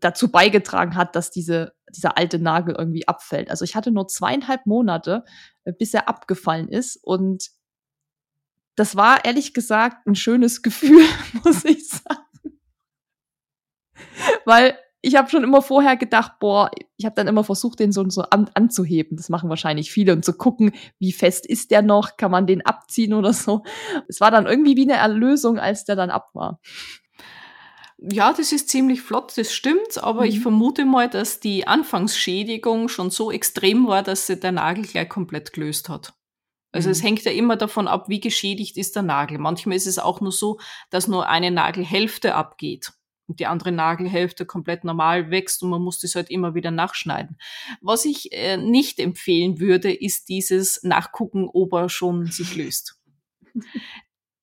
dazu 0.00 0.28
beigetragen 0.32 0.96
hat, 0.96 1.14
dass 1.14 1.30
diese, 1.30 1.72
dieser 1.94 2.18
alte 2.18 2.40
Nagel 2.40 2.74
irgendwie 2.76 3.06
abfällt. 3.06 3.48
Also 3.48 3.64
ich 3.64 3.76
hatte 3.76 3.92
nur 3.92 4.08
zweieinhalb 4.08 4.66
Monate, 4.66 5.24
äh, 5.62 5.72
bis 5.72 5.94
er 5.94 6.08
abgefallen 6.08 6.68
ist 6.68 6.96
und 6.96 7.50
das 8.74 8.96
war 8.96 9.24
ehrlich 9.24 9.54
gesagt 9.54 10.04
ein 10.08 10.16
schönes 10.16 10.62
Gefühl, 10.62 11.04
muss 11.44 11.64
ich 11.64 11.88
sagen. 11.88 12.58
Weil 14.44 14.76
ich 15.02 15.16
habe 15.16 15.30
schon 15.30 15.44
immer 15.44 15.62
vorher 15.62 15.96
gedacht, 15.96 16.32
boah, 16.40 16.70
ich 16.96 17.06
habe 17.06 17.14
dann 17.14 17.26
immer 17.26 17.44
versucht, 17.44 17.80
den 17.80 17.92
so, 17.92 18.08
so 18.10 18.22
an, 18.22 18.50
anzuheben. 18.54 19.16
Das 19.16 19.30
machen 19.30 19.48
wahrscheinlich 19.48 19.90
viele 19.90 20.12
und 20.12 20.24
zu 20.24 20.34
gucken, 20.34 20.72
wie 20.98 21.12
fest 21.12 21.46
ist 21.46 21.70
der 21.70 21.82
noch, 21.82 22.16
kann 22.16 22.30
man 22.30 22.46
den 22.46 22.64
abziehen 22.64 23.14
oder 23.14 23.32
so. 23.32 23.62
Es 24.08 24.20
war 24.20 24.30
dann 24.30 24.46
irgendwie 24.46 24.76
wie 24.76 24.90
eine 24.90 25.00
Erlösung, 25.00 25.58
als 25.58 25.84
der 25.84 25.96
dann 25.96 26.10
ab 26.10 26.30
war. 26.34 26.60
Ja, 27.98 28.32
das 28.32 28.52
ist 28.52 28.70
ziemlich 28.70 29.02
flott, 29.02 29.36
das 29.36 29.52
stimmt, 29.52 30.02
aber 30.02 30.22
mhm. 30.22 30.28
ich 30.28 30.40
vermute 30.40 30.84
mal, 30.84 31.08
dass 31.08 31.40
die 31.40 31.66
Anfangsschädigung 31.66 32.88
schon 32.88 33.10
so 33.10 33.30
extrem 33.30 33.86
war, 33.86 34.02
dass 34.02 34.26
sie 34.26 34.38
der 34.38 34.52
Nagel 34.52 34.84
gleich 34.84 35.08
komplett 35.08 35.52
gelöst 35.52 35.88
hat. 35.88 36.14
Also 36.72 36.88
mhm. 36.88 36.92
es 36.92 37.02
hängt 37.02 37.24
ja 37.24 37.32
immer 37.32 37.56
davon 37.56 37.88
ab, 37.88 38.08
wie 38.08 38.20
geschädigt 38.20 38.76
ist 38.76 38.96
der 38.96 39.02
Nagel. 39.02 39.38
Manchmal 39.38 39.76
ist 39.76 39.86
es 39.86 39.98
auch 39.98 40.20
nur 40.20 40.32
so, 40.32 40.58
dass 40.90 41.08
nur 41.08 41.28
eine 41.28 41.50
Nagelhälfte 41.50 42.34
abgeht 42.34 42.92
und 43.30 43.38
die 43.38 43.46
andere 43.46 43.70
Nagelhälfte 43.70 44.44
komplett 44.44 44.82
normal 44.82 45.30
wächst 45.30 45.62
und 45.62 45.70
man 45.70 45.82
muss 45.82 46.00
das 46.00 46.16
halt 46.16 46.30
immer 46.30 46.56
wieder 46.56 46.72
nachschneiden. 46.72 47.38
Was 47.80 48.04
ich 48.04 48.32
äh, 48.32 48.56
nicht 48.56 48.98
empfehlen 48.98 49.60
würde, 49.60 49.92
ist 49.92 50.28
dieses 50.28 50.82
Nachgucken, 50.82 51.48
ob 51.48 51.72
er 51.72 51.88
schon 51.88 52.26
sich 52.26 52.56
löst. 52.56 53.00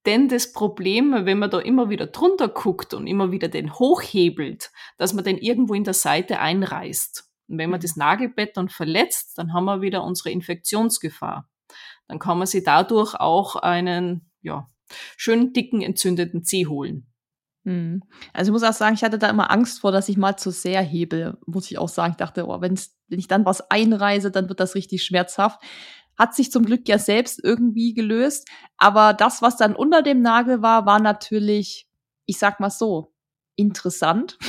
Denn 0.06 0.30
das 0.30 0.54
Problem, 0.54 1.14
wenn 1.26 1.38
man 1.38 1.50
da 1.50 1.60
immer 1.60 1.90
wieder 1.90 2.08
drunter 2.08 2.48
guckt 2.48 2.94
und 2.94 3.08
immer 3.08 3.34
wieder 3.34 3.50
den 3.50 3.74
hochhebelt, 3.74 4.72
dass 4.98 5.12
man 5.12 5.26
den 5.26 5.38
irgendwo 5.38 5.74
in 5.74 5.84
der 5.84 5.94
Seite 5.94 6.40
einreißt. 6.40 7.30
Und 7.50 7.58
wenn 7.58 7.70
man 7.70 7.82
das 7.82 7.98
Nagelbett 7.98 8.56
dann 8.56 8.70
verletzt, 8.70 9.38
dann 9.38 9.52
haben 9.52 9.66
wir 9.66 9.82
wieder 9.82 10.06
unsere 10.06 10.32
Infektionsgefahr. 10.32 11.50
Dann 12.08 12.20
kann 12.20 12.38
man 12.38 12.48
sich 12.48 12.64
dadurch 12.64 13.16
auch 13.16 13.58
einen, 13.58 14.32
ja, 14.42 14.72
schön 15.18 15.52
dicken 15.52 15.82
entzündeten 15.82 16.46
Zeh 16.46 16.68
holen. 16.68 17.12
Hm. 17.68 18.02
Also 18.32 18.50
ich 18.50 18.54
muss 18.54 18.64
auch 18.64 18.72
sagen, 18.72 18.96
ich 18.96 19.04
hatte 19.04 19.20
da 19.20 19.30
immer 19.30 19.52
Angst 19.52 19.82
vor, 19.82 19.92
dass 19.92 20.08
ich 20.08 20.16
mal 20.16 20.38
zu 20.38 20.52
sehr 20.52 20.82
hebe, 20.82 21.38
muss 21.46 21.70
ich 21.70 21.78
auch 21.78 21.90
sagen. 21.90 22.12
Ich 22.12 22.18
dachte, 22.18 22.48
oh, 22.48 22.62
wenn 22.62 22.80
ich 23.10 23.28
dann 23.28 23.46
was 23.46 23.70
einreise, 23.70 24.32
dann 24.32 24.48
wird 24.48 24.62
das 24.62 24.74
richtig 24.74 25.04
schmerzhaft. 25.04 25.62
Hat 26.18 26.34
sich 26.34 26.50
zum 26.50 26.64
Glück 26.64 26.88
ja 26.88 26.98
selbst 26.98 27.44
irgendwie 27.44 27.94
gelöst. 27.94 28.48
Aber 28.78 29.14
das, 29.14 29.42
was 29.42 29.58
dann 29.58 29.76
unter 29.76 30.02
dem 30.02 30.22
Nagel 30.22 30.62
war, 30.62 30.86
war 30.86 31.02
natürlich, 31.02 31.90
ich 32.26 32.40
sag 32.40 32.62
mal 32.62 32.70
so, 32.70 33.14
interessant. 33.58 34.40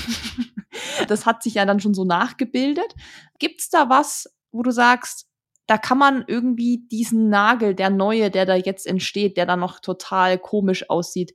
das 1.08 1.26
hat 1.26 1.42
sich 1.42 1.54
ja 1.54 1.64
dann 1.64 1.80
schon 1.80 1.94
so 1.94 2.04
nachgebildet. 2.04 2.94
Gibt's 3.40 3.68
da 3.68 3.88
was, 3.88 4.32
wo 4.52 4.62
du 4.62 4.70
sagst, 4.70 5.26
da 5.66 5.76
kann 5.76 5.98
man 5.98 6.24
irgendwie 6.28 6.86
diesen 6.86 7.30
Nagel, 7.30 7.74
der 7.74 7.90
neue, 7.90 8.30
der 8.30 8.46
da 8.46 8.54
jetzt 8.54 8.86
entsteht, 8.86 9.36
der 9.36 9.44
da 9.44 9.56
noch 9.56 9.80
total 9.80 10.38
komisch 10.38 10.88
aussieht, 10.88 11.34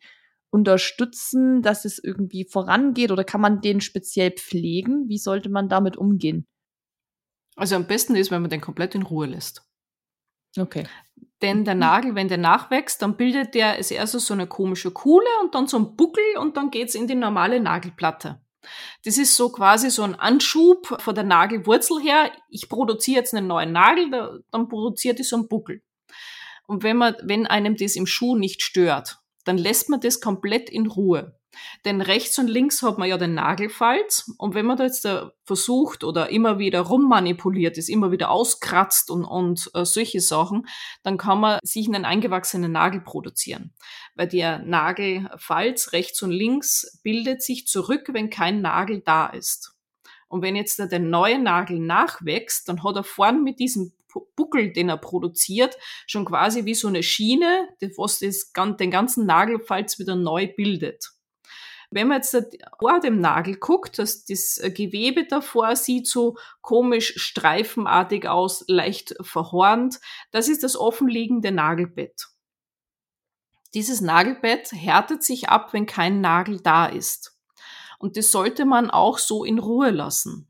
unterstützen, 0.53 1.63
dass 1.63 1.83
es 1.83 1.97
irgendwie 1.97 2.45
vorangeht 2.45 3.11
oder 3.11 3.23
kann 3.23 3.41
man 3.41 3.61
den 3.61 3.81
speziell 3.81 4.31
pflegen? 4.31 5.09
Wie 5.09 5.17
sollte 5.17 5.49
man 5.49 5.67
damit 5.67 5.97
umgehen? 5.97 6.47
Also 7.55 7.75
am 7.75 7.87
besten 7.87 8.15
ist, 8.15 8.29
wenn 8.29 8.41
man 8.41 8.51
den 8.51 8.61
komplett 8.61 8.93
in 8.93 9.01
Ruhe 9.01 9.25
lässt. 9.25 9.67
Okay. 10.57 10.87
Denn 11.41 11.65
der 11.65 11.73
Nagel, 11.73 12.13
wenn 12.13 12.27
der 12.27 12.37
nachwächst, 12.37 13.01
dann 13.01 13.17
bildet 13.17 13.55
der 13.55 13.73
als 13.73 13.89
erstes 13.89 14.27
so 14.27 14.33
eine 14.35 14.45
komische 14.45 14.91
Kuhle 14.91 15.25
und 15.41 15.55
dann 15.55 15.67
so 15.67 15.77
ein 15.77 15.95
Buckel 15.95 16.23
und 16.39 16.55
dann 16.55 16.69
geht's 16.69 16.93
in 16.93 17.07
die 17.07 17.15
normale 17.15 17.59
Nagelplatte. 17.59 18.39
Das 19.03 19.17
ist 19.17 19.35
so 19.35 19.51
quasi 19.51 19.89
so 19.89 20.03
ein 20.03 20.15
Anschub 20.15 21.01
von 21.01 21.15
der 21.15 21.23
Nagelwurzel 21.23 21.99
her. 21.99 22.31
Ich 22.47 22.69
produziere 22.69 23.19
jetzt 23.19 23.33
einen 23.33 23.47
neuen 23.47 23.71
Nagel, 23.71 24.43
dann 24.51 24.69
produziert 24.69 25.17
die 25.17 25.23
so 25.23 25.35
einen 25.35 25.47
Buckel. 25.47 25.81
Und 26.67 26.83
wenn 26.83 26.97
man, 26.97 27.15
wenn 27.23 27.47
einem 27.47 27.75
das 27.75 27.95
im 27.95 28.05
Schuh 28.05 28.37
nicht 28.37 28.61
stört, 28.61 29.22
dann 29.43 29.57
lässt 29.57 29.89
man 29.89 29.99
das 29.99 30.21
komplett 30.21 30.69
in 30.69 30.87
Ruhe. 30.87 31.37
Denn 31.85 32.01
rechts 32.01 32.39
und 32.39 32.47
links 32.47 32.81
hat 32.81 32.97
man 32.97 33.07
ja 33.07 33.17
den 33.17 33.35
Nagelfalz 33.35 34.31
und 34.37 34.55
wenn 34.55 34.65
man 34.65 34.77
da 34.77 34.85
jetzt 34.85 35.07
versucht 35.45 36.03
oder 36.03 36.29
immer 36.29 36.57
wieder 36.57 36.81
rummanipuliert 36.81 37.77
ist, 37.77 37.89
immer 37.89 38.11
wieder 38.11 38.31
auskratzt 38.31 39.11
und, 39.11 39.25
und 39.25 39.69
äh, 39.73 39.85
solche 39.85 40.21
Sachen, 40.21 40.67
dann 41.03 41.17
kann 41.17 41.39
man 41.39 41.59
sich 41.63 41.87
einen 41.87 42.05
eingewachsenen 42.05 42.71
Nagel 42.71 43.01
produzieren. 43.01 43.73
Weil 44.15 44.27
der 44.27 44.59
Nagelfalz 44.59 45.91
rechts 45.93 46.21
und 46.21 46.31
links 46.31 46.99
bildet 47.03 47.41
sich 47.41 47.67
zurück, 47.67 48.09
wenn 48.13 48.29
kein 48.29 48.61
Nagel 48.61 49.01
da 49.05 49.27
ist. 49.27 49.72
Und 50.33 50.41
wenn 50.41 50.55
jetzt 50.55 50.79
da 50.79 50.87
der 50.87 50.97
neue 50.97 51.37
Nagel 51.37 51.77
nachwächst, 51.77 52.67
dann 52.67 52.83
hat 52.83 52.95
er 52.95 53.03
vorn 53.03 53.43
mit 53.43 53.59
diesem 53.59 53.93
Buckel, 54.35 54.73
den 54.73 54.89
er 54.89 54.97
produziert, 54.97 55.77
schon 56.07 56.25
quasi 56.25 56.65
wie 56.65 56.73
so 56.73 56.87
eine 56.87 57.03
Schiene, 57.03 57.69
was 57.97 58.17
den 58.17 58.89
ganzen 58.89 59.27
Nagelfalz 59.27 59.99
wieder 59.99 60.15
neu 60.15 60.47
bildet. 60.47 61.11
Wenn 61.91 62.07
man 62.07 62.17
jetzt 62.17 62.35
vor 62.79 62.99
dem 62.99 63.19
Nagel 63.19 63.57
guckt, 63.57 63.99
dass 63.99 64.25
das 64.25 64.59
Gewebe 64.73 65.27
davor 65.27 65.75
sieht 65.75 66.07
so 66.07 66.35
komisch 66.61 67.13
streifenartig 67.17 68.27
aus, 68.27 68.65
leicht 68.67 69.13
verhornt, 69.21 69.99
das 70.31 70.49
ist 70.49 70.63
das 70.63 70.75
offenliegende 70.75 71.51
Nagelbett. 71.51 72.29
Dieses 73.75 74.01
Nagelbett 74.01 74.71
härtet 74.71 75.21
sich 75.21 75.49
ab, 75.49 75.73
wenn 75.73 75.85
kein 75.85 76.21
Nagel 76.21 76.59
da 76.59 76.87
ist. 76.87 77.32
Und 78.03 78.17
das 78.17 78.31
sollte 78.31 78.65
man 78.65 78.91
auch 78.91 79.17
so 79.17 79.45
in 79.45 79.59
Ruhe 79.59 79.89
lassen. 79.89 80.49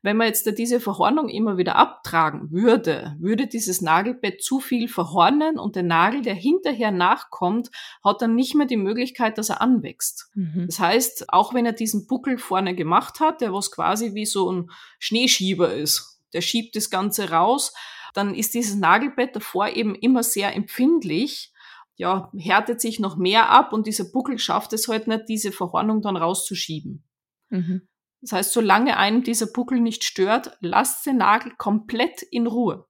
Wenn 0.00 0.16
man 0.16 0.28
jetzt 0.28 0.50
diese 0.56 0.80
Verhornung 0.80 1.28
immer 1.28 1.58
wieder 1.58 1.76
abtragen 1.76 2.50
würde, 2.50 3.14
würde 3.18 3.46
dieses 3.46 3.82
Nagelbett 3.82 4.42
zu 4.42 4.60
viel 4.60 4.88
verhornen 4.88 5.58
und 5.58 5.76
der 5.76 5.82
Nagel, 5.82 6.22
der 6.22 6.32
hinterher 6.32 6.92
nachkommt, 6.92 7.70
hat 8.02 8.22
dann 8.22 8.34
nicht 8.34 8.54
mehr 8.54 8.66
die 8.66 8.78
Möglichkeit, 8.78 9.36
dass 9.36 9.50
er 9.50 9.60
anwächst. 9.60 10.30
Mhm. 10.34 10.64
Das 10.68 10.80
heißt, 10.80 11.30
auch 11.34 11.52
wenn 11.52 11.66
er 11.66 11.74
diesen 11.74 12.06
Buckel 12.06 12.38
vorne 12.38 12.74
gemacht 12.74 13.20
hat, 13.20 13.42
der 13.42 13.52
was 13.52 13.70
quasi 13.70 14.14
wie 14.14 14.24
so 14.24 14.50
ein 14.50 14.70
Schneeschieber 14.98 15.74
ist, 15.74 16.22
der 16.32 16.40
schiebt 16.40 16.76
das 16.76 16.88
Ganze 16.88 17.28
raus, 17.28 17.74
dann 18.14 18.34
ist 18.34 18.54
dieses 18.54 18.76
Nagelbett 18.76 19.36
davor 19.36 19.68
eben 19.68 19.94
immer 19.94 20.22
sehr 20.22 20.56
empfindlich 20.56 21.52
ja, 21.96 22.30
härtet 22.36 22.80
sich 22.80 23.00
noch 23.00 23.16
mehr 23.16 23.50
ab 23.50 23.72
und 23.72 23.86
dieser 23.86 24.04
Buckel 24.04 24.38
schafft 24.38 24.72
es 24.72 24.88
halt 24.88 25.06
nicht, 25.06 25.24
diese 25.28 25.52
Verhornung 25.52 26.02
dann 26.02 26.16
rauszuschieben. 26.16 27.04
Mhm. 27.48 27.88
Das 28.20 28.32
heißt, 28.32 28.52
solange 28.52 28.96
einem 28.96 29.22
dieser 29.22 29.46
Buckel 29.46 29.80
nicht 29.80 30.04
stört, 30.04 30.56
lasst 30.60 31.06
den 31.06 31.18
Nagel 31.18 31.52
komplett 31.56 32.22
in 32.22 32.46
Ruhe. 32.46 32.86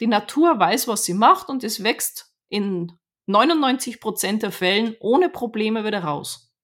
Die 0.00 0.06
Natur 0.06 0.58
weiß, 0.58 0.88
was 0.88 1.04
sie 1.04 1.14
macht 1.14 1.48
und 1.48 1.64
es 1.64 1.82
wächst 1.82 2.34
in 2.48 2.92
99 3.26 4.00
Prozent 4.00 4.42
der 4.42 4.52
Fällen 4.52 4.96
ohne 5.00 5.28
Probleme 5.28 5.84
wieder 5.84 6.04
raus. 6.04 6.54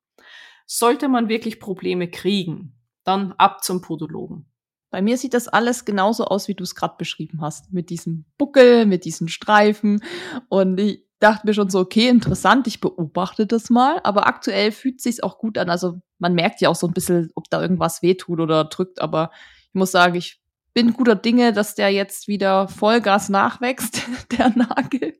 Sollte 0.67 1.09
man 1.09 1.29
wirklich 1.29 1.59
Probleme 1.59 2.11
kriegen, 2.11 2.79
dann 3.05 3.33
ab 3.33 3.65
zum 3.65 3.81
Podologen. 3.81 4.51
Bei 4.91 5.03
mir 5.03 5.17
sieht 5.17 5.35
das 5.35 5.49
alles 5.49 5.85
genauso 5.85 6.25
aus, 6.25 6.49
wie 6.49 6.55
du 6.55 6.65
es 6.65 6.75
gerade 6.75 6.97
beschrieben 6.99 7.41
hast. 7.41 7.73
Mit 7.73 7.91
diesem 7.91 8.25
Buckel, 8.39 8.87
mit 8.87 9.05
diesen 9.05 9.29
Streifen. 9.29 10.03
Und 10.49 10.79
ich 10.81 11.10
dachte 11.21 11.47
mir 11.47 11.55
schon 11.55 11.71
so, 11.71 11.79
okay, 11.79 12.09
interessant, 12.09 12.67
ich 12.67 12.81
beobachte 12.81 13.47
das 13.47 13.71
mal. 13.71 14.01
Aber 14.03 14.27
aktuell 14.27 14.73
fühlt 14.73 15.01
sich's 15.01 15.23
auch 15.23 15.39
gut 15.39 15.59
an. 15.59 15.71
Also 15.71 16.01
man 16.19 16.35
merkt 16.35 16.61
ja 16.61 16.69
auch 16.69 16.77
so 16.77 16.87
ein 16.87 16.95
bisschen, 16.95 17.31
ob 17.35 17.49
da 17.51 17.63
irgendwas 17.63 18.03
wehtut 18.03 18.41
oder 18.41 18.65
drückt. 18.65 19.01
Aber 19.01 19.31
ich 19.69 19.75
muss 19.75 19.93
sagen, 19.93 20.17
ich 20.17 20.41
bin 20.73 20.93
guter 20.93 21.17
Dinge, 21.17 21.53
dass 21.53 21.75
der 21.75 21.91
jetzt 21.91 22.29
wieder 22.29 22.69
Vollgas 22.69 23.29
nachwächst, 23.29 24.03
der 24.39 24.51
Nagel. 24.51 25.19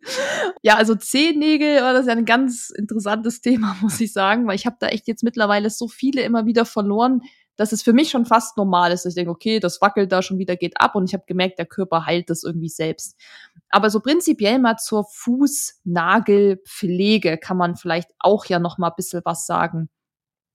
Ja, 0.63 0.77
also 0.77 0.95
Zehennägel 0.95 1.81
das 1.93 2.07
ja 2.07 2.13
ein 2.13 2.25
ganz 2.25 2.71
interessantes 2.71 3.41
Thema, 3.41 3.77
muss 3.81 4.01
ich 4.01 4.13
sagen, 4.13 4.47
weil 4.47 4.57
ich 4.57 4.67
habe 4.67 4.77
da 4.79 4.89
echt 4.89 5.09
jetzt 5.09 5.25
mittlerweile 5.25 5.71
so 5.71 5.89
viele 5.89 6.23
immer 6.23 6.47
wieder 6.47 6.65
verloren, 6.65 7.23
dass 7.61 7.73
es 7.73 7.83
für 7.83 7.93
mich 7.93 8.09
schon 8.09 8.25
fast 8.25 8.57
normal 8.57 8.91
ist. 8.91 9.05
Ich 9.05 9.15
denke, 9.15 9.31
okay, 9.31 9.61
das 9.61 9.83
wackelt 9.83 10.11
da 10.13 10.23
schon 10.23 10.39
wieder, 10.39 10.57
geht 10.57 10.81
ab 10.81 10.95
und 10.95 11.05
ich 11.05 11.13
habe 11.13 11.25
gemerkt, 11.27 11.59
der 11.59 11.67
Körper 11.67 12.07
heilt 12.07 12.31
das 12.31 12.43
irgendwie 12.43 12.71
selbst. 12.71 13.21
Aber 13.69 13.91
so 13.91 14.01
prinzipiell 14.01 14.59
mal 14.59 14.79
zur 14.79 15.05
Fußnagelpflege 15.05 17.37
kann 17.37 17.59
man 17.59 17.77
vielleicht 17.77 18.13
auch 18.19 18.47
ja 18.47 18.59
noch 18.59 18.79
mal 18.79 18.89
ein 18.89 18.95
bisschen 18.97 19.21
was 19.27 19.45
sagen. 19.45 19.91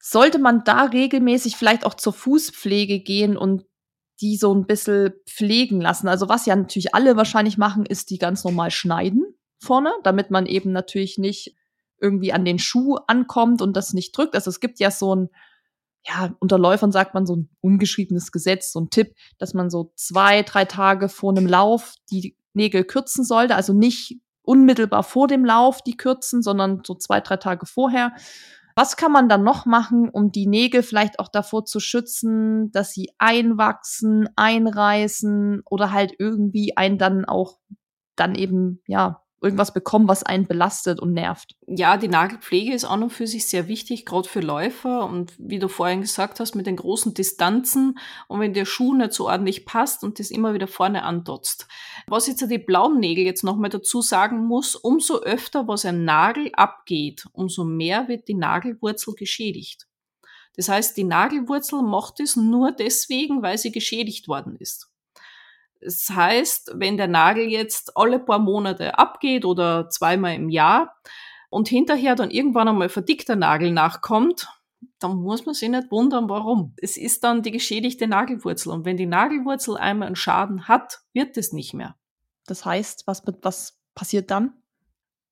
Sollte 0.02 0.40
man 0.40 0.64
da 0.64 0.86
regelmäßig 0.86 1.58
vielleicht 1.58 1.86
auch 1.86 1.94
zur 1.94 2.14
Fußpflege 2.14 3.02
gehen 3.02 3.38
und 3.38 3.68
die 4.20 4.36
so 4.36 4.52
ein 4.56 4.66
bisschen 4.66 5.14
pflegen 5.30 5.80
lassen? 5.80 6.08
Also 6.08 6.28
was 6.28 6.48
ja 6.48 6.56
natürlich 6.56 6.96
alle 6.96 7.18
wahrscheinlich 7.18 7.60
machen, 7.60 7.86
ist 7.86 8.10
die 8.10 8.18
ganz 8.18 8.44
normal 8.44 8.72
schneiden 8.72 9.26
vorne, 9.60 9.92
damit 10.02 10.32
man 10.32 10.48
eben 10.48 10.72
natürlich 10.72 11.20
nicht 11.20 11.56
irgendwie 12.02 12.34
an 12.34 12.46
den 12.46 12.58
Schuh 12.58 12.96
ankommt 13.06 13.62
und 13.62 13.78
das 13.78 13.94
nicht 13.94 14.18
drückt. 14.18 14.34
Also 14.34 14.50
es 14.50 14.60
gibt 14.60 14.80
ja 14.80 14.90
so 14.90 15.16
ein 15.16 15.30
ja, 16.08 16.36
unter 16.40 16.60
Läufern 16.60 16.92
sagt 16.92 17.14
man 17.14 17.26
so 17.26 17.36
ein 17.36 17.50
ungeschriebenes 17.62 18.32
Gesetz, 18.32 18.72
so 18.72 18.80
ein 18.80 18.90
Tipp, 18.90 19.16
dass 19.38 19.54
man 19.54 19.70
so 19.70 19.92
zwei, 19.96 20.44
drei 20.44 20.66
Tage 20.66 21.10
vor 21.10 21.32
einem 21.32 21.48
Lauf 21.48 21.96
die 22.12 22.38
Nägel 22.54 22.84
kürzen 22.84 23.24
sollte. 23.24 23.56
Also 23.56 23.74
nicht 23.74 24.20
unmittelbar 24.44 25.04
vor 25.04 25.28
dem 25.28 25.44
Lauf 25.44 25.82
die 25.82 25.98
kürzen, 25.98 26.44
sondern 26.44 26.82
so 26.86 26.96
zwei, 26.96 27.22
drei 27.22 27.38
Tage 27.38 27.66
vorher. 27.66 28.14
Was 28.76 28.98
kann 28.98 29.12
man 29.12 29.30
dann 29.30 29.44
noch 29.44 29.66
machen, 29.66 30.10
um 30.10 30.32
die 30.32 30.48
Nägel 30.48 30.84
vielleicht 30.84 31.20
auch 31.20 31.30
davor 31.30 31.66
zu 31.66 31.80
schützen, 31.80 32.72
dass 32.72 32.92
sie 32.92 33.10
einwachsen, 33.18 34.28
einreißen 34.36 35.62
oder 35.66 35.92
halt 35.92 36.14
irgendwie 36.20 36.76
einen 36.76 36.98
dann 36.98 37.26
auch 37.26 37.58
dann 38.18 38.36
eben, 38.36 38.82
ja, 38.88 39.25
irgendwas 39.46 39.74
bekommen, 39.74 40.08
was 40.08 40.24
einen 40.24 40.48
belastet 40.48 41.00
und 41.00 41.14
nervt. 41.14 41.56
Ja, 41.68 41.98
die 41.98 42.08
Nagelpflege 42.08 42.74
ist 42.74 42.84
auch 42.84 42.98
noch 42.98 43.12
für 43.12 43.28
sich 43.28 43.46
sehr 43.48 43.68
wichtig, 43.68 44.06
gerade 44.06 44.28
für 44.28 44.42
Läufer. 44.42 45.06
Und 45.06 45.34
wie 45.38 45.60
du 45.60 45.68
vorhin 45.68 46.02
gesagt 46.02 46.40
hast, 46.40 46.56
mit 46.56 46.66
den 46.66 46.76
großen 46.76 47.14
Distanzen 47.14 47.98
und 48.28 48.40
wenn 48.40 48.54
der 48.54 48.66
Schuh 48.66 48.94
nicht 48.94 49.14
so 49.14 49.28
ordentlich 49.28 49.66
passt 49.66 50.04
und 50.04 50.20
das 50.20 50.32
immer 50.32 50.54
wieder 50.54 50.68
vorne 50.68 51.04
andotzt. 51.04 51.68
Was 52.08 52.28
jetzt 52.28 52.50
die 52.50 52.58
blauen 52.58 53.00
Nägel 53.00 53.24
jetzt 53.24 53.44
nochmal 53.44 53.70
dazu 53.70 54.02
sagen 54.02 54.46
muss, 54.46 54.76
umso 54.76 55.20
öfter 55.20 55.68
was 55.68 55.86
ein 55.86 56.04
Nagel 56.04 56.50
abgeht, 56.54 57.28
umso 57.32 57.64
mehr 57.64 58.08
wird 58.08 58.28
die 58.28 58.34
Nagelwurzel 58.34 59.14
geschädigt. 59.14 59.88
Das 60.56 60.70
heißt, 60.70 60.98
die 60.98 61.04
Nagelwurzel 61.04 61.82
macht 61.82 62.20
es 62.20 62.36
nur 62.36 62.72
deswegen, 62.72 63.42
weil 63.42 63.58
sie 63.58 63.72
geschädigt 63.72 64.28
worden 64.28 64.56
ist. 64.56 64.90
Das 65.86 66.10
heißt, 66.10 66.74
wenn 66.76 66.98
der 66.98 67.08
Nagel 67.08 67.46
jetzt 67.46 67.96
alle 67.96 68.18
paar 68.18 68.40
Monate 68.40 68.98
abgeht 68.98 69.46
oder 69.46 69.88
zweimal 69.90 70.34
im 70.34 70.50
Jahr 70.50 70.96
und 71.50 71.68
hinterher 71.68 72.16
dann 72.16 72.32
irgendwann 72.32 72.68
einmal 72.68 72.90
verdickter 72.90 73.36
Nagel 73.36 73.72
nachkommt, 73.72 74.48
dann 75.00 75.18
muss 75.18 75.46
man 75.46 75.54
sich 75.54 75.70
nicht 75.70 75.92
wundern, 75.92 76.28
warum. 76.28 76.74
Es 76.78 76.98
ist 76.98 77.24
dann 77.24 77.44
die 77.44 77.52
geschädigte 77.52 78.08
Nagelwurzel. 78.08 78.72
Und 78.72 78.86
wenn 78.86 78.98
die 78.98 79.06
Nagelwurzel 79.06 79.78
einmal 79.78 80.08
einen 80.08 80.16
Schaden 80.16 80.68
hat, 80.68 81.02
wird 81.14 81.38
es 81.38 81.54
nicht 81.54 81.76
mehr. 81.76 81.96
Das 82.48 82.66
heißt, 82.66 83.06
was, 83.06 83.24
was 83.42 83.80
passiert 83.94 84.32
dann? 84.32 84.54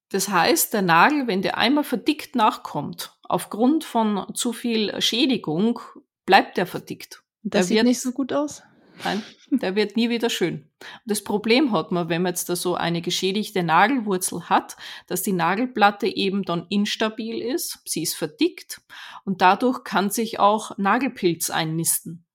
Das 0.09 0.29
heißt, 0.29 0.73
der 0.73 0.83
Nagel, 0.83 1.25
wenn 1.25 1.41
der 1.41 1.57
einmal 1.57 1.83
verdickt 1.83 2.35
nachkommt, 2.35 3.17
aufgrund 3.23 3.83
von 3.83 4.27
zu 4.35 4.53
viel 4.53 5.01
Schädigung, 5.01 5.79
bleibt 6.27 6.57
der 6.57 6.67
verdickt. 6.67 7.23
Das 7.41 7.71
er 7.71 7.77
sieht 7.77 7.83
nicht 7.85 8.01
so 8.01 8.11
gut 8.11 8.31
aus. 8.31 8.61
Nein, 9.03 9.23
der 9.49 9.75
wird 9.75 9.95
nie 9.95 10.09
wieder 10.09 10.29
schön. 10.29 10.69
das 11.05 11.23
Problem 11.23 11.71
hat 11.71 11.91
man, 11.91 12.09
wenn 12.09 12.21
man 12.21 12.31
jetzt 12.31 12.49
da 12.49 12.55
so 12.55 12.75
eine 12.75 13.01
geschädigte 13.01 13.63
Nagelwurzel 13.63 14.49
hat, 14.49 14.77
dass 15.07 15.23
die 15.23 15.33
Nagelplatte 15.33 16.07
eben 16.07 16.43
dann 16.43 16.67
instabil 16.69 17.41
ist, 17.41 17.79
sie 17.85 18.03
ist 18.03 18.15
verdickt 18.15 18.81
und 19.25 19.41
dadurch 19.41 19.83
kann 19.83 20.09
sich 20.09 20.39
auch 20.39 20.77
Nagelpilz 20.77 21.49
einnisten. 21.49 22.25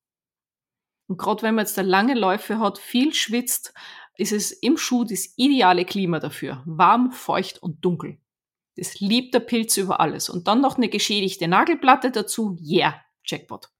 Und 1.07 1.17
gerade 1.17 1.43
wenn 1.43 1.55
man 1.55 1.65
jetzt 1.65 1.79
da 1.79 1.83
lange 1.83 2.15
Läufe 2.15 2.59
hat, 2.59 2.79
viel 2.79 3.15
schwitzt, 3.15 3.73
ist 4.17 4.33
es 4.33 4.51
im 4.51 4.77
Schuh 4.77 5.05
das 5.05 5.33
ideale 5.37 5.85
Klima 5.85 6.19
dafür. 6.19 6.63
Warm, 6.67 7.13
feucht 7.13 7.63
und 7.63 7.85
dunkel. 7.85 8.19
Das 8.77 9.01
liebt 9.01 9.33
der 9.33 9.41
Pilz 9.41 9.77
über 9.77 10.01
alles. 10.01 10.29
Und 10.29 10.49
dann 10.49 10.61
noch 10.61 10.77
eine 10.77 10.89
geschädigte 10.89 11.49
Nagelplatte 11.49 12.11
dazu. 12.11 12.57
Yeah, 12.61 13.01
Jackpot. 13.25 13.71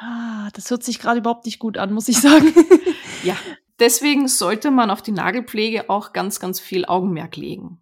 Ah, 0.00 0.50
das 0.52 0.70
hört 0.70 0.82
sich 0.82 0.98
gerade 0.98 1.20
überhaupt 1.20 1.46
nicht 1.46 1.58
gut 1.58 1.78
an, 1.78 1.92
muss 1.92 2.08
ich 2.08 2.20
sagen. 2.20 2.52
ja, 3.24 3.36
deswegen 3.78 4.28
sollte 4.28 4.70
man 4.70 4.90
auf 4.90 5.02
die 5.02 5.12
Nagelpflege 5.12 5.88
auch 5.88 6.12
ganz, 6.12 6.40
ganz 6.40 6.60
viel 6.60 6.84
Augenmerk 6.84 7.36
legen. 7.36 7.80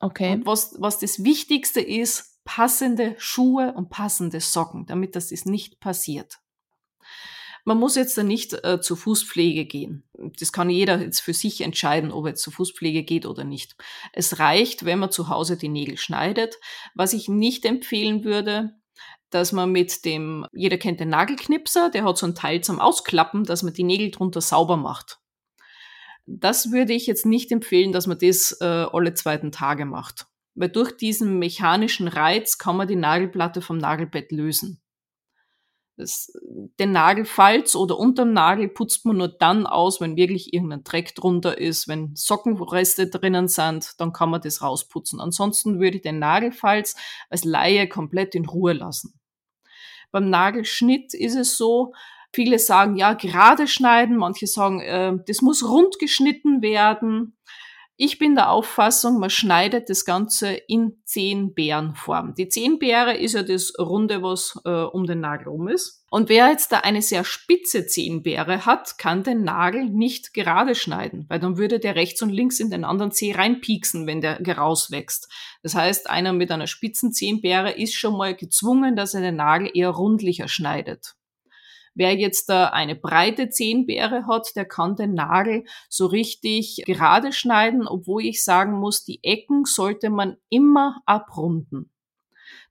Okay. 0.00 0.32
Und 0.32 0.46
was, 0.46 0.74
was 0.78 0.98
das 0.98 1.22
Wichtigste 1.22 1.80
ist, 1.80 2.40
passende 2.44 3.14
Schuhe 3.18 3.72
und 3.76 3.88
passende 3.88 4.40
Socken, 4.40 4.86
damit 4.86 5.14
das 5.14 5.30
ist 5.30 5.46
nicht 5.46 5.78
passiert. 5.78 6.38
Man 7.64 7.78
muss 7.78 7.94
jetzt 7.94 8.18
da 8.18 8.24
nicht 8.24 8.52
äh, 8.64 8.80
zur 8.80 8.96
Fußpflege 8.96 9.66
gehen. 9.66 10.02
Das 10.40 10.52
kann 10.52 10.68
jeder 10.68 11.00
jetzt 11.00 11.20
für 11.20 11.32
sich 11.32 11.60
entscheiden, 11.60 12.10
ob 12.10 12.26
er 12.26 12.34
zur 12.34 12.52
Fußpflege 12.52 13.04
geht 13.04 13.24
oder 13.24 13.44
nicht. 13.44 13.76
Es 14.12 14.40
reicht, 14.40 14.84
wenn 14.84 14.98
man 14.98 15.12
zu 15.12 15.28
Hause 15.28 15.56
die 15.56 15.68
Nägel 15.68 15.96
schneidet. 15.96 16.56
Was 16.96 17.12
ich 17.12 17.28
nicht 17.28 17.64
empfehlen 17.64 18.24
würde, 18.24 18.74
dass 19.34 19.52
man 19.52 19.72
mit 19.72 20.04
dem, 20.04 20.46
jeder 20.52 20.78
kennt 20.78 21.00
den 21.00 21.08
Nagelknipser, 21.08 21.90
der 21.90 22.04
hat 22.04 22.18
so 22.18 22.26
ein 22.26 22.34
Teil 22.34 22.62
zum 22.62 22.80
Ausklappen, 22.80 23.44
dass 23.44 23.62
man 23.62 23.72
die 23.72 23.84
Nägel 23.84 24.10
drunter 24.10 24.40
sauber 24.40 24.76
macht. 24.76 25.18
Das 26.26 26.70
würde 26.70 26.92
ich 26.92 27.06
jetzt 27.06 27.26
nicht 27.26 27.50
empfehlen, 27.50 27.92
dass 27.92 28.06
man 28.06 28.18
das 28.18 28.56
äh, 28.60 28.64
alle 28.64 29.14
zweiten 29.14 29.50
Tage 29.50 29.84
macht. 29.84 30.26
Weil 30.54 30.68
durch 30.68 30.96
diesen 30.96 31.38
mechanischen 31.38 32.08
Reiz 32.08 32.58
kann 32.58 32.76
man 32.76 32.86
die 32.86 32.96
Nagelplatte 32.96 33.62
vom 33.62 33.78
Nagelbett 33.78 34.30
lösen. 34.32 34.82
Das, 35.96 36.32
den 36.80 36.92
Nagelfalz 36.92 37.74
oder 37.74 37.98
unterm 37.98 38.32
Nagel 38.32 38.68
putzt 38.68 39.04
man 39.04 39.18
nur 39.18 39.28
dann 39.28 39.66
aus, 39.66 40.00
wenn 40.00 40.16
wirklich 40.16 40.54
irgendein 40.54 40.84
Dreck 40.84 41.14
drunter 41.14 41.58
ist, 41.58 41.86
wenn 41.86 42.16
Sockenreste 42.16 43.08
drinnen 43.08 43.46
sind, 43.46 44.00
dann 44.00 44.12
kann 44.12 44.30
man 44.30 44.40
das 44.40 44.62
rausputzen. 44.62 45.20
Ansonsten 45.20 45.80
würde 45.80 45.98
ich 45.98 46.02
den 46.02 46.18
Nagelfalz 46.18 46.96
als 47.28 47.44
Laie 47.44 47.88
komplett 47.88 48.34
in 48.34 48.46
Ruhe 48.46 48.72
lassen. 48.72 49.20
Beim 50.12 50.30
Nagelschnitt 50.30 51.14
ist 51.14 51.34
es 51.34 51.56
so, 51.56 51.92
viele 52.32 52.58
sagen, 52.58 52.96
ja, 52.96 53.12
gerade 53.14 53.66
schneiden, 53.66 54.16
manche 54.16 54.46
sagen, 54.46 54.80
äh, 54.80 55.12
das 55.26 55.42
muss 55.42 55.68
rund 55.68 55.98
geschnitten 55.98 56.62
werden. 56.62 57.36
Ich 58.04 58.18
bin 58.18 58.34
der 58.34 58.50
Auffassung, 58.50 59.20
man 59.20 59.30
schneidet 59.30 59.88
das 59.88 60.04
Ganze 60.04 60.54
in 60.54 61.00
Zehnbärenform. 61.04 62.34
Die 62.34 62.48
Zehnbeere 62.48 63.16
ist 63.16 63.34
ja 63.34 63.44
das 63.44 63.74
Runde, 63.78 64.24
was 64.24 64.60
äh, 64.64 64.70
um 64.70 65.06
den 65.06 65.20
Nagel 65.20 65.46
rum 65.46 65.68
ist. 65.68 66.04
Und 66.10 66.28
wer 66.28 66.48
jetzt 66.48 66.72
da 66.72 66.78
eine 66.78 67.00
sehr 67.00 67.22
spitze 67.22 67.86
Zehnbeere 67.86 68.66
hat, 68.66 68.98
kann 68.98 69.22
den 69.22 69.44
Nagel 69.44 69.84
nicht 69.84 70.34
gerade 70.34 70.74
schneiden, 70.74 71.26
weil 71.28 71.38
dann 71.38 71.58
würde 71.58 71.78
der 71.78 71.94
rechts 71.94 72.20
und 72.22 72.30
links 72.30 72.58
in 72.58 72.70
den 72.70 72.82
anderen 72.82 73.12
Zeh 73.12 73.36
reinpieksen, 73.36 74.04
wenn 74.08 74.20
der 74.20 74.40
rauswächst. 74.44 75.32
Das 75.62 75.76
heißt, 75.76 76.10
einer 76.10 76.32
mit 76.32 76.50
einer 76.50 76.66
spitzen 76.66 77.12
Zehnbeere 77.12 77.70
ist 77.70 77.94
schon 77.94 78.16
mal 78.16 78.34
gezwungen, 78.34 78.96
dass 78.96 79.14
er 79.14 79.20
den 79.20 79.36
Nagel 79.36 79.70
eher 79.72 79.90
rundlicher 79.90 80.48
schneidet. 80.48 81.14
Wer 81.94 82.14
jetzt 82.14 82.48
da 82.48 82.68
eine 82.68 82.94
breite 82.94 83.50
Zehenbeere 83.50 84.26
hat, 84.26 84.56
der 84.56 84.64
kann 84.64 84.96
den 84.96 85.14
Nagel 85.14 85.64
so 85.88 86.06
richtig 86.06 86.82
gerade 86.86 87.32
schneiden, 87.32 87.86
obwohl 87.86 88.24
ich 88.24 88.42
sagen 88.42 88.72
muss, 88.72 89.04
die 89.04 89.22
Ecken 89.22 89.64
sollte 89.64 90.08
man 90.08 90.36
immer 90.48 91.02
abrunden. 91.04 91.90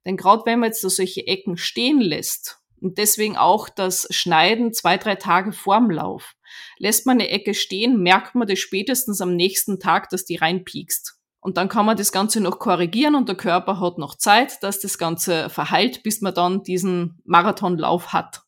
Denn 0.05 0.17
gerade 0.17 0.43
wenn 0.45 0.59
man 0.59 0.69
jetzt 0.69 0.83
da 0.83 0.89
solche 0.89 1.27
Ecken 1.27 1.57
stehen 1.57 2.01
lässt, 2.01 2.61
und 2.81 2.97
deswegen 2.97 3.37
auch 3.37 3.69
das 3.69 4.07
Schneiden 4.09 4.73
zwei, 4.73 4.97
drei 4.97 5.15
Tage 5.15 5.53
vorm 5.53 5.91
Lauf. 5.91 6.33
Lässt 6.79 7.05
man 7.05 7.19
eine 7.19 7.29
Ecke 7.29 7.53
stehen, 7.53 8.01
merkt 8.01 8.33
man 8.33 8.47
das 8.47 8.59
spätestens 8.59 9.21
am 9.21 9.35
nächsten 9.35 9.79
Tag, 9.79 10.09
dass 10.09 10.25
die 10.25 10.37
reinpiekst. 10.37 11.15
Und 11.39 11.57
dann 11.57 11.69
kann 11.69 11.85
man 11.85 11.97
das 11.97 12.11
Ganze 12.11 12.41
noch 12.41 12.59
korrigieren 12.59 13.15
und 13.15 13.29
der 13.29 13.35
Körper 13.35 13.79
hat 13.79 13.97
noch 13.97 14.15
Zeit, 14.15 14.61
dass 14.63 14.79
das 14.79 14.97
Ganze 14.97 15.49
verheilt, 15.49 16.03
bis 16.03 16.21
man 16.21 16.33
dann 16.33 16.63
diesen 16.63 17.19
Marathonlauf 17.23 18.13
hat. 18.13 18.41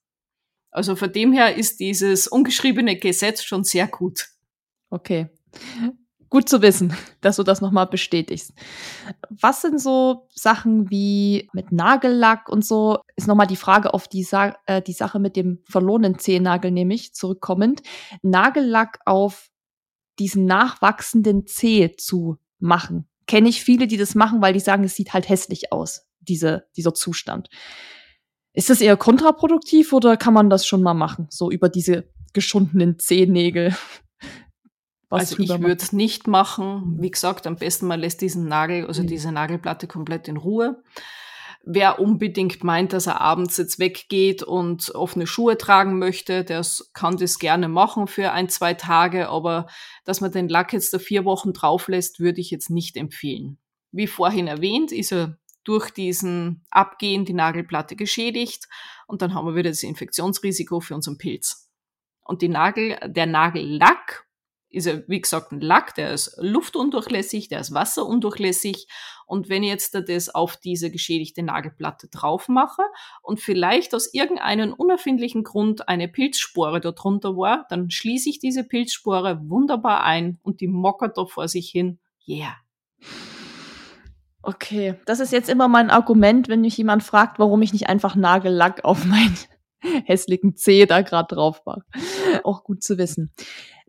Also 0.74 0.96
von 0.96 1.12
dem 1.12 1.32
her 1.34 1.56
ist 1.56 1.80
dieses 1.80 2.28
ungeschriebene 2.28 2.98
Gesetz 2.98 3.44
schon 3.44 3.64
sehr 3.64 3.88
gut. 3.88 4.30
Okay. 4.90 5.30
Gut 6.30 6.50
zu 6.50 6.64
wissen, 6.64 6.98
dass 7.22 7.36
du 7.36 7.44
das 7.44 7.62
nochmal 7.62 7.86
bestätigst. 7.86 8.54
Was 9.30 9.62
sind 9.62 9.80
so 9.80 10.28
Sachen 10.34 10.90
wie 10.90 11.48
mit 11.54 11.72
Nagellack 11.72 12.50
und 12.50 12.66
so? 12.66 12.98
Ist 13.16 13.28
nochmal 13.28 13.46
die 13.46 13.56
Frage 13.56 13.94
auf 13.94 14.08
die, 14.08 14.24
Sa 14.24 14.56
äh, 14.66 14.82
die 14.82 14.94
Sache 14.94 15.20
mit 15.20 15.36
dem 15.36 15.60
verlorenen 15.70 16.18
Zehennagel 16.18 16.72
nämlich 16.72 17.14
zurückkommend. 17.14 17.84
Nagellack 18.24 19.00
auf 19.06 19.52
diesen 20.18 20.46
nachwachsenden 20.46 21.46
Zeh 21.46 21.96
zu 21.98 22.40
machen. 22.58 23.08
Kenne 23.28 23.50
ich 23.50 23.64
viele, 23.64 23.86
die 23.86 23.98
das 23.98 24.16
machen, 24.16 24.42
weil 24.42 24.54
die 24.54 24.60
sagen, 24.60 24.84
es 24.84 24.96
sieht 24.96 25.14
halt 25.14 25.30
hässlich 25.30 25.72
aus, 25.72 26.08
diese, 26.20 26.66
dieser 26.76 26.96
Zustand. 26.96 27.50
Ist 28.54 28.70
das 28.70 28.82
eher 28.82 28.98
kontraproduktiv 28.98 29.94
oder 29.94 30.16
kann 30.16 30.34
man 30.34 30.50
das 30.50 30.68
schon 30.68 30.84
mal 30.84 30.94
machen, 30.94 31.28
so 31.30 31.50
über 31.50 31.70
diese 31.70 32.06
geschundenen 32.34 33.00
Zehennägel? 33.00 33.76
also 35.10 35.40
ich 35.40 35.50
würde 35.50 35.84
es 35.84 35.92
nicht 35.92 36.28
machen. 36.28 36.98
Wie 37.00 37.10
gesagt, 37.10 37.48
am 37.48 37.56
besten 37.56 37.88
man 37.88 38.00
lässt 38.00 38.22
diesen 38.22 38.48
Nagel, 38.48 38.86
also 38.86 39.02
mhm. 39.02 39.08
diese 39.08 39.32
Nagelplatte 39.32 39.88
komplett 39.88 40.28
in 40.28 40.38
Ruhe. 40.38 40.84
Wer 41.66 42.00
unbedingt 42.00 42.64
meint, 42.64 42.92
dass 42.92 43.08
er 43.08 43.22
abends 43.22 43.58
jetzt 43.58 43.80
weggeht 43.80 44.44
und 44.44 44.94
offene 44.94 45.26
Schuhe 45.26 45.58
tragen 45.58 45.98
möchte, 45.98 46.44
der 46.44 46.62
kann 46.94 47.16
das 47.16 47.40
gerne 47.40 47.70
machen 47.70 48.08
für 48.08 48.34
ein, 48.34 48.50
zwei 48.50 48.74
Tage, 48.74 49.30
aber 49.30 49.68
dass 50.04 50.20
man 50.20 50.32
den 50.32 50.50
Lack 50.50 50.74
jetzt 50.74 50.94
da 50.94 51.00
vier 51.00 51.24
Wochen 51.24 51.54
drauf 51.54 51.88
lässt, 51.88 52.20
würde 52.20 52.42
ich 52.42 52.52
jetzt 52.52 52.70
nicht 52.70 52.98
empfehlen. 52.98 53.60
Wie 53.94 54.08
vorhin 54.08 54.48
erwähnt, 54.48 54.92
ist 54.92 55.14
er 55.14 55.38
durch 55.64 55.92
diesen 55.92 56.66
Abgehen 56.70 57.26
die 57.26 57.34
Nagelplatte 57.34 57.96
geschädigt 57.96 58.68
und 59.08 59.22
dann 59.22 59.34
haben 59.34 59.48
wir 59.48 59.56
wieder 59.56 59.70
das 59.70 59.84
Infektionsrisiko 59.84 60.80
für 60.80 60.96
unseren 60.96 61.18
Pilz. 61.18 61.70
Und 62.24 62.42
die 62.42 62.50
Nagel, 62.50 62.98
der 63.06 63.26
Nagellack 63.26 64.26
ist 64.74 64.88
ja, 64.88 65.00
wie 65.08 65.22
gesagt, 65.22 65.52
ein 65.52 65.62
Lack, 65.62 65.94
der 65.96 66.14
ist 66.14 66.36
luftundurchlässig, 66.40 67.48
der 67.48 67.60
ist 67.60 67.74
wasserundurchlässig. 67.74 68.88
Und 69.28 69.48
wenn 69.48 69.62
ich 69.62 69.70
jetzt 69.70 69.94
das 69.94 70.30
auf 70.34 70.58
diese 70.58 70.90
geschädigte 70.90 71.44
Nagelplatte 71.44 72.08
drauf 72.08 72.50
mache 72.50 72.82
und 73.22 73.40
vielleicht 73.40 73.94
aus 73.94 74.12
irgendeinem 74.14 74.74
unerfindlichen 74.74 75.44
Grund 75.44 75.88
eine 75.88 76.08
Pilzspore 76.08 76.82
darunter 76.82 77.38
war, 77.38 77.66
dann 77.70 77.92
schließe 77.92 78.30
ich 78.30 78.40
diese 78.40 78.64
Pilzspore 78.64 79.42
wunderbar 79.48 80.04
ein 80.04 80.40
und 80.42 80.60
die 80.60 80.68
mockert 80.68 81.18
da 81.18 81.26
vor 81.26 81.48
sich 81.48 81.70
hin. 81.70 82.00
Yeah. 82.28 82.56
Okay, 84.44 84.96
das 85.06 85.22
ist 85.22 85.32
jetzt 85.32 85.50
immer 85.50 85.70
mein 85.70 85.90
Argument, 85.90 86.50
wenn 86.50 86.62
mich 86.62 86.78
jemand 86.78 87.02
fragt, 87.02 87.40
warum 87.40 87.62
ich 87.62 87.72
nicht 87.72 87.88
einfach 87.88 88.16
Nagellack 88.16 88.84
auf 88.84 89.06
meinen 89.06 89.38
hässlichen 90.06 90.58
Zeh 90.58 90.86
da 90.86 91.02
gerade 91.02 91.34
drauf 91.34 91.62
mache. 91.66 91.84
Auch 92.44 92.64
gut 92.66 92.84
zu 92.84 92.98
wissen. 92.98 93.32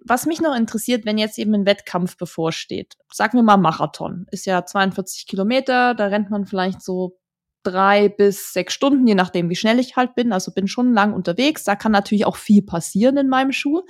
Was 0.06 0.26
mich 0.26 0.40
noch 0.40 0.54
interessiert, 0.54 1.06
wenn 1.06 1.18
jetzt 1.18 1.38
eben 1.38 1.54
ein 1.54 1.66
Wettkampf 1.66 2.16
bevorsteht, 2.16 2.94
sagen 3.10 3.36
wir 3.36 3.42
mal 3.42 3.56
Marathon, 3.56 4.26
ist 4.30 4.46
ja 4.46 4.64
42 4.64 5.26
Kilometer, 5.26 5.94
da 5.94 6.06
rennt 6.06 6.30
man 6.30 6.46
vielleicht 6.46 6.82
so 6.82 7.18
drei 7.64 8.08
bis 8.08 8.52
sechs 8.52 8.74
Stunden, 8.74 9.06
je 9.06 9.14
nachdem, 9.14 9.50
wie 9.50 9.56
schnell 9.56 9.78
ich 9.78 9.96
halt 9.96 10.14
bin. 10.14 10.32
Also 10.32 10.52
bin 10.52 10.68
schon 10.68 10.92
lang 10.92 11.12
unterwegs. 11.12 11.64
Da 11.64 11.74
kann 11.74 11.92
natürlich 11.92 12.26
auch 12.26 12.36
viel 12.36 12.62
passieren 12.62 13.16
in 13.16 13.28
meinem 13.28 13.52
Schuh. 13.52 13.82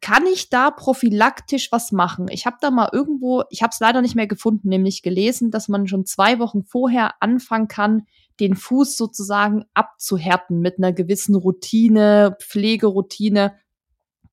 Kann 0.00 0.26
ich 0.26 0.50
da 0.50 0.70
prophylaktisch 0.70 1.72
was 1.72 1.90
machen? 1.90 2.28
Ich 2.30 2.46
habe 2.46 2.58
da 2.60 2.70
mal 2.70 2.90
irgendwo, 2.92 3.42
ich 3.50 3.62
habe 3.62 3.70
es 3.72 3.80
leider 3.80 4.02
nicht 4.02 4.14
mehr 4.14 4.26
gefunden, 4.26 4.68
nämlich 4.68 5.02
gelesen, 5.02 5.50
dass 5.50 5.68
man 5.68 5.88
schon 5.88 6.06
zwei 6.06 6.38
Wochen 6.38 6.62
vorher 6.62 7.14
anfangen 7.20 7.68
kann, 7.68 8.06
den 8.38 8.54
Fuß 8.54 8.96
sozusagen 8.96 9.64
abzuhärten 9.74 10.60
mit 10.60 10.78
einer 10.78 10.92
gewissen 10.92 11.34
Routine, 11.34 12.36
Pflegeroutine. 12.40 13.56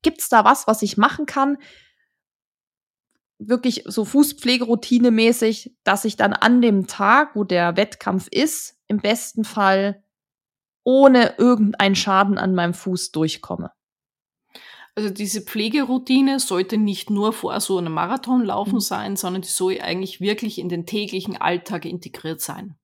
Gibt 0.02 0.22
es 0.22 0.30
da 0.30 0.46
was, 0.46 0.68
was 0.68 0.84
ich 0.84 0.98
machen 0.98 1.26
kann? 1.26 1.58
Wirklich 3.38 3.84
so 3.86 4.06
Fußpflegeroutine 4.06 5.12
mäßig, 5.12 5.76
dass 5.84 6.06
ich 6.06 6.16
dann 6.16 6.34
an 6.34 6.62
dem 6.62 6.88
Tag, 6.88 7.36
wo 7.36 7.44
der 7.44 7.76
Wettkampf 7.76 8.28
ist, 8.30 8.78
im 8.88 9.00
besten 9.00 9.44
Fall 9.44 10.04
ohne 10.84 11.36
irgendeinen 11.38 11.96
Schaden 11.96 12.38
an 12.38 12.56
meinem 12.56 12.74
Fuß 12.74 13.12
durchkomme. 13.12 13.72
Also 14.98 15.10
diese 15.10 15.42
Pflegeroutine 15.42 16.40
sollte 16.40 16.78
nicht 16.78 17.10
nur 17.10 17.34
vor 17.34 17.60
so 17.60 17.78
einem 17.78 17.94
Marathonlaufen 17.94 18.76
mhm. 18.76 18.80
sein, 18.80 19.16
sondern 19.18 19.42
die 19.42 19.50
soll 19.50 19.82
eigentlich 19.82 20.22
wirklich 20.22 20.58
in 20.58 20.70
den 20.70 20.86
täglichen 20.86 21.36
Alltag 21.36 21.84
integriert 21.84 22.40
sein. 22.40 22.78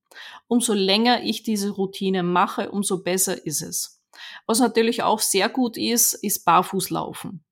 Umso 0.48 0.74
länger 0.74 1.24
ich 1.24 1.44
diese 1.44 1.70
Routine 1.70 2.24
mache, 2.24 2.70
umso 2.72 3.02
besser 3.02 3.46
ist 3.46 3.62
es. 3.62 4.02
Was 4.46 4.60
natürlich 4.60 5.04
auch 5.04 5.20
sehr 5.20 5.48
gut 5.48 5.78
ist, 5.78 6.14
ist 6.14 6.44
Barfußlaufen. 6.44 7.46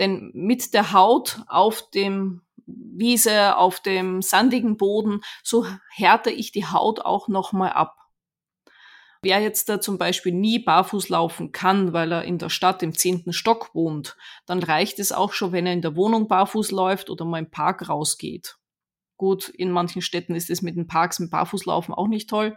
Denn 0.00 0.32
mit 0.34 0.74
der 0.74 0.92
Haut 0.92 1.42
auf 1.46 1.88
dem 1.90 2.42
Wiese, 2.66 3.56
auf 3.56 3.80
dem 3.80 4.22
sandigen 4.22 4.76
Boden, 4.76 5.20
so 5.44 5.66
härte 5.90 6.30
ich 6.30 6.50
die 6.50 6.66
Haut 6.66 7.00
auch 7.00 7.28
nochmal 7.28 7.72
ab. 7.72 7.96
Wer 9.22 9.40
jetzt 9.40 9.68
da 9.68 9.80
zum 9.80 9.98
Beispiel 9.98 10.32
nie 10.32 10.58
barfuß 10.58 11.10
laufen 11.10 11.52
kann, 11.52 11.92
weil 11.92 12.10
er 12.10 12.24
in 12.24 12.38
der 12.38 12.48
Stadt 12.48 12.82
im 12.82 12.96
zehnten 12.96 13.34
Stock 13.34 13.74
wohnt, 13.74 14.16
dann 14.46 14.62
reicht 14.62 14.98
es 14.98 15.12
auch 15.12 15.34
schon, 15.34 15.52
wenn 15.52 15.66
er 15.66 15.74
in 15.74 15.82
der 15.82 15.94
Wohnung 15.94 16.26
barfuß 16.26 16.70
läuft 16.70 17.10
oder 17.10 17.26
mal 17.26 17.38
im 17.38 17.50
Park 17.50 17.88
rausgeht. 17.88 18.56
Gut, 19.18 19.50
in 19.50 19.70
manchen 19.70 20.00
Städten 20.00 20.34
ist 20.34 20.48
es 20.48 20.62
mit 20.62 20.76
den 20.76 20.86
Parks 20.86 21.18
mit 21.18 21.30
Barfußlaufen 21.30 21.92
auch 21.92 22.08
nicht 22.08 22.30
toll. 22.30 22.56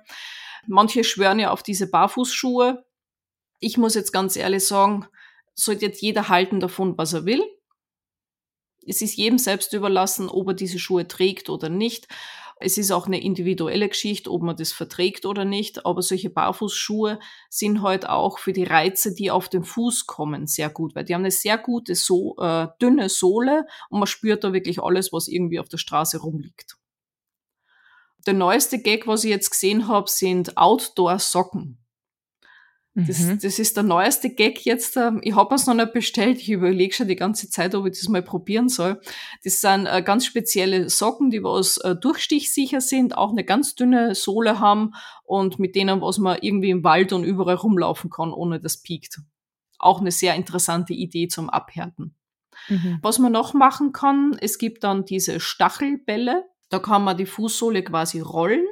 Manche 0.66 1.04
schwören 1.04 1.40
ja 1.40 1.52
auf 1.52 1.64
diese 1.64 1.92
Barfußschuhe. 1.92 2.86
Ich 3.60 3.78
muss 3.78 3.96
jetzt 3.96 4.14
ganz 4.14 4.38
ehrlich 4.38 4.66
sagen, 4.66 5.06
sollte 5.56 5.86
jetzt 5.86 6.02
jeder 6.02 6.30
halten 6.30 6.60
davon, 6.60 6.98
was 6.98 7.14
er 7.14 7.26
will. 7.26 7.44
Es 8.86 9.02
ist 9.02 9.16
jedem 9.16 9.38
selbst 9.38 9.74
überlassen, 9.74 10.30
ob 10.30 10.50
er 10.50 10.54
diese 10.54 10.80
Schuhe 10.80 11.08
trägt 11.08 11.50
oder 11.50 11.70
nicht. 11.70 12.08
Es 12.60 12.78
ist 12.78 12.92
auch 12.92 13.08
eine 13.08 13.22
individuelle 13.22 13.90
Geschichte, 13.90 14.32
ob 14.32 14.42
man 14.42 14.56
das 14.56 14.72
verträgt 14.72 15.26
oder 15.26 15.44
nicht, 15.44 15.86
aber 15.86 16.02
solche 16.02 16.30
Barfußschuhe 16.30 17.20
sind 17.50 17.82
halt 17.82 18.08
auch 18.08 18.40
für 18.40 18.54
die 18.54 18.64
Reize, 18.64 19.14
die 19.14 19.32
auf 19.32 19.50
den 19.50 19.64
Fuß 19.64 20.06
kommen, 20.06 20.48
sehr 20.48 20.70
gut, 20.70 20.96
weil 20.96 21.04
die 21.04 21.14
haben 21.14 21.24
eine 21.24 21.32
sehr 21.32 21.58
gute, 21.58 21.96
so, 21.96 22.36
äh, 22.38 22.68
dünne 22.82 23.10
Sohle 23.10 23.66
und 23.90 24.00
man 24.00 24.08
spürt 24.08 24.44
da 24.44 24.54
wirklich 24.54 24.82
alles, 24.82 25.12
was 25.12 25.28
irgendwie 25.28 25.60
auf 25.60 25.68
der 25.68 25.78
Straße 25.78 26.20
rumliegt. 26.20 26.78
Der 28.26 28.34
neueste 28.34 28.82
Gag, 28.82 29.08
was 29.08 29.26
ich 29.26 29.32
jetzt 29.32 29.50
gesehen 29.50 29.90
habe, 29.90 30.10
sind 30.10 30.56
Outdoor-Socken. 30.56 31.83
Das, 32.96 33.20
mhm. 33.22 33.40
das 33.42 33.58
ist 33.58 33.76
der 33.76 33.84
neueste 33.84 34.30
Gag 34.30 34.66
jetzt. 34.66 34.98
Ähm, 34.98 35.20
ich 35.24 35.36
habe 35.36 35.56
es 35.56 35.66
noch 35.66 35.74
nicht 35.74 35.94
bestellt. 35.94 36.38
Ich 36.38 36.52
überlege 36.52 36.94
schon 36.94 37.08
die 37.08 37.16
ganze 37.16 37.50
Zeit, 37.50 37.74
ob 37.74 37.88
ich 37.88 37.98
das 37.98 38.08
mal 38.08 38.22
probieren 38.22 38.70
soll. 38.70 39.02
Das 39.44 39.62
sind 39.62 39.88
äh, 39.88 40.04
ganz 40.04 40.28
spezielle 40.28 40.90
Socken, 40.90 41.32
die 41.32 41.44
was 41.44 41.78
äh, 41.78 41.96
durchstichsicher 41.96 42.82
sind, 42.82 43.18
auch 43.18 43.32
eine 43.32 43.44
ganz 43.44 43.74
dünne 43.74 44.14
Sohle 44.14 44.60
haben 44.60 44.94
und 45.24 45.58
mit 45.58 45.76
denen, 45.76 46.02
was 46.02 46.20
man 46.20 46.38
irgendwie 46.42 46.70
im 46.70 46.84
Wald 46.84 47.14
und 47.14 47.24
überall 47.24 47.56
rumlaufen 47.56 48.12
kann, 48.12 48.32
ohne 48.32 48.60
das 48.60 48.78
piekt. 48.78 49.22
Auch 49.80 50.00
eine 50.00 50.12
sehr 50.12 50.36
interessante 50.36 50.94
Idee 50.94 51.28
zum 51.28 51.50
Abhärten. 51.50 52.16
Mhm. 52.70 53.00
Was 53.02 53.18
man 53.18 53.32
noch 53.32 53.56
machen 53.56 53.92
kann, 53.92 54.38
es 54.40 54.60
gibt 54.60 54.84
dann 54.84 55.04
diese 55.04 55.40
Stachelbälle. 55.40 56.46
Da 56.70 56.78
kann 56.78 57.04
man 57.04 57.18
die 57.18 57.26
Fußsohle 57.26 57.84
quasi 57.84 58.20
rollen 58.20 58.66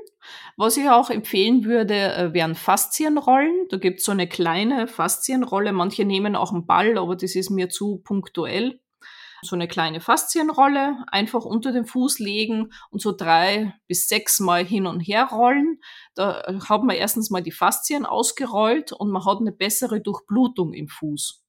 was 0.57 0.77
ich 0.77 0.89
auch 0.89 1.09
empfehlen 1.09 1.65
würde, 1.65 2.13
äh, 2.13 2.33
wären 2.33 2.55
Faszienrollen. 2.55 3.67
Da 3.69 3.77
gibt's 3.77 4.05
so 4.05 4.11
eine 4.11 4.27
kleine 4.27 4.87
Faszienrolle. 4.87 5.71
Manche 5.73 6.05
nehmen 6.05 6.35
auch 6.35 6.53
einen 6.53 6.65
Ball, 6.65 6.97
aber 6.97 7.15
das 7.15 7.35
ist 7.35 7.49
mir 7.49 7.69
zu 7.69 7.99
punktuell. 8.03 8.79
So 9.43 9.55
eine 9.55 9.67
kleine 9.67 10.01
Faszienrolle 10.01 11.03
einfach 11.07 11.45
unter 11.45 11.71
den 11.71 11.85
Fuß 11.85 12.19
legen 12.19 12.71
und 12.91 13.01
so 13.01 13.11
drei 13.11 13.73
bis 13.87 14.07
sechs 14.07 14.39
Mal 14.39 14.63
hin 14.63 14.85
und 14.85 14.99
her 14.99 15.29
rollen. 15.31 15.79
Da 16.13 16.41
äh, 16.41 16.59
hat 16.59 16.83
man 16.83 16.95
erstens 16.95 17.31
mal 17.31 17.41
die 17.41 17.51
Faszien 17.51 18.05
ausgerollt 18.05 18.91
und 18.91 19.09
man 19.09 19.25
hat 19.25 19.39
eine 19.39 19.51
bessere 19.51 19.99
Durchblutung 19.99 20.73
im 20.73 20.87
Fuß. 20.87 21.43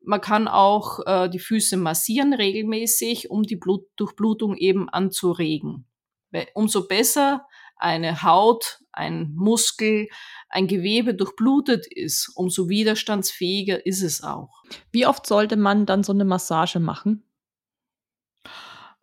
Man 0.00 0.20
kann 0.20 0.46
auch 0.46 1.00
äh, 1.04 1.28
die 1.28 1.40
Füße 1.40 1.76
massieren 1.76 2.32
regelmäßig, 2.32 3.28
um 3.28 3.42
die 3.42 3.56
Blut 3.56 3.86
Durchblutung 3.96 4.56
eben 4.56 4.88
anzuregen. 4.88 5.84
Weil 6.30 6.46
umso 6.54 6.86
besser 6.86 7.44
eine 7.76 8.22
Haut, 8.22 8.80
ein 8.92 9.32
Muskel, 9.34 10.08
ein 10.48 10.66
Gewebe 10.66 11.14
durchblutet 11.14 11.86
ist, 11.86 12.32
umso 12.34 12.68
widerstandsfähiger 12.68 13.84
ist 13.84 14.02
es 14.02 14.22
auch. 14.22 14.62
Wie 14.90 15.06
oft 15.06 15.26
sollte 15.26 15.56
man 15.56 15.86
dann 15.86 16.02
so 16.02 16.12
eine 16.12 16.24
Massage 16.24 16.80
machen? 16.80 17.22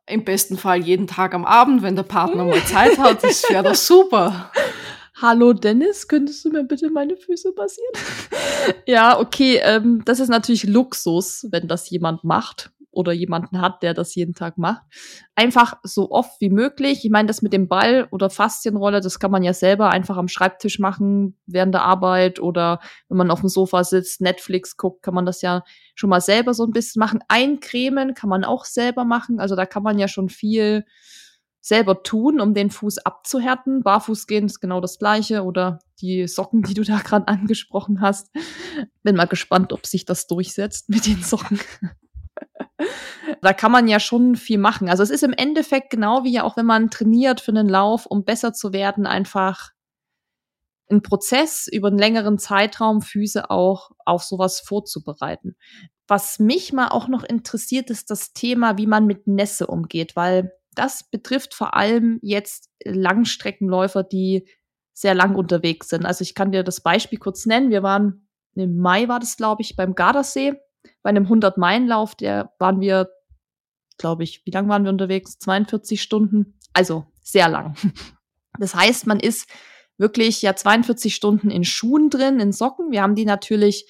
Im 0.06 0.26
besten 0.26 0.58
Fall 0.58 0.84
jeden 0.84 1.08
Tag 1.08 1.34
am 1.34 1.46
Abend, 1.46 1.82
wenn 1.82 1.96
der 1.96 2.04
Partner 2.04 2.44
mal 2.44 2.64
Zeit 2.66 2.98
hat, 2.98 3.24
das 3.24 3.44
wäre 3.50 3.64
doch 3.64 3.76
super. 3.76 4.52
Hallo 5.22 5.54
Dennis, 5.54 6.08
könntest 6.08 6.44
du 6.44 6.50
mir 6.50 6.64
bitte 6.64 6.90
meine 6.90 7.16
Füße 7.16 7.54
massieren? 7.56 7.94
ja, 8.86 9.18
okay, 9.20 9.62
ähm, 9.64 10.02
das 10.06 10.20
ist 10.20 10.28
natürlich 10.28 10.64
Luxus, 10.66 11.48
wenn 11.52 11.68
das 11.68 11.90
jemand 11.90 12.24
macht 12.24 12.72
oder 12.94 13.12
jemanden 13.12 13.62
hat, 13.62 13.84
der 13.84 13.94
das 13.94 14.16
jeden 14.16 14.34
Tag 14.34 14.58
macht. 14.58 14.84
Einfach 15.36 15.76
so 15.84 16.12
oft 16.12 16.40
wie 16.40 16.50
möglich. 16.50 17.04
Ich 17.04 17.12
meine, 17.12 17.28
das 17.28 17.42
mit 17.42 17.54
dem 17.54 17.68
Ball 17.68 18.08
oder 18.12 18.30
Faszienrolle, 18.30 19.02
das 19.02 19.20
kann 19.20 19.32
man 19.32 19.44
ja 19.44 19.54
selber 19.54 19.90
einfach 19.90 20.18
am 20.18 20.28
Schreibtisch 20.28 20.80
machen 20.80 21.38
während 21.46 21.74
der 21.74 21.84
Arbeit 21.84 22.40
oder 22.40 22.80
wenn 23.10 23.18
man 23.18 23.32
auf 23.32 23.42
dem 23.42 23.50
Sofa 23.50 23.84
sitzt, 23.84 24.22
Netflix 24.22 24.78
guckt, 24.78 25.04
kann 25.04 25.14
man 25.14 25.26
das 25.26 25.42
ja 25.42 25.64
schon 25.96 26.10
mal 26.10 26.22
selber 26.22 26.54
so 26.54 26.66
ein 26.66 26.72
bisschen 26.72 27.00
machen. 27.00 27.20
Eincremen 27.28 28.14
kann 28.14 28.30
man 28.30 28.44
auch 28.44 28.66
selber 28.66 29.06
machen. 29.06 29.40
Also 29.40 29.56
da 29.56 29.66
kann 29.66 29.84
man 29.84 30.00
ja 30.00 30.08
schon 30.08 30.30
viel 30.30 30.86
selber 31.64 32.04
tun, 32.04 32.42
um 32.42 32.54
den 32.54 32.70
Fuß 32.70 33.00
abzuhärten. 33.00 33.84
Barfuß 33.84 34.28
gehen 34.28 34.46
ist 34.46 34.60
genau 34.60 34.82
das 34.82 35.00
gleiche 35.00 35.44
oder 35.44 35.80
die 36.02 36.28
Socken, 36.28 36.62
die 36.62 36.74
du 36.74 36.84
da 36.84 36.98
gerade 37.04 37.28
angesprochen 37.28 38.02
hast. 38.02 38.30
Bin 39.02 39.16
mal 39.16 39.28
gespannt, 39.28 39.72
ob 39.74 39.88
sich 39.88 40.06
das 40.06 40.28
durchsetzt 40.28 40.90
mit 40.90 41.08
den 41.08 41.24
Socken 41.24 41.60
da 43.42 43.54
kann 43.54 43.72
man 43.72 43.88
ja 43.88 44.00
schon 44.00 44.36
viel 44.36 44.58
machen. 44.58 44.90
Also 44.90 45.04
es 45.04 45.10
ist 45.10 45.24
im 45.24 45.34
Endeffekt 45.34 45.90
genau 45.90 46.24
wie 46.24 46.32
ja 46.32 46.44
auch 46.44 46.58
wenn 46.58 46.66
man 46.66 46.90
trainiert 46.90 47.42
für 47.42 47.52
einen 47.52 47.70
Lauf, 47.70 48.06
um 48.06 48.24
besser 48.26 48.54
zu 48.54 48.74
werden, 48.74 49.06
einfach 49.06 49.72
ein 50.90 51.02
Prozess 51.02 51.68
über 51.68 51.88
einen 51.88 51.98
längeren 51.98 52.38
Zeitraum 52.38 53.02
Füße 53.02 53.50
auch 53.50 53.92
auf 54.06 54.24
sowas 54.24 54.60
vorzubereiten. 54.60 55.56
Was 56.08 56.40
mich 56.40 56.74
mal 56.74 56.90
auch 56.90 57.08
noch 57.08 57.24
interessiert, 57.24 57.90
ist 57.90 58.12
das 58.12 58.34
Thema, 58.34 58.78
wie 58.78 58.88
man 58.88 59.06
mit 59.06 59.28
Nässe 59.28 59.68
umgeht, 59.68 60.16
weil 60.16 60.52
das 60.76 61.10
betrifft 61.10 61.54
vor 61.54 61.76
allem 61.76 62.20
jetzt 62.22 62.70
Langstreckenläufer, 62.84 64.04
die 64.04 64.48
sehr 64.94 65.16
lang 65.16 65.36
unterwegs 65.36 65.90
sind. 65.90 66.06
Also 66.06 66.22
ich 66.22 66.36
kann 66.36 66.52
dir 66.52 66.64
das 66.64 66.82
Beispiel 66.82 67.20
kurz 67.20 67.46
nennen. 67.46 67.70
Wir 67.70 67.84
waren 67.84 68.28
im 68.56 68.78
Mai 68.78 69.08
war 69.08 69.20
das, 69.20 69.38
glaube 69.38 69.62
ich, 69.62 69.76
beim 69.76 69.96
Gardasee 69.96 70.54
bei 71.04 71.10
einem 71.10 71.26
100-Meilen-Lauf, 71.26 72.16
der 72.16 72.54
waren 72.58 72.80
wir, 72.80 73.10
glaube 73.98 74.24
ich, 74.24 74.42
wie 74.46 74.52
lang 74.52 74.68
waren 74.70 74.84
wir 74.84 74.92
unterwegs? 74.92 75.38
42 75.38 76.02
Stunden. 76.02 76.58
Also 76.74 77.06
sehr 77.22 77.50
lang. 77.50 77.76
Das 78.60 78.76
heißt, 78.76 79.08
man 79.08 79.20
ist 79.20 79.50
wirklich 79.98 80.44
ja 80.44 80.56
42 80.56 81.16
Stunden 81.16 81.50
in 81.50 81.64
Schuhen 81.64 82.12
drin, 82.12 82.40
in 82.40 82.52
Socken. 82.52 82.92
Wir 82.92 83.02
haben 83.02 83.16
die 83.16 83.26
natürlich 83.26 83.90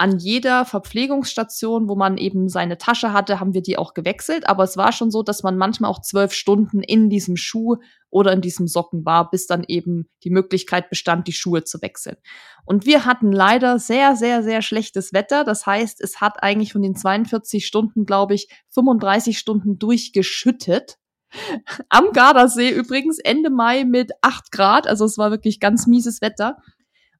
an 0.00 0.16
jeder 0.16 0.64
Verpflegungsstation, 0.64 1.86
wo 1.86 1.94
man 1.94 2.16
eben 2.16 2.48
seine 2.48 2.78
Tasche 2.78 3.12
hatte, 3.12 3.38
haben 3.38 3.52
wir 3.52 3.60
die 3.60 3.76
auch 3.76 3.92
gewechselt. 3.92 4.48
Aber 4.48 4.64
es 4.64 4.78
war 4.78 4.92
schon 4.92 5.10
so, 5.10 5.22
dass 5.22 5.42
man 5.42 5.58
manchmal 5.58 5.90
auch 5.90 6.00
zwölf 6.00 6.32
Stunden 6.32 6.82
in 6.82 7.10
diesem 7.10 7.36
Schuh 7.36 7.76
oder 8.08 8.32
in 8.32 8.40
diesem 8.40 8.66
Socken 8.66 9.04
war, 9.04 9.30
bis 9.30 9.46
dann 9.46 9.62
eben 9.68 10.08
die 10.24 10.30
Möglichkeit 10.30 10.88
bestand, 10.88 11.28
die 11.28 11.34
Schuhe 11.34 11.64
zu 11.64 11.82
wechseln. 11.82 12.16
Und 12.64 12.86
wir 12.86 13.04
hatten 13.04 13.30
leider 13.30 13.78
sehr, 13.78 14.16
sehr, 14.16 14.42
sehr 14.42 14.62
schlechtes 14.62 15.12
Wetter. 15.12 15.44
Das 15.44 15.66
heißt, 15.66 16.00
es 16.00 16.22
hat 16.22 16.42
eigentlich 16.42 16.72
von 16.72 16.80
den 16.80 16.96
42 16.96 17.66
Stunden, 17.66 18.06
glaube 18.06 18.32
ich, 18.32 18.48
35 18.70 19.38
Stunden 19.38 19.78
durchgeschüttet. 19.78 20.96
Am 21.90 22.12
Gardasee 22.14 22.70
übrigens 22.70 23.18
Ende 23.18 23.50
Mai 23.50 23.84
mit 23.84 24.12
acht 24.22 24.50
Grad. 24.50 24.86
Also 24.86 25.04
es 25.04 25.18
war 25.18 25.30
wirklich 25.30 25.60
ganz 25.60 25.86
mieses 25.86 26.22
Wetter. 26.22 26.56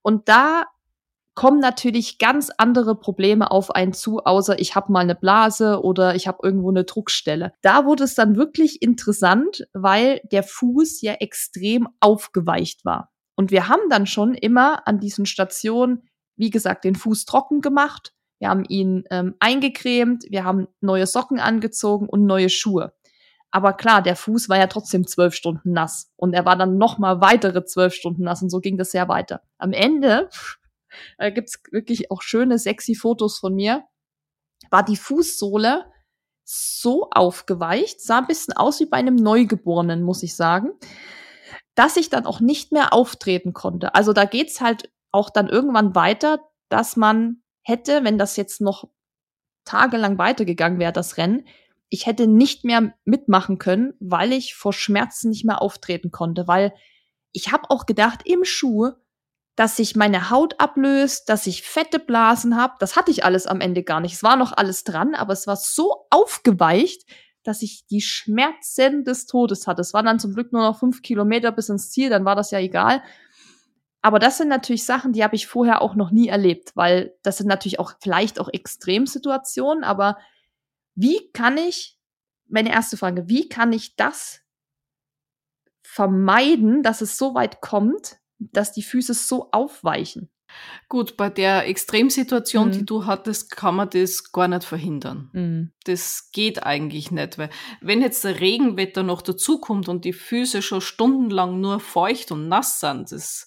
Und 0.01 0.31
da 0.31 0.65
kommen 1.41 1.59
natürlich 1.59 2.19
ganz 2.19 2.51
andere 2.59 2.95
Probleme 2.95 3.51
auf 3.51 3.71
einen 3.71 3.95
zu, 3.95 4.19
außer 4.19 4.59
ich 4.59 4.75
habe 4.75 4.93
mal 4.93 5.01
eine 5.01 5.15
Blase 5.15 5.83
oder 5.83 6.15
ich 6.15 6.29
habe 6.29 6.41
irgendwo 6.43 6.69
eine 6.69 6.85
Druckstelle. 6.85 7.55
Da 7.63 7.87
wurde 7.87 8.05
es 8.05 8.15
dann 8.15 8.37
wirklich 8.37 8.83
interessant, 8.83 9.67
weil 9.73 10.21
der 10.31 10.43
Fuß 10.43 11.01
ja 11.01 11.15
extrem 11.15 11.89
aufgeweicht 11.99 12.85
war. 12.85 13.11
Und 13.37 13.51
wir 13.51 13.69
haben 13.69 13.89
dann 13.89 14.07
schon 14.07 14.35
immer 14.35 14.87
an 14.87 15.01
diesen 15.01 15.25
Stationen, 15.25 16.03
wie 16.37 16.51
gesagt, 16.51 16.85
den 16.85 16.95
Fuß 16.95 17.25
trocken 17.25 17.63
gemacht. 17.63 18.13
Wir 18.39 18.51
haben 18.51 18.67
ihn 18.69 19.05
ähm, 19.11 19.35
eingecremt, 19.41 20.27
wir 20.29 20.45
haben 20.45 20.69
neue 20.83 21.07
Socken 21.07 21.41
angezogen 21.41 22.07
und 22.07 22.27
neue 22.27 22.51
Schuhe. 22.51 22.93
Aber 23.51 23.73
klar, 23.73 24.03
der 24.03 24.15
Fuß 24.15 24.51
war 24.51 24.59
ja 24.59 24.67
trotzdem 24.67 25.07
zwölf 25.07 25.35
Stunden 25.35 25.73
nass 25.73 26.13
und 26.17 26.35
er 26.35 26.45
war 26.45 26.57
dann 26.57 26.77
noch 26.77 26.99
mal 26.99 27.23
weitere 27.23 27.65
zwölf 27.65 27.95
Stunden 27.95 28.25
nass 28.25 28.43
und 28.43 28.51
so 28.51 28.61
ging 28.61 28.77
das 28.77 28.91
sehr 28.91 29.09
weiter. 29.09 29.41
Am 29.57 29.73
Ende 29.73 30.29
da 31.19 31.31
gibt's 31.31 31.63
wirklich 31.71 32.11
auch 32.11 32.23
schöne, 32.23 32.59
sexy 32.59 32.95
Fotos 32.95 33.39
von 33.39 33.55
mir. 33.55 33.85
War 34.71 34.85
die 34.85 34.97
Fußsohle 34.97 35.87
so 36.45 37.09
aufgeweicht, 37.11 38.01
sah 38.01 38.19
ein 38.19 38.27
bisschen 38.27 38.55
aus 38.55 38.81
wie 38.81 38.87
bei 38.87 38.97
einem 38.97 39.15
Neugeborenen, 39.15 40.03
muss 40.03 40.23
ich 40.23 40.35
sagen, 40.35 40.71
dass 41.75 41.97
ich 41.97 42.11
dann 42.11 42.27
auch 42.27 42.41
nicht 42.41 42.73
mehr 42.73 42.93
auftreten 42.93 43.53
konnte. 43.53 43.95
Also 43.95 44.13
da 44.13 44.25
geht's 44.25 44.61
halt 44.61 44.91
auch 45.13 45.31
dann 45.31 45.49
irgendwann 45.49 45.95
weiter, 45.95 46.41
dass 46.69 46.97
man 46.97 47.43
hätte, 47.63 48.05
wenn 48.05 48.19
das 48.19 48.37
jetzt 48.37 48.61
noch 48.61 48.89
tagelang 49.65 50.19
weitergegangen 50.19 50.79
wäre, 50.79 50.93
das 50.93 51.17
Rennen, 51.17 51.47
ich 51.89 52.07
hätte 52.07 52.27
nicht 52.27 52.65
mehr 52.65 52.95
mitmachen 53.05 53.59
können, 53.59 53.95
weil 54.01 54.33
ich 54.33 54.55
vor 54.55 54.73
Schmerzen 54.73 55.31
nicht 55.31 55.45
mehr 55.45 55.61
auftreten 55.61 56.11
konnte, 56.11 56.47
weil 56.49 56.73
ich 57.33 57.53
habe 57.53 57.71
auch 57.71 57.87
gedacht, 57.87 58.23
im 58.25 58.45
Schuh 58.45 58.91
dass 59.61 59.77
sich 59.77 59.95
meine 59.95 60.31
Haut 60.31 60.59
ablöst, 60.59 61.29
dass 61.29 61.47
ich 61.47 61.65
fette 61.65 61.99
Blasen 61.99 62.57
habe. 62.57 62.77
Das 62.79 62.97
hatte 62.97 63.11
ich 63.11 63.27
alles 63.27 63.47
am 63.47 63.61
Ende 63.61 63.83
gar 63.83 64.01
nicht. 64.01 64.15
Es 64.15 64.23
war 64.23 64.37
noch 64.37 64.53
alles 64.57 64.85
dran, 64.85 65.15
aber 65.15 65.35
es 65.35 65.47
war 65.47 65.57
so 65.57 66.07
aufgeweicht, 66.09 67.07
dass 67.43 67.61
ich 67.61 67.85
die 67.87 68.01
Schmerzen 68.01 69.05
des 69.05 69.27
Todes 69.27 69.67
hatte. 69.67 69.83
Es 69.83 69.93
waren 69.93 70.07
dann 70.07 70.19
zum 70.19 70.33
Glück 70.33 70.55
nur 70.55 70.63
noch 70.63 70.79
fünf 70.79 71.03
Kilometer 71.03 71.53
bis 71.53 71.69
ins 71.69 71.91
Ziel, 71.91 72.09
dann 72.09 72.25
war 72.25 72.37
das 72.37 72.53
ja 72.53 72.59
egal. 72.59 73.03
Aber 74.01 74.19
das 74.19 74.39
sind 74.39 74.49
natürlich 74.49 74.87
Sachen, 74.87 75.13
die 75.13 75.23
habe 75.23 75.37
ich 75.37 75.47
vorher 75.47 75.83
auch 75.83 75.95
noch 75.95 76.11
nie 76.11 76.29
erlebt, 76.29 76.75
weil 76.75 77.15
das 77.23 77.37
sind 77.37 77.47
natürlich 77.47 77.79
auch 77.79 77.93
vielleicht 78.01 78.41
auch 78.41 78.49
Extremsituationen, 78.49 79.85
aber 79.85 80.17
wie 80.95 81.31
kann 81.33 81.59
ich, 81.59 81.99
meine 82.49 82.71
erste 82.71 82.97
Frage, 82.97 83.29
wie 83.29 83.51
kann 83.51 83.75
ich 83.75 83.95
das 83.95 84.41
vermeiden, 85.83 86.83
dass 86.83 87.03
es 87.03 87.19
so 87.19 87.35
weit 87.35 87.61
kommt, 87.61 88.20
dass 88.41 88.73
die 88.73 88.83
Füße 88.83 89.15
so 89.15 89.51
aufweichen. 89.53 90.31
Gut, 90.89 91.17
bei 91.17 91.31
der 91.31 91.69
Extremsituation, 91.69 92.69
mhm. 92.69 92.73
die 92.73 92.85
du 92.85 93.07
hattest, 93.07 93.51
kann 93.51 93.77
man 93.77 93.91
das 93.91 94.33
gar 94.33 94.49
nicht 94.49 94.65
verhindern. 94.65 95.31
Mhm. 95.33 95.73
Das 95.85 96.31
geht 96.33 96.65
eigentlich 96.65 97.11
nicht, 97.11 97.39
weil 97.39 97.51
wenn 97.81 98.03
jetzt 98.03 98.25
der 98.25 98.41
Regenwetter 98.41 99.03
noch 99.03 99.23
dazukommt 99.23 99.89
und 99.89 100.05
die 100.05 100.13
Füße 100.13 100.63
schon 100.63 100.81
stundenlang 100.81 101.61
nur 101.61 101.81
feucht 101.81 102.33
und 102.33 102.49
nass 102.49 102.81
sind, 102.81 103.13
das, 103.13 103.47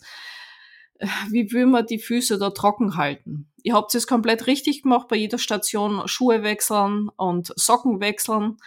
wie 1.30 1.52
will 1.52 1.66
man 1.66 1.86
die 1.86 2.00
Füße 2.00 2.38
da 2.38 2.52
trocken 2.52 2.96
halten? 2.96 3.52
Ihr 3.64 3.74
habt 3.74 3.94
es 3.96 4.08
komplett 4.08 4.48
richtig 4.48 4.84
gemacht, 4.84 5.08
bei 5.08 5.16
jeder 5.16 5.38
Station 5.38 6.08
Schuhe 6.08 6.44
wechseln 6.44 7.10
und 7.18 7.54
Socken 7.58 8.00
wechseln. 8.00 8.58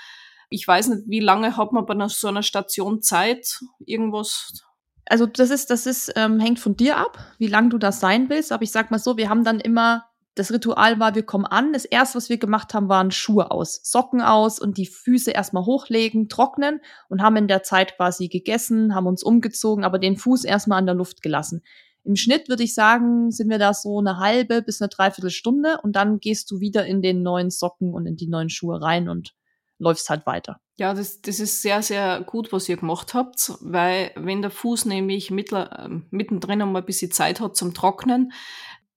Ich 0.48 0.66
weiß 0.66 0.88
nicht, 0.88 1.02
wie 1.06 1.20
lange 1.20 1.56
hat 1.56 1.72
man 1.72 1.86
bei 1.86 2.08
so 2.08 2.28
einer 2.28 2.42
Station 2.42 3.02
Zeit, 3.02 3.60
irgendwas 3.84 4.65
also 5.08 5.26
das 5.26 5.50
ist, 5.50 5.70
das 5.70 5.86
ist, 5.86 6.12
ähm, 6.16 6.40
hängt 6.40 6.58
von 6.58 6.76
dir 6.76 6.96
ab, 6.96 7.18
wie 7.38 7.46
lang 7.46 7.70
du 7.70 7.78
das 7.78 8.00
sein 8.00 8.28
willst. 8.28 8.52
Aber 8.52 8.62
ich 8.62 8.72
sag 8.72 8.90
mal 8.90 8.98
so, 8.98 9.16
wir 9.16 9.28
haben 9.28 9.44
dann 9.44 9.60
immer, 9.60 10.04
das 10.34 10.52
Ritual 10.52 11.00
war, 11.00 11.14
wir 11.14 11.22
kommen 11.22 11.46
an. 11.46 11.72
Das 11.72 11.84
erste, 11.84 12.16
was 12.16 12.28
wir 12.28 12.38
gemacht 12.38 12.74
haben, 12.74 12.88
waren 12.88 13.10
Schuhe 13.10 13.50
aus, 13.50 13.80
Socken 13.82 14.20
aus 14.20 14.58
und 14.58 14.76
die 14.76 14.86
Füße 14.86 15.30
erstmal 15.30 15.64
hochlegen, 15.64 16.28
trocknen 16.28 16.80
und 17.08 17.22
haben 17.22 17.36
in 17.36 17.48
der 17.48 17.62
Zeit 17.62 17.96
quasi 17.96 18.28
gegessen, 18.28 18.94
haben 18.94 19.06
uns 19.06 19.22
umgezogen, 19.22 19.84
aber 19.84 19.98
den 19.98 20.16
Fuß 20.16 20.44
erstmal 20.44 20.78
an 20.78 20.86
der 20.86 20.94
Luft 20.94 21.22
gelassen. 21.22 21.62
Im 22.04 22.16
Schnitt 22.16 22.48
würde 22.48 22.62
ich 22.62 22.74
sagen, 22.74 23.32
sind 23.32 23.48
wir 23.48 23.58
da 23.58 23.74
so 23.74 23.98
eine 23.98 24.18
halbe 24.18 24.62
bis 24.62 24.80
eine 24.80 24.88
Dreiviertelstunde 24.88 25.78
und 25.82 25.96
dann 25.96 26.20
gehst 26.20 26.50
du 26.50 26.60
wieder 26.60 26.86
in 26.86 27.02
den 27.02 27.22
neuen 27.22 27.50
Socken 27.50 27.94
und 27.94 28.06
in 28.06 28.16
die 28.16 28.28
neuen 28.28 28.48
Schuhe 28.48 28.80
rein 28.80 29.08
und 29.08 29.34
läufst 29.78 30.08
halt 30.10 30.26
weiter. 30.26 30.60
Ja, 30.76 30.94
das, 30.94 31.20
das 31.20 31.40
ist 31.40 31.62
sehr, 31.62 31.82
sehr 31.82 32.20
gut, 32.22 32.52
was 32.52 32.68
ihr 32.68 32.76
gemacht 32.76 33.14
habt, 33.14 33.52
weil 33.60 34.12
wenn 34.14 34.42
der 34.42 34.50
Fuß 34.50 34.84
nämlich 34.86 35.30
mittler, 35.30 35.86
äh, 35.86 35.88
mittendrin 36.10 36.62
einmal 36.62 36.82
ein 36.82 36.86
bisschen 36.86 37.10
Zeit 37.10 37.40
hat 37.40 37.56
zum 37.56 37.74
Trocknen, 37.74 38.32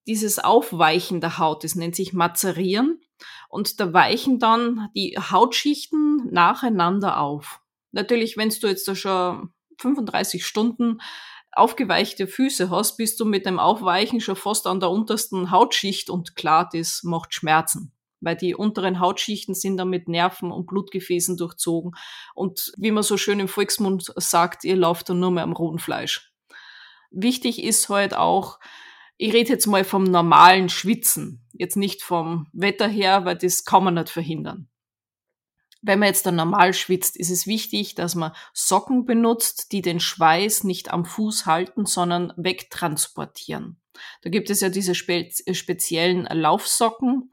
dieses 0.06 0.38
Aufweichen 0.38 1.20
der 1.20 1.38
Haut, 1.38 1.64
das 1.64 1.74
nennt 1.74 1.96
sich 1.96 2.12
Mazerieren 2.12 3.00
und 3.48 3.80
da 3.80 3.92
weichen 3.92 4.38
dann 4.38 4.88
die 4.94 5.16
Hautschichten 5.18 6.28
nacheinander 6.30 7.20
auf. 7.20 7.60
Natürlich, 7.92 8.36
wenn 8.36 8.50
du 8.50 8.66
jetzt 8.66 8.88
da 8.88 8.94
schon 8.94 9.52
35 9.78 10.44
Stunden 10.44 10.98
aufgeweichte 11.52 12.26
Füße 12.26 12.70
hast, 12.70 12.96
bist 12.96 13.18
du 13.20 13.24
mit 13.24 13.44
dem 13.44 13.58
Aufweichen 13.58 14.20
schon 14.20 14.36
fast 14.36 14.66
an 14.66 14.80
der 14.80 14.90
untersten 14.90 15.50
Hautschicht 15.50 16.08
und 16.10 16.36
klar, 16.36 16.68
das 16.72 17.02
macht 17.02 17.34
Schmerzen 17.34 17.92
weil 18.20 18.36
die 18.36 18.54
unteren 18.54 19.00
Hautschichten 19.00 19.54
sind 19.54 19.76
dann 19.76 19.90
mit 19.90 20.08
Nerven 20.08 20.52
und 20.52 20.66
Blutgefäßen 20.66 21.36
durchzogen. 21.36 21.92
Und 22.34 22.72
wie 22.76 22.90
man 22.90 23.02
so 23.02 23.16
schön 23.16 23.40
im 23.40 23.48
Volksmund 23.48 24.12
sagt, 24.16 24.64
ihr 24.64 24.76
lauft 24.76 25.08
dann 25.08 25.20
nur 25.20 25.30
mehr 25.30 25.44
am 25.44 25.52
roten 25.52 25.78
Fleisch. 25.78 26.32
Wichtig 27.10 27.62
ist 27.62 27.88
halt 27.88 28.14
auch, 28.14 28.60
ich 29.16 29.34
rede 29.34 29.50
jetzt 29.50 29.66
mal 29.66 29.84
vom 29.84 30.04
normalen 30.04 30.68
Schwitzen, 30.68 31.46
jetzt 31.52 31.76
nicht 31.76 32.02
vom 32.02 32.46
Wetter 32.52 32.88
her, 32.88 33.24
weil 33.24 33.36
das 33.36 33.64
kann 33.64 33.84
man 33.84 33.94
nicht 33.94 34.08
verhindern. 34.08 34.68
Wenn 35.82 35.98
man 35.98 36.08
jetzt 36.08 36.26
dann 36.26 36.36
normal 36.36 36.74
schwitzt, 36.74 37.16
ist 37.16 37.30
es 37.30 37.46
wichtig, 37.46 37.94
dass 37.94 38.14
man 38.14 38.32
Socken 38.52 39.06
benutzt, 39.06 39.72
die 39.72 39.80
den 39.80 39.98
Schweiß 39.98 40.64
nicht 40.64 40.90
am 40.90 41.04
Fuß 41.04 41.46
halten, 41.46 41.86
sondern 41.86 42.32
wegtransportieren. 42.36 43.80
Da 44.22 44.30
gibt 44.30 44.50
es 44.50 44.60
ja 44.60 44.68
diese 44.68 44.94
spe 44.94 45.28
speziellen 45.52 46.24
Laufsocken 46.24 47.32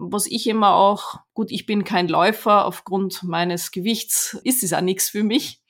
was 0.00 0.26
ich 0.26 0.46
immer 0.46 0.74
auch, 0.74 1.20
gut, 1.34 1.50
ich 1.50 1.66
bin 1.66 1.84
kein 1.84 2.08
Läufer, 2.08 2.64
aufgrund 2.66 3.22
meines 3.22 3.70
Gewichts 3.70 4.38
ist 4.44 4.62
es 4.62 4.72
auch 4.72 4.80
nichts 4.80 5.10
für 5.10 5.22
mich. 5.22 5.62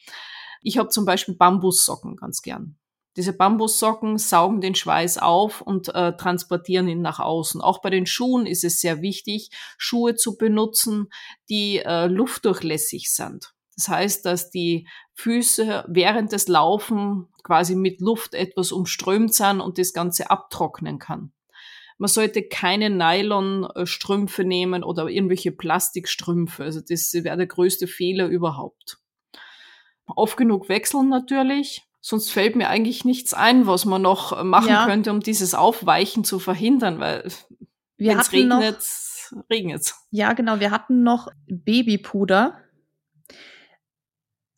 Ich 0.62 0.79
habe 0.79 0.89
zum 0.89 1.05
Beispiel 1.05 1.35
Bambussocken 1.35 2.16
ganz 2.16 2.43
gern. 2.43 2.76
Diese 3.16 3.33
Bambussocken 3.33 4.16
saugen 4.16 4.61
den 4.61 4.76
Schweiß 4.76 5.18
auf 5.18 5.61
und 5.61 5.93
äh, 5.93 6.16
transportieren 6.16 6.87
ihn 6.87 7.03
nach 7.03 7.18
außen. 7.18 7.61
Auch 7.61 7.81
bei 7.81 7.91
den 7.91 8.07
Schuhen 8.07 8.47
ist 8.47 8.62
es 8.62 8.81
sehr 8.81 9.03
wichtig, 9.03 9.51
Schuhe 9.76 10.14
zu 10.14 10.37
benutzen, 10.37 11.09
die 11.49 11.79
äh, 11.79 12.07
luftdurchlässig 12.07 13.12
sind. 13.12 13.55
Das 13.74 13.89
heißt, 13.89 14.24
dass 14.24 14.51
die 14.51 14.87
Füße 15.14 15.85
während 15.89 16.31
des 16.31 16.47
Laufen 16.47 17.26
quasi 17.43 17.74
mit 17.74 18.01
Luft 18.01 18.35
etwas 18.35 18.70
umströmt 18.70 19.35
sind 19.35 19.61
und 19.61 19.79
das 19.79 19.93
Ganze 19.93 20.31
abtrocknen 20.31 20.99
kann. 20.99 21.33
Man 21.99 22.09
sollte 22.09 22.43
keine 22.43 22.91
Nylonstrümpfe 22.91 24.45
nehmen 24.45 24.85
oder 24.85 25.09
irgendwelche 25.09 25.53
Plastikstrümpfe. 25.53 26.63
Also 26.65 26.81
das 26.81 27.13
wäre 27.13 27.37
der 27.37 27.47
größte 27.47 27.89
Fehler 27.89 28.27
überhaupt. 28.27 28.99
Oft 30.07 30.37
genug 30.37 30.69
wechseln 30.69 31.09
natürlich. 31.09 31.83
Sonst 32.01 32.31
fällt 32.31 32.57
mir 32.57 32.69
eigentlich 32.69 33.05
nichts 33.05 33.35
ein, 33.35 33.67
was 33.67 33.85
man 33.85 34.03
noch 34.03 34.43
machen 34.45 34.69
ja. 34.69 34.87
könnte, 34.87 35.11
um 35.11 35.21
dieses 35.21 35.55
Aufweichen 35.55 36.25
zu 36.25 36.39
verhindern, 36.39 37.01
weil 37.01 37.31
wenn 37.99 38.19
es 38.19 38.33
regnet, 38.33 38.79
regnet 39.51 39.95
Ja, 40.11 40.33
genau. 40.33 40.61
Wir 40.61 40.71
hatten 40.71 41.03
noch 41.03 41.29
Babypuder 41.49 42.57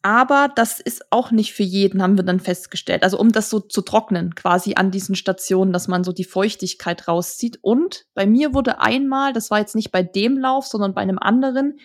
aber 0.02 0.50
das 0.54 0.80
ist 0.80 1.10
auch 1.10 1.30
nicht 1.30 1.52
für 1.52 1.62
jeden, 1.62 2.02
haben 2.02 2.16
wir 2.16 2.24
dann 2.24 2.40
festgestellt. 2.40 3.02
Also 3.02 3.18
um 3.18 3.32
das 3.32 3.50
so 3.50 3.60
zu 3.60 3.82
trocknen, 3.82 4.34
quasi 4.34 4.74
an 4.74 4.90
diesen 4.90 5.14
Stationen, 5.14 5.72
dass 5.72 5.88
man 5.88 6.04
so 6.04 6.12
die 6.12 6.24
Feuchtigkeit 6.24 7.06
rauszieht. 7.06 7.58
Und 7.60 8.06
bei 8.14 8.26
mir 8.26 8.54
wurde 8.54 8.80
einmal, 8.80 9.32
das 9.32 9.50
war 9.50 9.58
jetzt 9.58 9.74
nicht 9.74 9.90
bei 9.90 10.02
dem 10.02 10.38
Lauf, 10.38 10.66
sondern 10.66 10.94
bei 10.94 11.02
einem 11.02 11.18
anderen, 11.18 11.78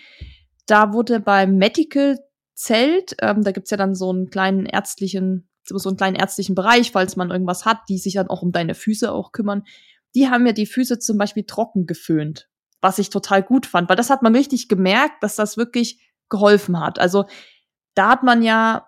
da 0.66 0.94
wurde 0.94 1.20
beim 1.20 1.58
Medical 1.58 2.18
Zelt, 2.54 3.18
ähm, 3.22 3.44
da 3.44 3.52
gibt's 3.52 3.72
ja 3.72 3.78
dann 3.78 3.96
so 3.96 4.10
einen 4.10 4.30
kleinen 4.30 4.66
ärztlichen, 4.66 5.50
so 5.66 5.90
einen 5.90 5.98
kleinen 5.98 6.16
ärztlichen 6.16 6.56
Bereich, 6.56 6.92
falls 6.92 7.18
man 7.18 7.30
irgendwas 7.30 7.66
hat, 7.66 7.80
die 7.90 7.98
sich 7.98 8.14
dann 8.14 8.28
auch 8.28 8.42
um 8.42 8.54
deine 8.54 8.76
Füße 8.76 9.12
auch 9.12 9.34
kümmern. 9.34 9.64
Die 10.16 10.30
haben 10.30 10.44
mir 10.44 10.54
die 10.54 10.66
Füße 10.66 11.00
zum 11.00 11.18
Beispiel 11.18 11.44
trocken 11.44 11.86
geföhnt, 11.86 12.48
was 12.80 12.98
ich 12.98 13.10
total 13.10 13.44
gut 13.44 13.66
fand, 13.66 13.90
weil 13.90 13.98
das 13.98 14.10
hat 14.10 14.22
man 14.22 14.34
richtig 14.34 14.70
gemerkt, 14.70 15.22
dass 15.22 15.36
das 15.36 15.58
wirklich 15.58 16.02
geholfen 16.30 16.80
hat. 16.80 16.98
Also 16.98 17.26
da 17.96 18.10
hat 18.10 18.24
man 18.24 18.44
ja 18.44 18.88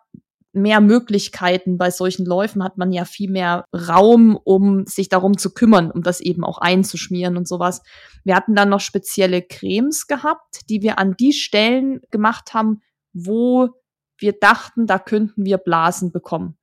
mehr 0.53 0.81
Möglichkeiten 0.81 1.77
bei 1.77 1.91
solchen 1.91 2.25
Läufen, 2.25 2.63
hat 2.63 2.77
man 2.77 2.91
ja 2.91 3.05
viel 3.05 3.29
mehr 3.29 3.65
Raum, 3.73 4.37
um 4.43 4.85
sich 4.85 5.07
darum 5.07 5.37
zu 5.37 5.53
kümmern, 5.53 5.91
um 5.91 6.01
das 6.01 6.19
eben 6.19 6.43
auch 6.43 6.57
einzuschmieren 6.57 7.37
und 7.37 7.47
sowas. 7.47 7.81
Wir 8.23 8.35
hatten 8.35 8.55
dann 8.55 8.69
noch 8.69 8.79
spezielle 8.79 9.41
Cremes 9.41 10.07
gehabt, 10.07 10.61
die 10.69 10.81
wir 10.81 10.99
an 10.99 11.15
die 11.19 11.33
Stellen 11.33 12.01
gemacht 12.11 12.53
haben, 12.53 12.81
wo 13.13 13.69
wir 14.17 14.33
dachten, 14.33 14.87
da 14.87 14.99
könnten 14.99 15.45
wir 15.45 15.57
Blasen 15.57 16.11
bekommen. 16.11 16.57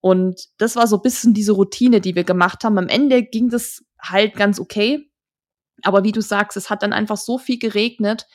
Und 0.00 0.48
das 0.58 0.76
war 0.76 0.86
so 0.86 0.96
ein 0.96 1.02
bisschen 1.02 1.32
diese 1.32 1.52
Routine, 1.52 2.00
die 2.00 2.14
wir 2.14 2.24
gemacht 2.24 2.64
haben. 2.64 2.76
Am 2.76 2.88
Ende 2.88 3.22
ging 3.22 3.48
das 3.48 3.84
halt 4.00 4.34
ganz 4.34 4.58
okay. 4.58 5.08
Aber 5.84 6.04
wie 6.04 6.12
du 6.12 6.20
sagst, 6.20 6.56
es 6.56 6.70
hat 6.70 6.82
dann 6.82 6.92
einfach 6.92 7.16
so 7.16 7.38
viel 7.38 7.58
geregnet, 7.58 8.26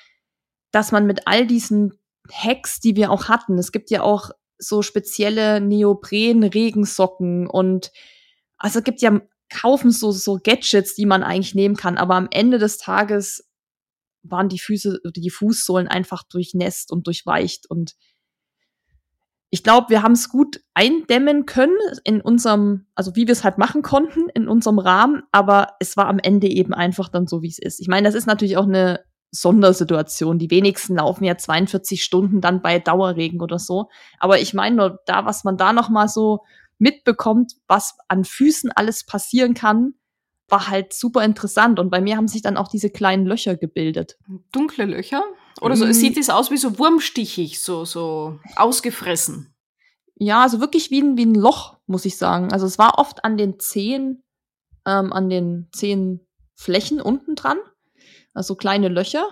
dass 0.72 0.92
man 0.92 1.06
mit 1.06 1.28
all 1.28 1.46
diesen 1.46 1.94
Hacks, 2.32 2.80
die 2.80 2.96
wir 2.96 3.12
auch 3.12 3.30
hatten. 3.30 3.58
Es 3.58 3.72
gibt 3.72 3.90
ja 3.90 4.02
auch 4.02 4.32
so 4.58 4.82
spezielle 4.82 5.62
Neopren-Regensocken 5.62 7.48
und 7.48 7.92
also 8.58 8.80
es 8.80 8.86
gibt 8.86 9.02
ja 9.02 9.22
kaufen 9.50 9.92
so, 9.92 10.12
so 10.12 10.40
Gadgets, 10.44 10.96
die 10.96 11.06
man 11.06 11.24
eigentlich 11.24 11.56
nehmen 11.56 11.76
kann, 11.76 11.98
aber 11.98 12.16
am 12.16 12.28
Ende 12.32 12.58
des 12.58 12.78
Tages 12.78 13.48
waren 14.24 14.50
die 14.50 14.60
Füße, 14.60 15.00
die 15.16 15.30
Fußsohlen 15.30 15.88
einfach 15.88 16.24
durchnässt 16.24 16.92
und 16.92 17.08
durchweicht 17.08 17.70
und 17.70 17.96
ich 19.50 19.64
glaube, 19.64 19.90
wir 19.90 20.04
haben 20.04 20.12
es 20.12 20.30
gut 20.30 20.62
eindämmen 20.74 21.46
können 21.46 21.78
in 22.04 22.20
unserem, 22.20 22.88
also 22.96 23.16
wie 23.16 23.28
wir 23.28 23.32
es 23.32 23.46
halt 23.46 23.58
machen 23.58 23.82
konnten 23.82 24.28
in 24.34 24.50
unserem 24.50 24.78
Rahmen, 24.78 25.24
aber 25.32 25.76
es 25.80 25.96
war 25.96 26.08
am 26.08 26.20
Ende 26.20 26.48
eben 26.48 26.74
einfach 26.74 27.08
dann 27.08 27.28
so, 27.28 27.42
wie 27.42 27.48
es 27.48 27.60
ist. 27.60 27.80
Ich 27.80 27.88
meine, 27.88 28.06
das 28.06 28.16
ist 28.16 28.26
natürlich 28.26 28.58
auch 28.58 28.68
eine 28.68 29.06
Sondersituation. 29.42 30.40
Die 30.40 30.52
wenigsten 30.52 30.96
laufen 30.96 31.24
ja 31.24 31.38
42 31.38 32.04
Stunden 32.04 32.42
dann 32.42 32.62
bei 32.62 32.80
Dauerregen 32.80 33.42
oder 33.42 33.60
so. 33.60 33.90
Aber 34.20 34.40
ich 34.40 34.54
meine 34.54 34.76
nur 34.76 35.00
da, 35.06 35.26
was 35.26 35.44
man 35.44 35.58
da 35.58 35.74
noch 35.74 35.90
mal 35.90 36.08
so 36.08 36.44
mitbekommt, 36.80 37.54
was 37.68 37.98
an 38.08 38.24
Füßen 38.24 38.72
alles 38.72 39.06
passieren 39.06 39.54
kann, 39.54 39.94
war 40.50 40.70
halt 40.70 40.94
super 40.94 41.24
interessant. 41.24 41.80
Und 41.80 41.90
bei 41.90 42.02
mir 42.02 42.18
haben 42.18 42.28
sich 42.28 42.42
dann 42.42 42.58
auch 42.58 42.68
diese 42.68 42.90
kleinen 42.90 43.26
Löcher 43.26 43.56
gebildet. 43.56 44.18
Dunkle 44.52 44.86
Löcher? 44.86 45.24
Oder 45.62 45.76
so, 45.76 45.86
mm. 45.86 45.94
sieht 45.94 46.18
es 46.18 46.30
aus 46.30 46.52
wie 46.52 46.58
so 46.58 46.80
wurmstichig, 46.80 47.62
so, 47.62 47.84
so 47.84 48.40
ausgefressen? 48.56 49.54
Ja, 50.16 50.44
also 50.44 50.60
wirklich 50.60 50.90
wie 50.90 51.02
ein, 51.02 51.18
wie 51.18 51.26
ein 51.26 51.36
Loch, 51.36 51.78
muss 51.86 52.06
ich 52.06 52.18
sagen. 52.18 52.52
Also 52.52 52.66
es 52.66 52.78
war 52.78 52.98
oft 52.98 53.26
an 53.26 53.38
den 53.38 53.60
Zehen, 53.60 54.24
ähm, 54.86 55.12
an 55.12 55.30
den 55.30 55.68
Zehenflächen 55.74 57.02
unten 57.02 57.36
dran 57.36 57.58
also 58.38 58.56
kleine 58.56 58.88
Löcher, 58.88 59.28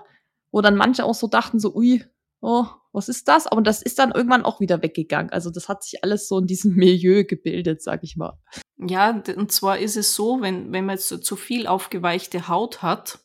wo 0.51 0.62
dann 0.62 0.76
manche 0.76 1.06
auch 1.06 1.14
so 1.14 1.28
dachten, 1.28 1.60
so, 1.60 1.74
ui, 1.76 2.03
oh, 2.41 2.66
was 2.91 3.10
ist 3.10 3.28
das? 3.28 3.47
Aber 3.47 3.62
das 3.62 3.82
ist 3.82 3.99
dann 3.99 4.12
irgendwann 4.12 4.45
auch 4.45 4.60
wieder 4.60 4.82
weggegangen. 4.82 5.32
Also 5.32 5.49
das 5.49 5.70
hat 5.70 5.84
sich 5.84 6.03
alles 6.03 6.28
so 6.28 6.39
in 6.39 6.47
diesem 6.47 6.74
Milieu 6.76 7.24
gebildet, 7.24 7.82
sag 7.82 8.03
ich 8.03 8.18
mal. 8.18 8.38
Ja, 8.78 9.22
und 9.36 9.51
zwar 9.51 9.80
ist 9.80 9.95
es 9.95 10.16
so, 10.16 10.41
wenn, 10.41 10.74
wenn 10.74 10.86
man 10.86 10.95
jetzt 10.95 11.24
zu 11.24 11.36
viel 11.36 11.68
aufgeweichte 11.68 12.47
Haut 12.47 12.82
hat, 12.82 13.20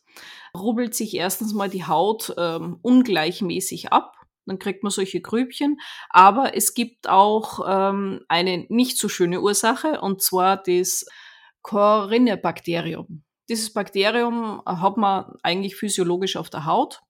rubbelt 0.57 0.95
sich 0.95 1.15
erstens 1.15 1.53
mal 1.53 1.69
die 1.69 1.85
Haut 1.85 2.33
ähm, 2.37 2.77
ungleichmäßig 2.81 3.91
ab. 3.91 4.13
Dann 4.45 4.59
kriegt 4.59 4.83
man 4.83 4.91
solche 4.91 5.21
Grübchen. 5.21 5.79
Aber 6.09 6.55
es 6.55 6.73
gibt 6.73 7.07
auch 7.07 7.59
ähm, 7.67 8.21
eine 8.27 8.65
nicht 8.69 8.97
so 8.97 9.07
schöne 9.07 9.41
Ursache, 9.41 10.01
und 10.01 10.21
zwar 10.21 10.57
das 10.57 11.05
Corinne-Bakterium. 11.61 13.23
Dieses 13.51 13.73
Bakterium 13.73 14.61
hat 14.65 14.95
man 14.95 15.35
eigentlich 15.43 15.75
physiologisch 15.75 16.37
auf 16.37 16.49
der 16.49 16.65
Haut. 16.65 17.01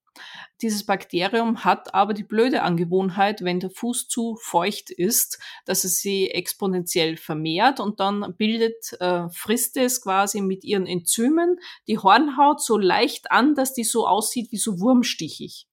Dieses 0.63 0.87
Bakterium 0.87 1.63
hat 1.63 1.93
aber 1.93 2.15
die 2.15 2.23
blöde 2.23 2.63
Angewohnheit, 2.63 3.43
wenn 3.43 3.59
der 3.59 3.69
Fuß 3.69 4.07
zu 4.07 4.39
feucht 4.41 4.89
ist, 4.89 5.37
dass 5.65 5.83
es 5.83 5.97
sie 5.97 6.31
exponentiell 6.31 7.17
vermehrt 7.17 7.79
und 7.79 7.99
dann 7.99 8.33
bildet, 8.39 8.99
äh, 8.99 9.29
frisst 9.29 9.77
es 9.77 10.01
quasi 10.01 10.41
mit 10.41 10.63
ihren 10.63 10.87
Enzymen 10.87 11.59
die 11.87 11.99
Hornhaut 11.99 12.59
so 12.59 12.75
leicht 12.75 13.29
an, 13.29 13.53
dass 13.53 13.75
die 13.75 13.83
so 13.83 14.07
aussieht 14.07 14.51
wie 14.51 14.57
so 14.57 14.79
wurmstichig. 14.79 15.67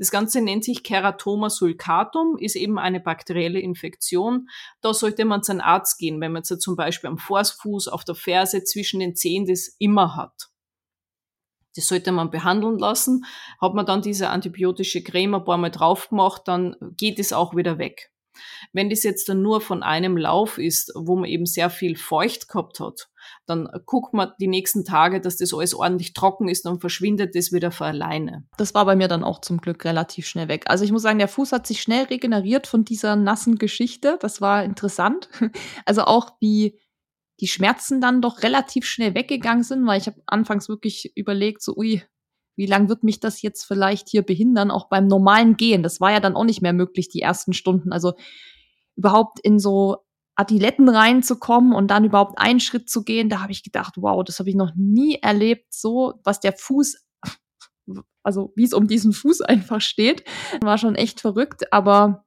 Das 0.00 0.10
Ganze 0.10 0.40
nennt 0.40 0.64
sich 0.64 0.82
Keratoma 0.82 1.50
sulcatum, 1.50 2.38
ist 2.38 2.56
eben 2.56 2.78
eine 2.78 3.00
bakterielle 3.00 3.60
Infektion. 3.60 4.48
Da 4.80 4.94
sollte 4.94 5.26
man 5.26 5.42
zu 5.42 5.52
einem 5.52 5.60
Arzt 5.60 5.98
gehen, 5.98 6.22
wenn 6.22 6.32
man 6.32 6.42
jetzt 6.42 6.62
zum 6.62 6.74
Beispiel 6.74 7.10
am 7.10 7.18
Vorfuß, 7.18 7.88
auf 7.88 8.02
der 8.04 8.14
Ferse, 8.14 8.64
zwischen 8.64 9.00
den 9.00 9.14
Zehen 9.14 9.44
das 9.44 9.76
immer 9.78 10.16
hat. 10.16 10.48
Das 11.76 11.86
sollte 11.86 12.12
man 12.12 12.30
behandeln 12.30 12.78
lassen. 12.78 13.26
Hat 13.60 13.74
man 13.74 13.84
dann 13.84 14.00
diese 14.00 14.30
antibiotische 14.30 15.02
Creme 15.02 15.34
ein 15.34 15.44
paar 15.44 15.58
Mal 15.58 15.70
drauf 15.70 16.08
gemacht, 16.08 16.44
dann 16.46 16.76
geht 16.96 17.18
es 17.18 17.34
auch 17.34 17.54
wieder 17.54 17.76
weg. 17.76 18.10
Wenn 18.72 18.90
das 18.90 19.02
jetzt 19.02 19.28
dann 19.28 19.42
nur 19.42 19.60
von 19.60 19.82
einem 19.82 20.16
Lauf 20.16 20.58
ist, 20.58 20.92
wo 20.94 21.16
man 21.16 21.28
eben 21.28 21.46
sehr 21.46 21.70
viel 21.70 21.96
feucht 21.96 22.48
gehabt 22.48 22.80
hat, 22.80 23.08
dann 23.46 23.68
guckt 23.86 24.14
man 24.14 24.32
die 24.40 24.46
nächsten 24.46 24.84
Tage, 24.84 25.20
dass 25.20 25.36
das 25.36 25.52
alles 25.52 25.74
ordentlich 25.74 26.12
trocken 26.12 26.48
ist, 26.48 26.64
dann 26.64 26.80
verschwindet 26.80 27.34
das 27.34 27.52
wieder 27.52 27.70
von 27.70 27.88
alleine. 27.88 28.46
Das 28.56 28.74
war 28.74 28.84
bei 28.84 28.96
mir 28.96 29.08
dann 29.08 29.24
auch 29.24 29.40
zum 29.40 29.58
Glück 29.58 29.84
relativ 29.84 30.26
schnell 30.26 30.48
weg. 30.48 30.64
Also 30.66 30.84
ich 30.84 30.92
muss 30.92 31.02
sagen, 31.02 31.18
der 31.18 31.28
Fuß 31.28 31.52
hat 31.52 31.66
sich 31.66 31.82
schnell 31.82 32.04
regeneriert 32.04 32.66
von 32.66 32.84
dieser 32.84 33.16
nassen 33.16 33.56
Geschichte. 33.56 34.18
Das 34.20 34.40
war 34.40 34.64
interessant. 34.64 35.28
Also 35.84 36.02
auch 36.02 36.36
wie 36.40 36.78
die 37.40 37.48
Schmerzen 37.48 38.00
dann 38.00 38.22
doch 38.22 38.42
relativ 38.42 38.84
schnell 38.84 39.14
weggegangen 39.14 39.64
sind, 39.64 39.86
weil 39.86 40.00
ich 40.00 40.06
habe 40.06 40.22
anfangs 40.26 40.68
wirklich 40.68 41.12
überlegt, 41.16 41.62
so, 41.62 41.74
ui, 41.76 42.02
wie 42.60 42.66
lang 42.66 42.90
wird 42.90 43.04
mich 43.04 43.20
das 43.20 43.40
jetzt 43.40 43.64
vielleicht 43.64 44.10
hier 44.10 44.20
behindern, 44.20 44.70
auch 44.70 44.90
beim 44.90 45.06
normalen 45.06 45.56
Gehen. 45.56 45.82
Das 45.82 45.98
war 45.98 46.12
ja 46.12 46.20
dann 46.20 46.36
auch 46.36 46.44
nicht 46.44 46.60
mehr 46.60 46.74
möglich, 46.74 47.08
die 47.08 47.22
ersten 47.22 47.54
Stunden. 47.54 47.90
Also 47.90 48.12
überhaupt 48.96 49.40
in 49.40 49.58
so 49.58 50.04
Adiletten 50.34 50.90
reinzukommen 50.90 51.72
und 51.72 51.90
dann 51.90 52.04
überhaupt 52.04 52.38
einen 52.38 52.60
Schritt 52.60 52.90
zu 52.90 53.02
gehen, 53.02 53.30
da 53.30 53.40
habe 53.40 53.52
ich 53.52 53.62
gedacht, 53.62 53.94
wow, 53.96 54.22
das 54.22 54.38
habe 54.40 54.50
ich 54.50 54.56
noch 54.56 54.72
nie 54.76 55.18
erlebt, 55.22 55.72
so 55.72 56.20
was 56.22 56.40
der 56.40 56.52
Fuß, 56.52 57.02
also 58.22 58.52
wie 58.56 58.64
es 58.64 58.74
um 58.74 58.86
diesen 58.86 59.14
Fuß 59.14 59.40
einfach 59.40 59.80
steht, 59.80 60.24
war 60.60 60.76
schon 60.76 60.96
echt 60.96 61.22
verrückt, 61.22 61.72
aber 61.72 62.26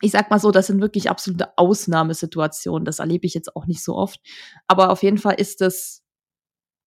ich 0.00 0.10
sag 0.10 0.30
mal 0.30 0.40
so, 0.40 0.50
das 0.50 0.66
sind 0.66 0.80
wirklich 0.80 1.10
absolute 1.10 1.56
Ausnahmesituationen. 1.56 2.84
Das 2.84 2.98
erlebe 2.98 3.26
ich 3.26 3.34
jetzt 3.34 3.54
auch 3.54 3.66
nicht 3.66 3.84
so 3.84 3.94
oft. 3.94 4.18
Aber 4.66 4.90
auf 4.90 5.02
jeden 5.02 5.18
Fall 5.18 5.34
ist 5.34 5.60
das 5.60 6.02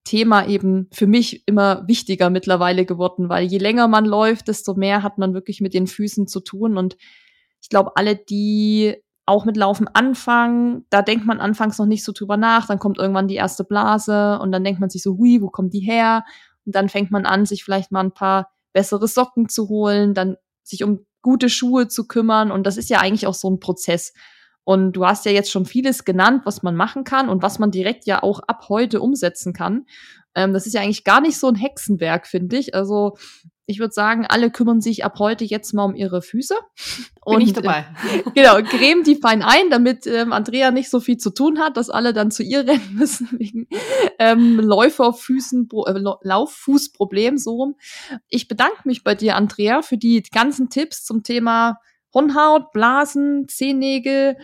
Thema 0.03 0.47
eben 0.47 0.87
für 0.91 1.07
mich 1.07 1.47
immer 1.47 1.87
wichtiger 1.87 2.29
mittlerweile 2.29 2.85
geworden, 2.85 3.29
weil 3.29 3.45
je 3.45 3.57
länger 3.57 3.87
man 3.87 4.05
läuft, 4.05 4.47
desto 4.47 4.75
mehr 4.75 5.03
hat 5.03 5.17
man 5.17 5.33
wirklich 5.33 5.61
mit 5.61 5.73
den 5.73 5.87
Füßen 5.87 6.27
zu 6.27 6.41
tun. 6.41 6.77
Und 6.77 6.97
ich 7.61 7.69
glaube, 7.69 7.95
alle, 7.95 8.15
die 8.15 8.95
auch 9.25 9.45
mit 9.45 9.55
Laufen 9.55 9.87
anfangen, 9.87 10.85
da 10.89 11.01
denkt 11.01 11.25
man 11.25 11.39
anfangs 11.39 11.77
noch 11.77 11.85
nicht 11.85 12.03
so 12.03 12.11
drüber 12.11 12.35
nach, 12.35 12.67
dann 12.67 12.79
kommt 12.79 12.97
irgendwann 12.97 13.29
die 13.29 13.35
erste 13.35 13.63
Blase 13.63 14.39
und 14.39 14.51
dann 14.51 14.63
denkt 14.63 14.81
man 14.81 14.89
sich 14.89 15.01
so, 15.01 15.17
hui, 15.17 15.41
wo 15.41 15.49
kommt 15.49 15.73
die 15.73 15.79
her? 15.79 16.25
Und 16.65 16.75
dann 16.75 16.89
fängt 16.89 17.11
man 17.11 17.25
an, 17.25 17.45
sich 17.45 17.63
vielleicht 17.63 17.91
mal 17.91 18.01
ein 18.01 18.13
paar 18.13 18.51
bessere 18.73 19.07
Socken 19.07 19.47
zu 19.47 19.69
holen, 19.69 20.13
dann 20.13 20.35
sich 20.63 20.83
um 20.83 21.05
gute 21.21 21.49
Schuhe 21.49 21.87
zu 21.87 22.07
kümmern. 22.07 22.51
Und 22.51 22.67
das 22.67 22.77
ist 22.77 22.89
ja 22.89 22.99
eigentlich 22.99 23.27
auch 23.27 23.33
so 23.33 23.49
ein 23.49 23.59
Prozess. 23.59 24.13
Und 24.63 24.93
du 24.93 25.05
hast 25.05 25.25
ja 25.25 25.31
jetzt 25.31 25.51
schon 25.51 25.65
vieles 25.65 26.05
genannt, 26.05 26.43
was 26.45 26.63
man 26.63 26.75
machen 26.75 27.03
kann 27.03 27.29
und 27.29 27.43
was 27.43 27.59
man 27.59 27.71
direkt 27.71 28.05
ja 28.05 28.23
auch 28.23 28.39
ab 28.39 28.69
heute 28.69 29.01
umsetzen 29.01 29.53
kann. 29.53 29.85
Ähm, 30.35 30.53
das 30.53 30.65
ist 30.65 30.73
ja 30.73 30.81
eigentlich 30.81 31.03
gar 31.03 31.21
nicht 31.21 31.37
so 31.37 31.47
ein 31.47 31.55
Hexenwerk, 31.55 32.27
finde 32.27 32.57
ich. 32.57 32.73
Also 32.73 33.15
ich 33.65 33.79
würde 33.79 33.93
sagen, 33.93 34.25
alle 34.27 34.51
kümmern 34.51 34.81
sich 34.81 35.05
ab 35.05 35.19
heute 35.19 35.45
jetzt 35.45 35.73
mal 35.73 35.85
um 35.85 35.95
ihre 35.95 36.21
Füße. 36.21 36.55
Bin 37.25 37.35
und, 37.35 37.41
ich 37.41 37.53
dabei. 37.53 37.85
Äh, 38.11 38.29
genau, 38.35 38.61
cremen 38.61 39.03
die 39.03 39.15
fein 39.15 39.41
ein, 39.41 39.69
damit 39.69 40.05
ähm, 40.05 40.33
Andrea 40.33 40.71
nicht 40.71 40.89
so 40.89 40.99
viel 40.99 41.17
zu 41.17 41.29
tun 41.29 41.59
hat, 41.59 41.77
dass 41.77 41.89
alle 41.89 42.13
dann 42.13 42.31
zu 42.31 42.43
ihr 42.43 42.59
rennen 42.67 42.93
müssen 42.93 43.29
wegen 43.37 43.67
ähm, 44.19 44.59
Läuferfüßen, 44.59 45.69
äh, 45.85 45.99
Lauffußproblem, 46.21 47.37
so 47.37 47.55
rum. 47.55 47.75
Ich 48.27 48.47
bedanke 48.47 48.81
mich 48.85 49.03
bei 49.03 49.15
dir, 49.15 49.35
Andrea, 49.35 49.81
für 49.81 49.97
die 49.97 50.21
ganzen 50.23 50.69
Tipps 50.69 51.05
zum 51.05 51.23
Thema 51.23 51.79
Hornhaut, 52.13 52.71
Blasen, 52.71 53.47
Zehennägel, 53.47 54.37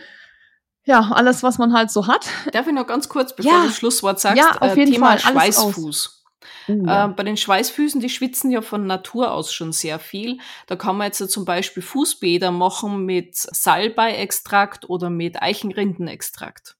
ja, 0.84 1.10
alles, 1.12 1.42
was 1.42 1.58
man 1.58 1.72
halt 1.72 1.90
so 1.90 2.06
hat. 2.06 2.26
Darf 2.52 2.66
ich 2.66 2.72
noch 2.72 2.86
ganz 2.86 3.08
kurz, 3.08 3.34
bevor 3.36 3.52
ja. 3.52 3.60
du 3.60 3.66
das 3.68 3.76
Schlusswort 3.76 4.18
sagst, 4.20 4.38
ja, 4.38 4.58
auf 4.60 4.76
jeden 4.76 4.90
äh, 4.90 4.94
Thema 4.94 5.18
Fall, 5.18 5.32
Schweißfuß. 5.32 6.24
Uh, 6.68 6.86
ja. 6.86 7.04
äh, 7.04 7.08
bei 7.08 7.22
den 7.22 7.36
Schweißfüßen, 7.36 8.00
die 8.00 8.08
schwitzen 8.08 8.50
ja 8.50 8.62
von 8.62 8.86
Natur 8.86 9.32
aus 9.32 9.52
schon 9.52 9.72
sehr 9.72 9.98
viel. 9.98 10.38
Da 10.66 10.76
kann 10.76 10.96
man 10.96 11.06
jetzt 11.06 11.30
zum 11.30 11.44
Beispiel 11.44 11.82
Fußbäder 11.82 12.50
machen 12.50 13.04
mit 13.04 13.36
Salbei-Extrakt 13.36 14.88
oder 14.88 15.10
mit 15.10 15.42
Eichenrindenextrakt. 15.42 16.76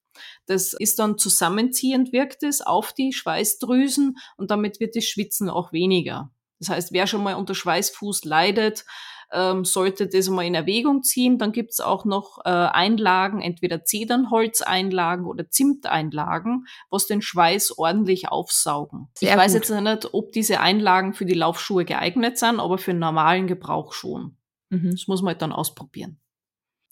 Das 0.47 0.73
ist 0.73 0.99
dann 0.99 1.19
zusammenziehend, 1.19 2.13
wirkt 2.13 2.43
es 2.43 2.61
auf 2.63 2.93
die 2.93 3.13
Schweißdrüsen 3.13 4.17
und 4.37 4.51
damit 4.51 4.81
wird 4.81 4.97
das 4.97 5.05
Schwitzen 5.05 5.49
auch 5.49 5.73
weniger. 5.73 6.31
Das 6.59 6.71
heißt, 6.71 6.93
wer 6.93 7.07
schon 7.07 7.23
mal 7.23 7.37
unter 7.37 7.55
Schweißfuß 7.55 8.25
leidet, 8.25 8.85
ähm, 9.33 9.65
sollte 9.65 10.07
das 10.07 10.29
mal 10.29 10.45
in 10.45 10.55
Erwägung 10.55 11.03
ziehen. 11.03 11.39
Dann 11.39 11.53
gibt's 11.53 11.81
auch 11.81 12.05
noch 12.05 12.39
äh, 12.45 12.49
Einlagen, 12.49 13.41
entweder 13.41 13.85
Zedernholzeinlagen 13.85 15.27
oder 15.27 15.49
Zimteinlagen, 15.51 16.67
was 16.91 17.07
den 17.07 17.23
Schweiß 17.23 17.79
ordentlich 17.79 18.29
aufsaugen. 18.29 19.09
Sehr 19.15 19.33
ich 19.33 19.39
weiß 19.39 19.53
gut. 19.53 19.69
jetzt 19.69 19.81
nicht, 19.81 20.15
ob 20.15 20.33
diese 20.33 20.61
Einlagen 20.61 21.15
für 21.15 21.27
die 21.27 21.35
Laufschuhe 21.35 21.85
geeignet 21.85 22.39
sind, 22.39 22.61
aber 22.61 22.79
für 22.79 22.93
den 22.93 23.01
normalen 23.01 23.47
Gebrauch 23.47 23.93
schon. 23.93 24.37
Mhm. 24.71 24.91
Das 24.93 25.07
muss 25.07 25.23
man 25.23 25.33
halt 25.33 25.43
dann 25.43 25.53
ausprobieren. 25.53 26.19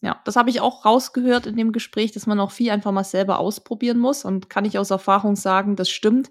Ja, 0.01 0.21
das 0.25 0.37
habe 0.37 0.51
ich 0.51 0.61
auch 0.61 0.85
rausgehört 0.85 1.47
in 1.47 1.57
dem 1.57 1.73
Gespräch, 1.73 2.13
dass 2.13 2.27
man 2.27 2.39
auch 2.39 2.53
viel 2.53 2.71
einfach 2.71 2.93
mal 2.93 3.05
selber 3.05 3.41
ausprobieren 3.41 3.99
muss. 3.99 4.25
Und 4.25 4.49
kann 4.49 4.65
ich 4.65 4.79
aus 4.79 4.91
Erfahrung 4.91 5.35
sagen, 5.35 5.75
das 5.75 5.91
stimmt. 5.91 6.31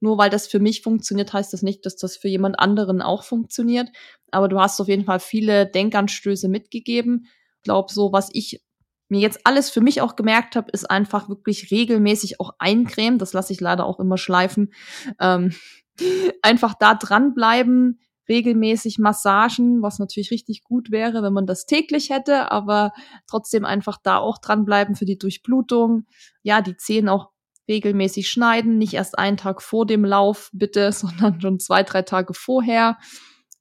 Nur 0.00 0.18
weil 0.18 0.30
das 0.30 0.46
für 0.46 0.58
mich 0.58 0.82
funktioniert, 0.82 1.32
heißt 1.32 1.52
das 1.52 1.62
nicht, 1.62 1.84
dass 1.84 1.96
das 1.96 2.16
für 2.16 2.28
jemand 2.28 2.58
anderen 2.58 3.02
auch 3.02 3.22
funktioniert. 3.22 3.88
Aber 4.30 4.48
du 4.48 4.58
hast 4.58 4.80
auf 4.80 4.88
jeden 4.88 5.04
Fall 5.04 5.20
viele 5.20 5.66
Denkanstöße 5.66 6.48
mitgegeben. 6.48 7.26
Ich 7.56 7.62
glaube, 7.62 7.92
so 7.92 8.12
was 8.12 8.30
ich 8.32 8.62
mir 9.08 9.20
jetzt 9.20 9.40
alles 9.44 9.70
für 9.70 9.80
mich 9.80 10.00
auch 10.00 10.16
gemerkt 10.16 10.56
habe, 10.56 10.70
ist 10.70 10.90
einfach 10.90 11.28
wirklich 11.28 11.70
regelmäßig 11.70 12.40
auch 12.40 12.52
eincremen. 12.58 13.18
Das 13.18 13.32
lasse 13.32 13.52
ich 13.52 13.60
leider 13.60 13.84
auch 13.84 14.00
immer 14.00 14.16
schleifen. 14.16 14.72
Ähm, 15.18 15.52
einfach 16.42 16.74
da 16.78 16.94
dranbleiben, 16.94 18.00
regelmäßig 18.28 18.98
Massagen, 18.98 19.82
was 19.82 19.98
natürlich 19.98 20.30
richtig 20.30 20.62
gut 20.62 20.90
wäre, 20.90 21.22
wenn 21.22 21.32
man 21.32 21.46
das 21.46 21.66
täglich 21.66 22.10
hätte, 22.10 22.52
aber 22.52 22.92
trotzdem 23.26 23.64
einfach 23.64 23.98
da 24.00 24.18
auch 24.18 24.38
dranbleiben 24.38 24.94
für 24.94 25.04
die 25.04 25.18
Durchblutung. 25.18 26.06
Ja, 26.42 26.62
die 26.62 26.76
Zehen 26.76 27.08
auch 27.08 27.30
regelmäßig 27.70 28.28
schneiden, 28.28 28.76
nicht 28.76 28.94
erst 28.94 29.18
einen 29.18 29.36
Tag 29.36 29.62
vor 29.62 29.86
dem 29.86 30.04
Lauf, 30.04 30.50
bitte, 30.52 30.92
sondern 30.92 31.40
schon 31.40 31.58
zwei, 31.58 31.82
drei 31.82 32.02
Tage 32.02 32.34
vorher. 32.34 32.98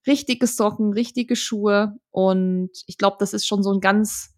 Richtige 0.07 0.47
Socken, 0.47 0.93
richtige 0.93 1.35
Schuhe. 1.35 1.95
Und 2.09 2.71
ich 2.87 2.97
glaube, 2.97 3.17
das 3.19 3.33
ist 3.33 3.47
schon 3.47 3.63
so 3.63 3.71
ein 3.71 3.79
ganz, 3.79 4.35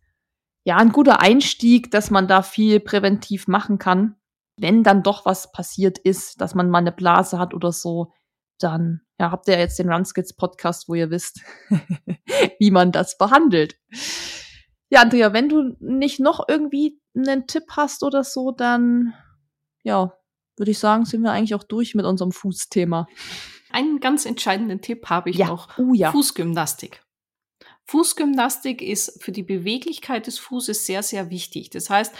ja, 0.65 0.77
ein 0.77 0.91
guter 0.91 1.21
Einstieg, 1.21 1.89
dass 1.91 2.11
man 2.11 2.27
da 2.27 2.41
viel 2.41 2.79
präventiv 2.79 3.47
machen 3.47 3.77
kann. 3.77 4.15
Wenn 4.57 4.83
dann 4.83 5.01
doch 5.01 5.25
was 5.25 5.51
passiert 5.51 5.97
ist, 5.97 6.41
dass 6.41 6.53
man 6.53 6.69
mal 6.69 6.79
eine 6.79 6.91
Blase 6.91 7.39
hat 7.39 7.53
oder 7.53 7.71
so, 7.71 8.11
dann 8.59 9.01
ja, 9.19 9.31
habt 9.31 9.47
ihr 9.47 9.57
jetzt 9.57 9.79
den 9.79 9.91
Runskits 9.91 10.35
Podcast, 10.35 10.89
wo 10.89 10.95
ihr 10.95 11.09
wisst, 11.09 11.41
wie 12.59 12.71
man 12.71 12.91
das 12.91 13.17
behandelt. 13.17 13.75
Ja, 14.89 15.01
Andrea, 15.01 15.31
wenn 15.31 15.47
du 15.47 15.75
nicht 15.79 16.19
noch 16.19 16.47
irgendwie 16.47 16.99
einen 17.15 17.47
Tipp 17.47 17.63
hast 17.69 18.03
oder 18.03 18.23
so, 18.23 18.51
dann 18.51 19.13
ja, 19.83 20.13
würde 20.57 20.71
ich 20.71 20.79
sagen, 20.79 21.05
sind 21.05 21.21
wir 21.21 21.31
eigentlich 21.31 21.55
auch 21.55 21.63
durch 21.63 21.95
mit 21.95 22.05
unserem 22.05 22.31
Fußthema. 22.31 23.07
Einen 23.71 23.99
ganz 23.99 24.25
entscheidenden 24.25 24.81
Tipp 24.81 25.09
habe 25.09 25.29
ich 25.29 25.37
ja. 25.37 25.47
noch. 25.47 25.77
Uh, 25.77 25.93
ja. 25.93 26.11
Fußgymnastik. 26.11 27.01
Fußgymnastik 27.85 28.81
ist 28.81 29.21
für 29.21 29.31
die 29.31 29.43
Beweglichkeit 29.43 30.27
des 30.27 30.39
Fußes 30.39 30.85
sehr, 30.85 31.03
sehr 31.03 31.29
wichtig. 31.29 31.71
Das 31.71 31.89
heißt, 31.89 32.13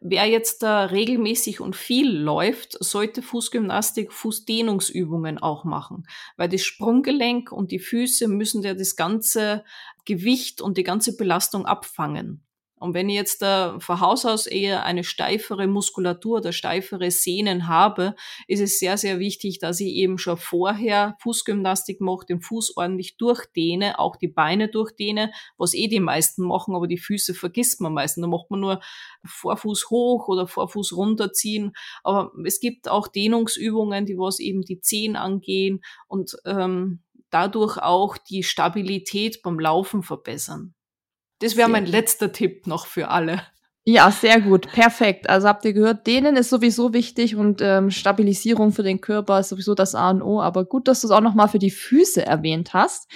wer 0.00 0.26
jetzt 0.26 0.62
da 0.62 0.86
regelmäßig 0.86 1.60
und 1.60 1.76
viel 1.76 2.10
läuft, 2.10 2.82
sollte 2.82 3.20
Fußgymnastik, 3.20 4.12
Fußdehnungsübungen 4.12 5.38
auch 5.38 5.64
machen, 5.64 6.06
weil 6.36 6.48
das 6.48 6.62
Sprunggelenk 6.62 7.52
und 7.52 7.72
die 7.72 7.78
Füße 7.78 8.26
müssen 8.28 8.62
ja 8.62 8.72
das 8.74 8.96
ganze 8.96 9.64
Gewicht 10.06 10.62
und 10.62 10.78
die 10.78 10.84
ganze 10.84 11.16
Belastung 11.16 11.66
abfangen. 11.66 12.47
Und 12.80 12.94
wenn 12.94 13.08
ich 13.08 13.16
jetzt 13.16 13.42
äh, 13.42 13.78
von 13.80 14.00
Haus 14.00 14.24
aus 14.24 14.46
eher 14.46 14.84
eine 14.84 15.04
steifere 15.04 15.66
Muskulatur 15.66 16.38
oder 16.38 16.52
steifere 16.52 17.10
Sehnen 17.10 17.68
habe, 17.68 18.14
ist 18.46 18.60
es 18.60 18.78
sehr, 18.78 18.96
sehr 18.96 19.18
wichtig, 19.18 19.58
dass 19.58 19.80
ich 19.80 19.88
eben 19.88 20.18
schon 20.18 20.36
vorher 20.36 21.16
Fußgymnastik 21.20 22.00
mache, 22.00 22.26
den 22.26 22.40
Fuß 22.40 22.76
ordentlich 22.76 23.16
durchdehne, 23.16 23.98
auch 23.98 24.16
die 24.16 24.28
Beine 24.28 24.68
durchdehne, 24.68 25.32
was 25.56 25.74
eh 25.74 25.88
die 25.88 26.00
meisten 26.00 26.44
machen, 26.44 26.74
aber 26.74 26.86
die 26.86 26.98
Füße 26.98 27.34
vergisst 27.34 27.80
man 27.80 27.94
meistens. 27.94 28.22
Da 28.22 28.28
macht 28.28 28.50
man 28.50 28.60
nur 28.60 28.80
Vorfuß 29.24 29.90
hoch 29.90 30.28
oder 30.28 30.46
Vorfuß 30.46 30.96
runterziehen. 30.96 31.72
Aber 32.04 32.32
es 32.44 32.60
gibt 32.60 32.88
auch 32.88 33.08
Dehnungsübungen, 33.08 34.06
die 34.06 34.16
was 34.18 34.38
eben 34.38 34.62
die 34.62 34.80
Zehen 34.80 35.16
angehen 35.16 35.80
und 36.06 36.36
ähm, 36.44 37.02
dadurch 37.30 37.78
auch 37.78 38.16
die 38.16 38.42
Stabilität 38.42 39.42
beim 39.42 39.58
Laufen 39.58 40.02
verbessern. 40.02 40.74
Das 41.40 41.56
wäre 41.56 41.68
mein 41.68 41.86
letzter 41.86 42.32
Tipp 42.32 42.66
noch 42.66 42.86
für 42.86 43.08
alle. 43.08 43.42
Ja, 43.84 44.10
sehr 44.10 44.42
gut. 44.42 44.70
Perfekt. 44.70 45.30
Also 45.30 45.48
habt 45.48 45.64
ihr 45.64 45.72
gehört, 45.72 46.06
denen 46.06 46.36
ist 46.36 46.50
sowieso 46.50 46.92
wichtig 46.92 47.36
und 47.36 47.62
ähm, 47.62 47.90
Stabilisierung 47.90 48.72
für 48.72 48.82
den 48.82 49.00
Körper 49.00 49.40
ist 49.40 49.48
sowieso 49.48 49.74
das 49.74 49.94
A 49.94 50.10
und 50.10 50.20
O. 50.20 50.42
Aber 50.42 50.66
gut, 50.66 50.88
dass 50.88 51.00
du 51.00 51.06
es 51.06 51.10
auch 51.10 51.22
noch 51.22 51.34
mal 51.34 51.48
für 51.48 51.58
die 51.58 51.70
Füße 51.70 52.24
erwähnt 52.26 52.74
hast. 52.74 53.10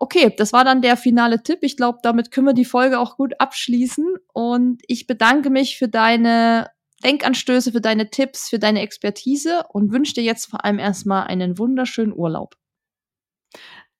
Okay, 0.00 0.34
das 0.36 0.52
war 0.52 0.64
dann 0.64 0.82
der 0.82 0.96
finale 0.96 1.42
Tipp. 1.44 1.60
Ich 1.62 1.76
glaube, 1.76 2.00
damit 2.02 2.32
können 2.32 2.48
wir 2.48 2.52
die 2.52 2.64
Folge 2.64 2.98
auch 2.98 3.16
gut 3.16 3.34
abschließen. 3.38 4.16
Und 4.32 4.82
ich 4.88 5.06
bedanke 5.06 5.50
mich 5.50 5.78
für 5.78 5.88
deine 5.88 6.70
Denkanstöße, 7.04 7.70
für 7.70 7.80
deine 7.80 8.10
Tipps, 8.10 8.48
für 8.48 8.58
deine 8.58 8.80
Expertise 8.80 9.62
und 9.68 9.92
wünsche 9.92 10.14
dir 10.14 10.24
jetzt 10.24 10.46
vor 10.46 10.64
allem 10.64 10.80
erstmal 10.80 11.28
einen 11.28 11.58
wunderschönen 11.58 12.12
Urlaub. 12.12 12.56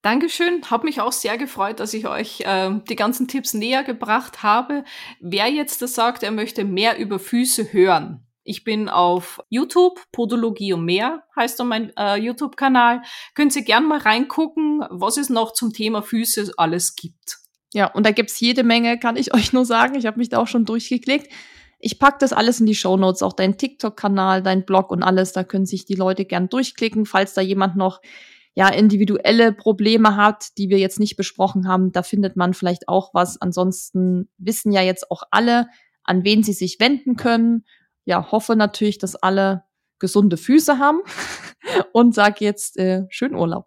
Dankeschön. 0.04 0.60
Hab 0.70 0.84
mich 0.84 1.00
auch 1.00 1.12
sehr 1.12 1.38
gefreut, 1.38 1.80
dass 1.80 1.94
ich 1.94 2.06
euch 2.06 2.42
äh, 2.42 2.78
die 2.90 2.94
ganzen 2.94 3.26
Tipps 3.26 3.54
näher 3.54 3.84
gebracht 3.84 4.42
habe. 4.42 4.84
Wer 5.18 5.48
jetzt 5.48 5.80
das 5.80 5.94
sagt, 5.94 6.22
er 6.22 6.30
möchte 6.30 6.66
mehr 6.66 6.98
über 6.98 7.18
Füße 7.18 7.72
hören. 7.72 8.26
Ich 8.42 8.64
bin 8.64 8.90
auf 8.90 9.40
YouTube, 9.48 9.98
Podologie 10.12 10.74
und 10.74 10.84
mehr 10.84 11.22
heißt 11.34 11.58
dann 11.58 11.68
mein 11.68 11.96
äh, 11.96 12.16
YouTube-Kanal. 12.16 13.00
Könnt 13.34 13.56
ihr 13.56 13.62
gerne 13.62 13.86
mal 13.86 13.98
reingucken, 13.98 14.84
was 14.90 15.16
es 15.16 15.30
noch 15.30 15.54
zum 15.54 15.72
Thema 15.72 16.02
Füße 16.02 16.52
alles 16.58 16.96
gibt. 16.96 17.38
Ja, 17.72 17.86
und 17.86 18.04
da 18.04 18.10
gibt's 18.10 18.38
jede 18.40 18.62
Menge, 18.62 18.98
kann 18.98 19.16
ich 19.16 19.32
euch 19.34 19.54
nur 19.54 19.64
sagen. 19.64 19.94
Ich 19.94 20.04
habe 20.04 20.18
mich 20.18 20.28
da 20.28 20.38
auch 20.38 20.48
schon 20.48 20.66
durchgeklickt. 20.66 21.32
Ich 21.78 21.98
pack 21.98 22.18
das 22.18 22.34
alles 22.34 22.60
in 22.60 22.66
die 22.66 22.74
Show 22.74 22.98
Notes, 22.98 23.22
auch 23.22 23.32
dein 23.32 23.56
TikTok-Kanal, 23.56 24.42
dein 24.42 24.66
Blog 24.66 24.90
und 24.90 25.02
alles. 25.02 25.32
Da 25.32 25.44
können 25.44 25.64
sich 25.64 25.86
die 25.86 25.94
Leute 25.94 26.26
gern 26.26 26.50
durchklicken, 26.50 27.06
falls 27.06 27.32
da 27.32 27.40
jemand 27.40 27.76
noch 27.76 28.02
ja, 28.54 28.68
individuelle 28.68 29.52
Probleme 29.52 30.16
hat, 30.16 30.56
die 30.58 30.68
wir 30.68 30.78
jetzt 30.78 31.00
nicht 31.00 31.16
besprochen 31.16 31.66
haben, 31.66 31.90
da 31.90 32.02
findet 32.02 32.36
man 32.36 32.54
vielleicht 32.54 32.88
auch 32.88 33.12
was. 33.12 33.40
Ansonsten 33.40 34.28
wissen 34.38 34.70
ja 34.72 34.80
jetzt 34.80 35.10
auch 35.10 35.24
alle, 35.30 35.68
an 36.04 36.24
wen 36.24 36.42
sie 36.44 36.52
sich 36.52 36.78
wenden 36.78 37.16
können. 37.16 37.64
Ja, 38.04 38.30
hoffe 38.30 38.54
natürlich, 38.54 38.98
dass 38.98 39.16
alle 39.16 39.64
gesunde 39.98 40.36
Füße 40.36 40.78
haben 40.78 41.00
und 41.92 42.14
sag 42.14 42.40
jetzt 42.40 42.76
äh, 42.78 43.04
schönen 43.08 43.34
Urlaub. 43.34 43.66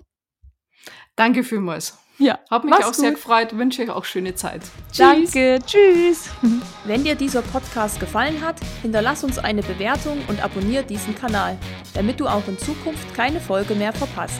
Danke 1.15 1.43
vielmals. 1.43 1.97
Ja, 2.19 2.39
hab 2.49 2.63
mich 2.63 2.73
auch 2.73 2.85
gut. 2.85 2.95
sehr 2.95 3.11
gefreut. 3.11 3.57
Wünsche 3.57 3.83
euch 3.83 3.89
auch 3.89 4.05
schöne 4.05 4.33
Zeit. 4.33 4.61
Tschüss. 4.91 4.97
Danke, 4.97 5.59
tschüss. 5.65 6.29
Wenn 6.85 7.03
dir 7.03 7.15
dieser 7.15 7.41
Podcast 7.41 7.99
gefallen 7.99 8.41
hat, 8.43 8.55
hinterlass 8.81 9.23
uns 9.23 9.37
eine 9.37 9.61
Bewertung 9.61 10.19
und 10.27 10.43
abonniere 10.43 10.83
diesen 10.83 11.13
Kanal, 11.13 11.57
damit 11.93 12.19
du 12.19 12.27
auch 12.27 12.47
in 12.47 12.57
Zukunft 12.57 13.13
keine 13.13 13.39
Folge 13.39 13.75
mehr 13.75 13.93
verpasst. 13.93 14.39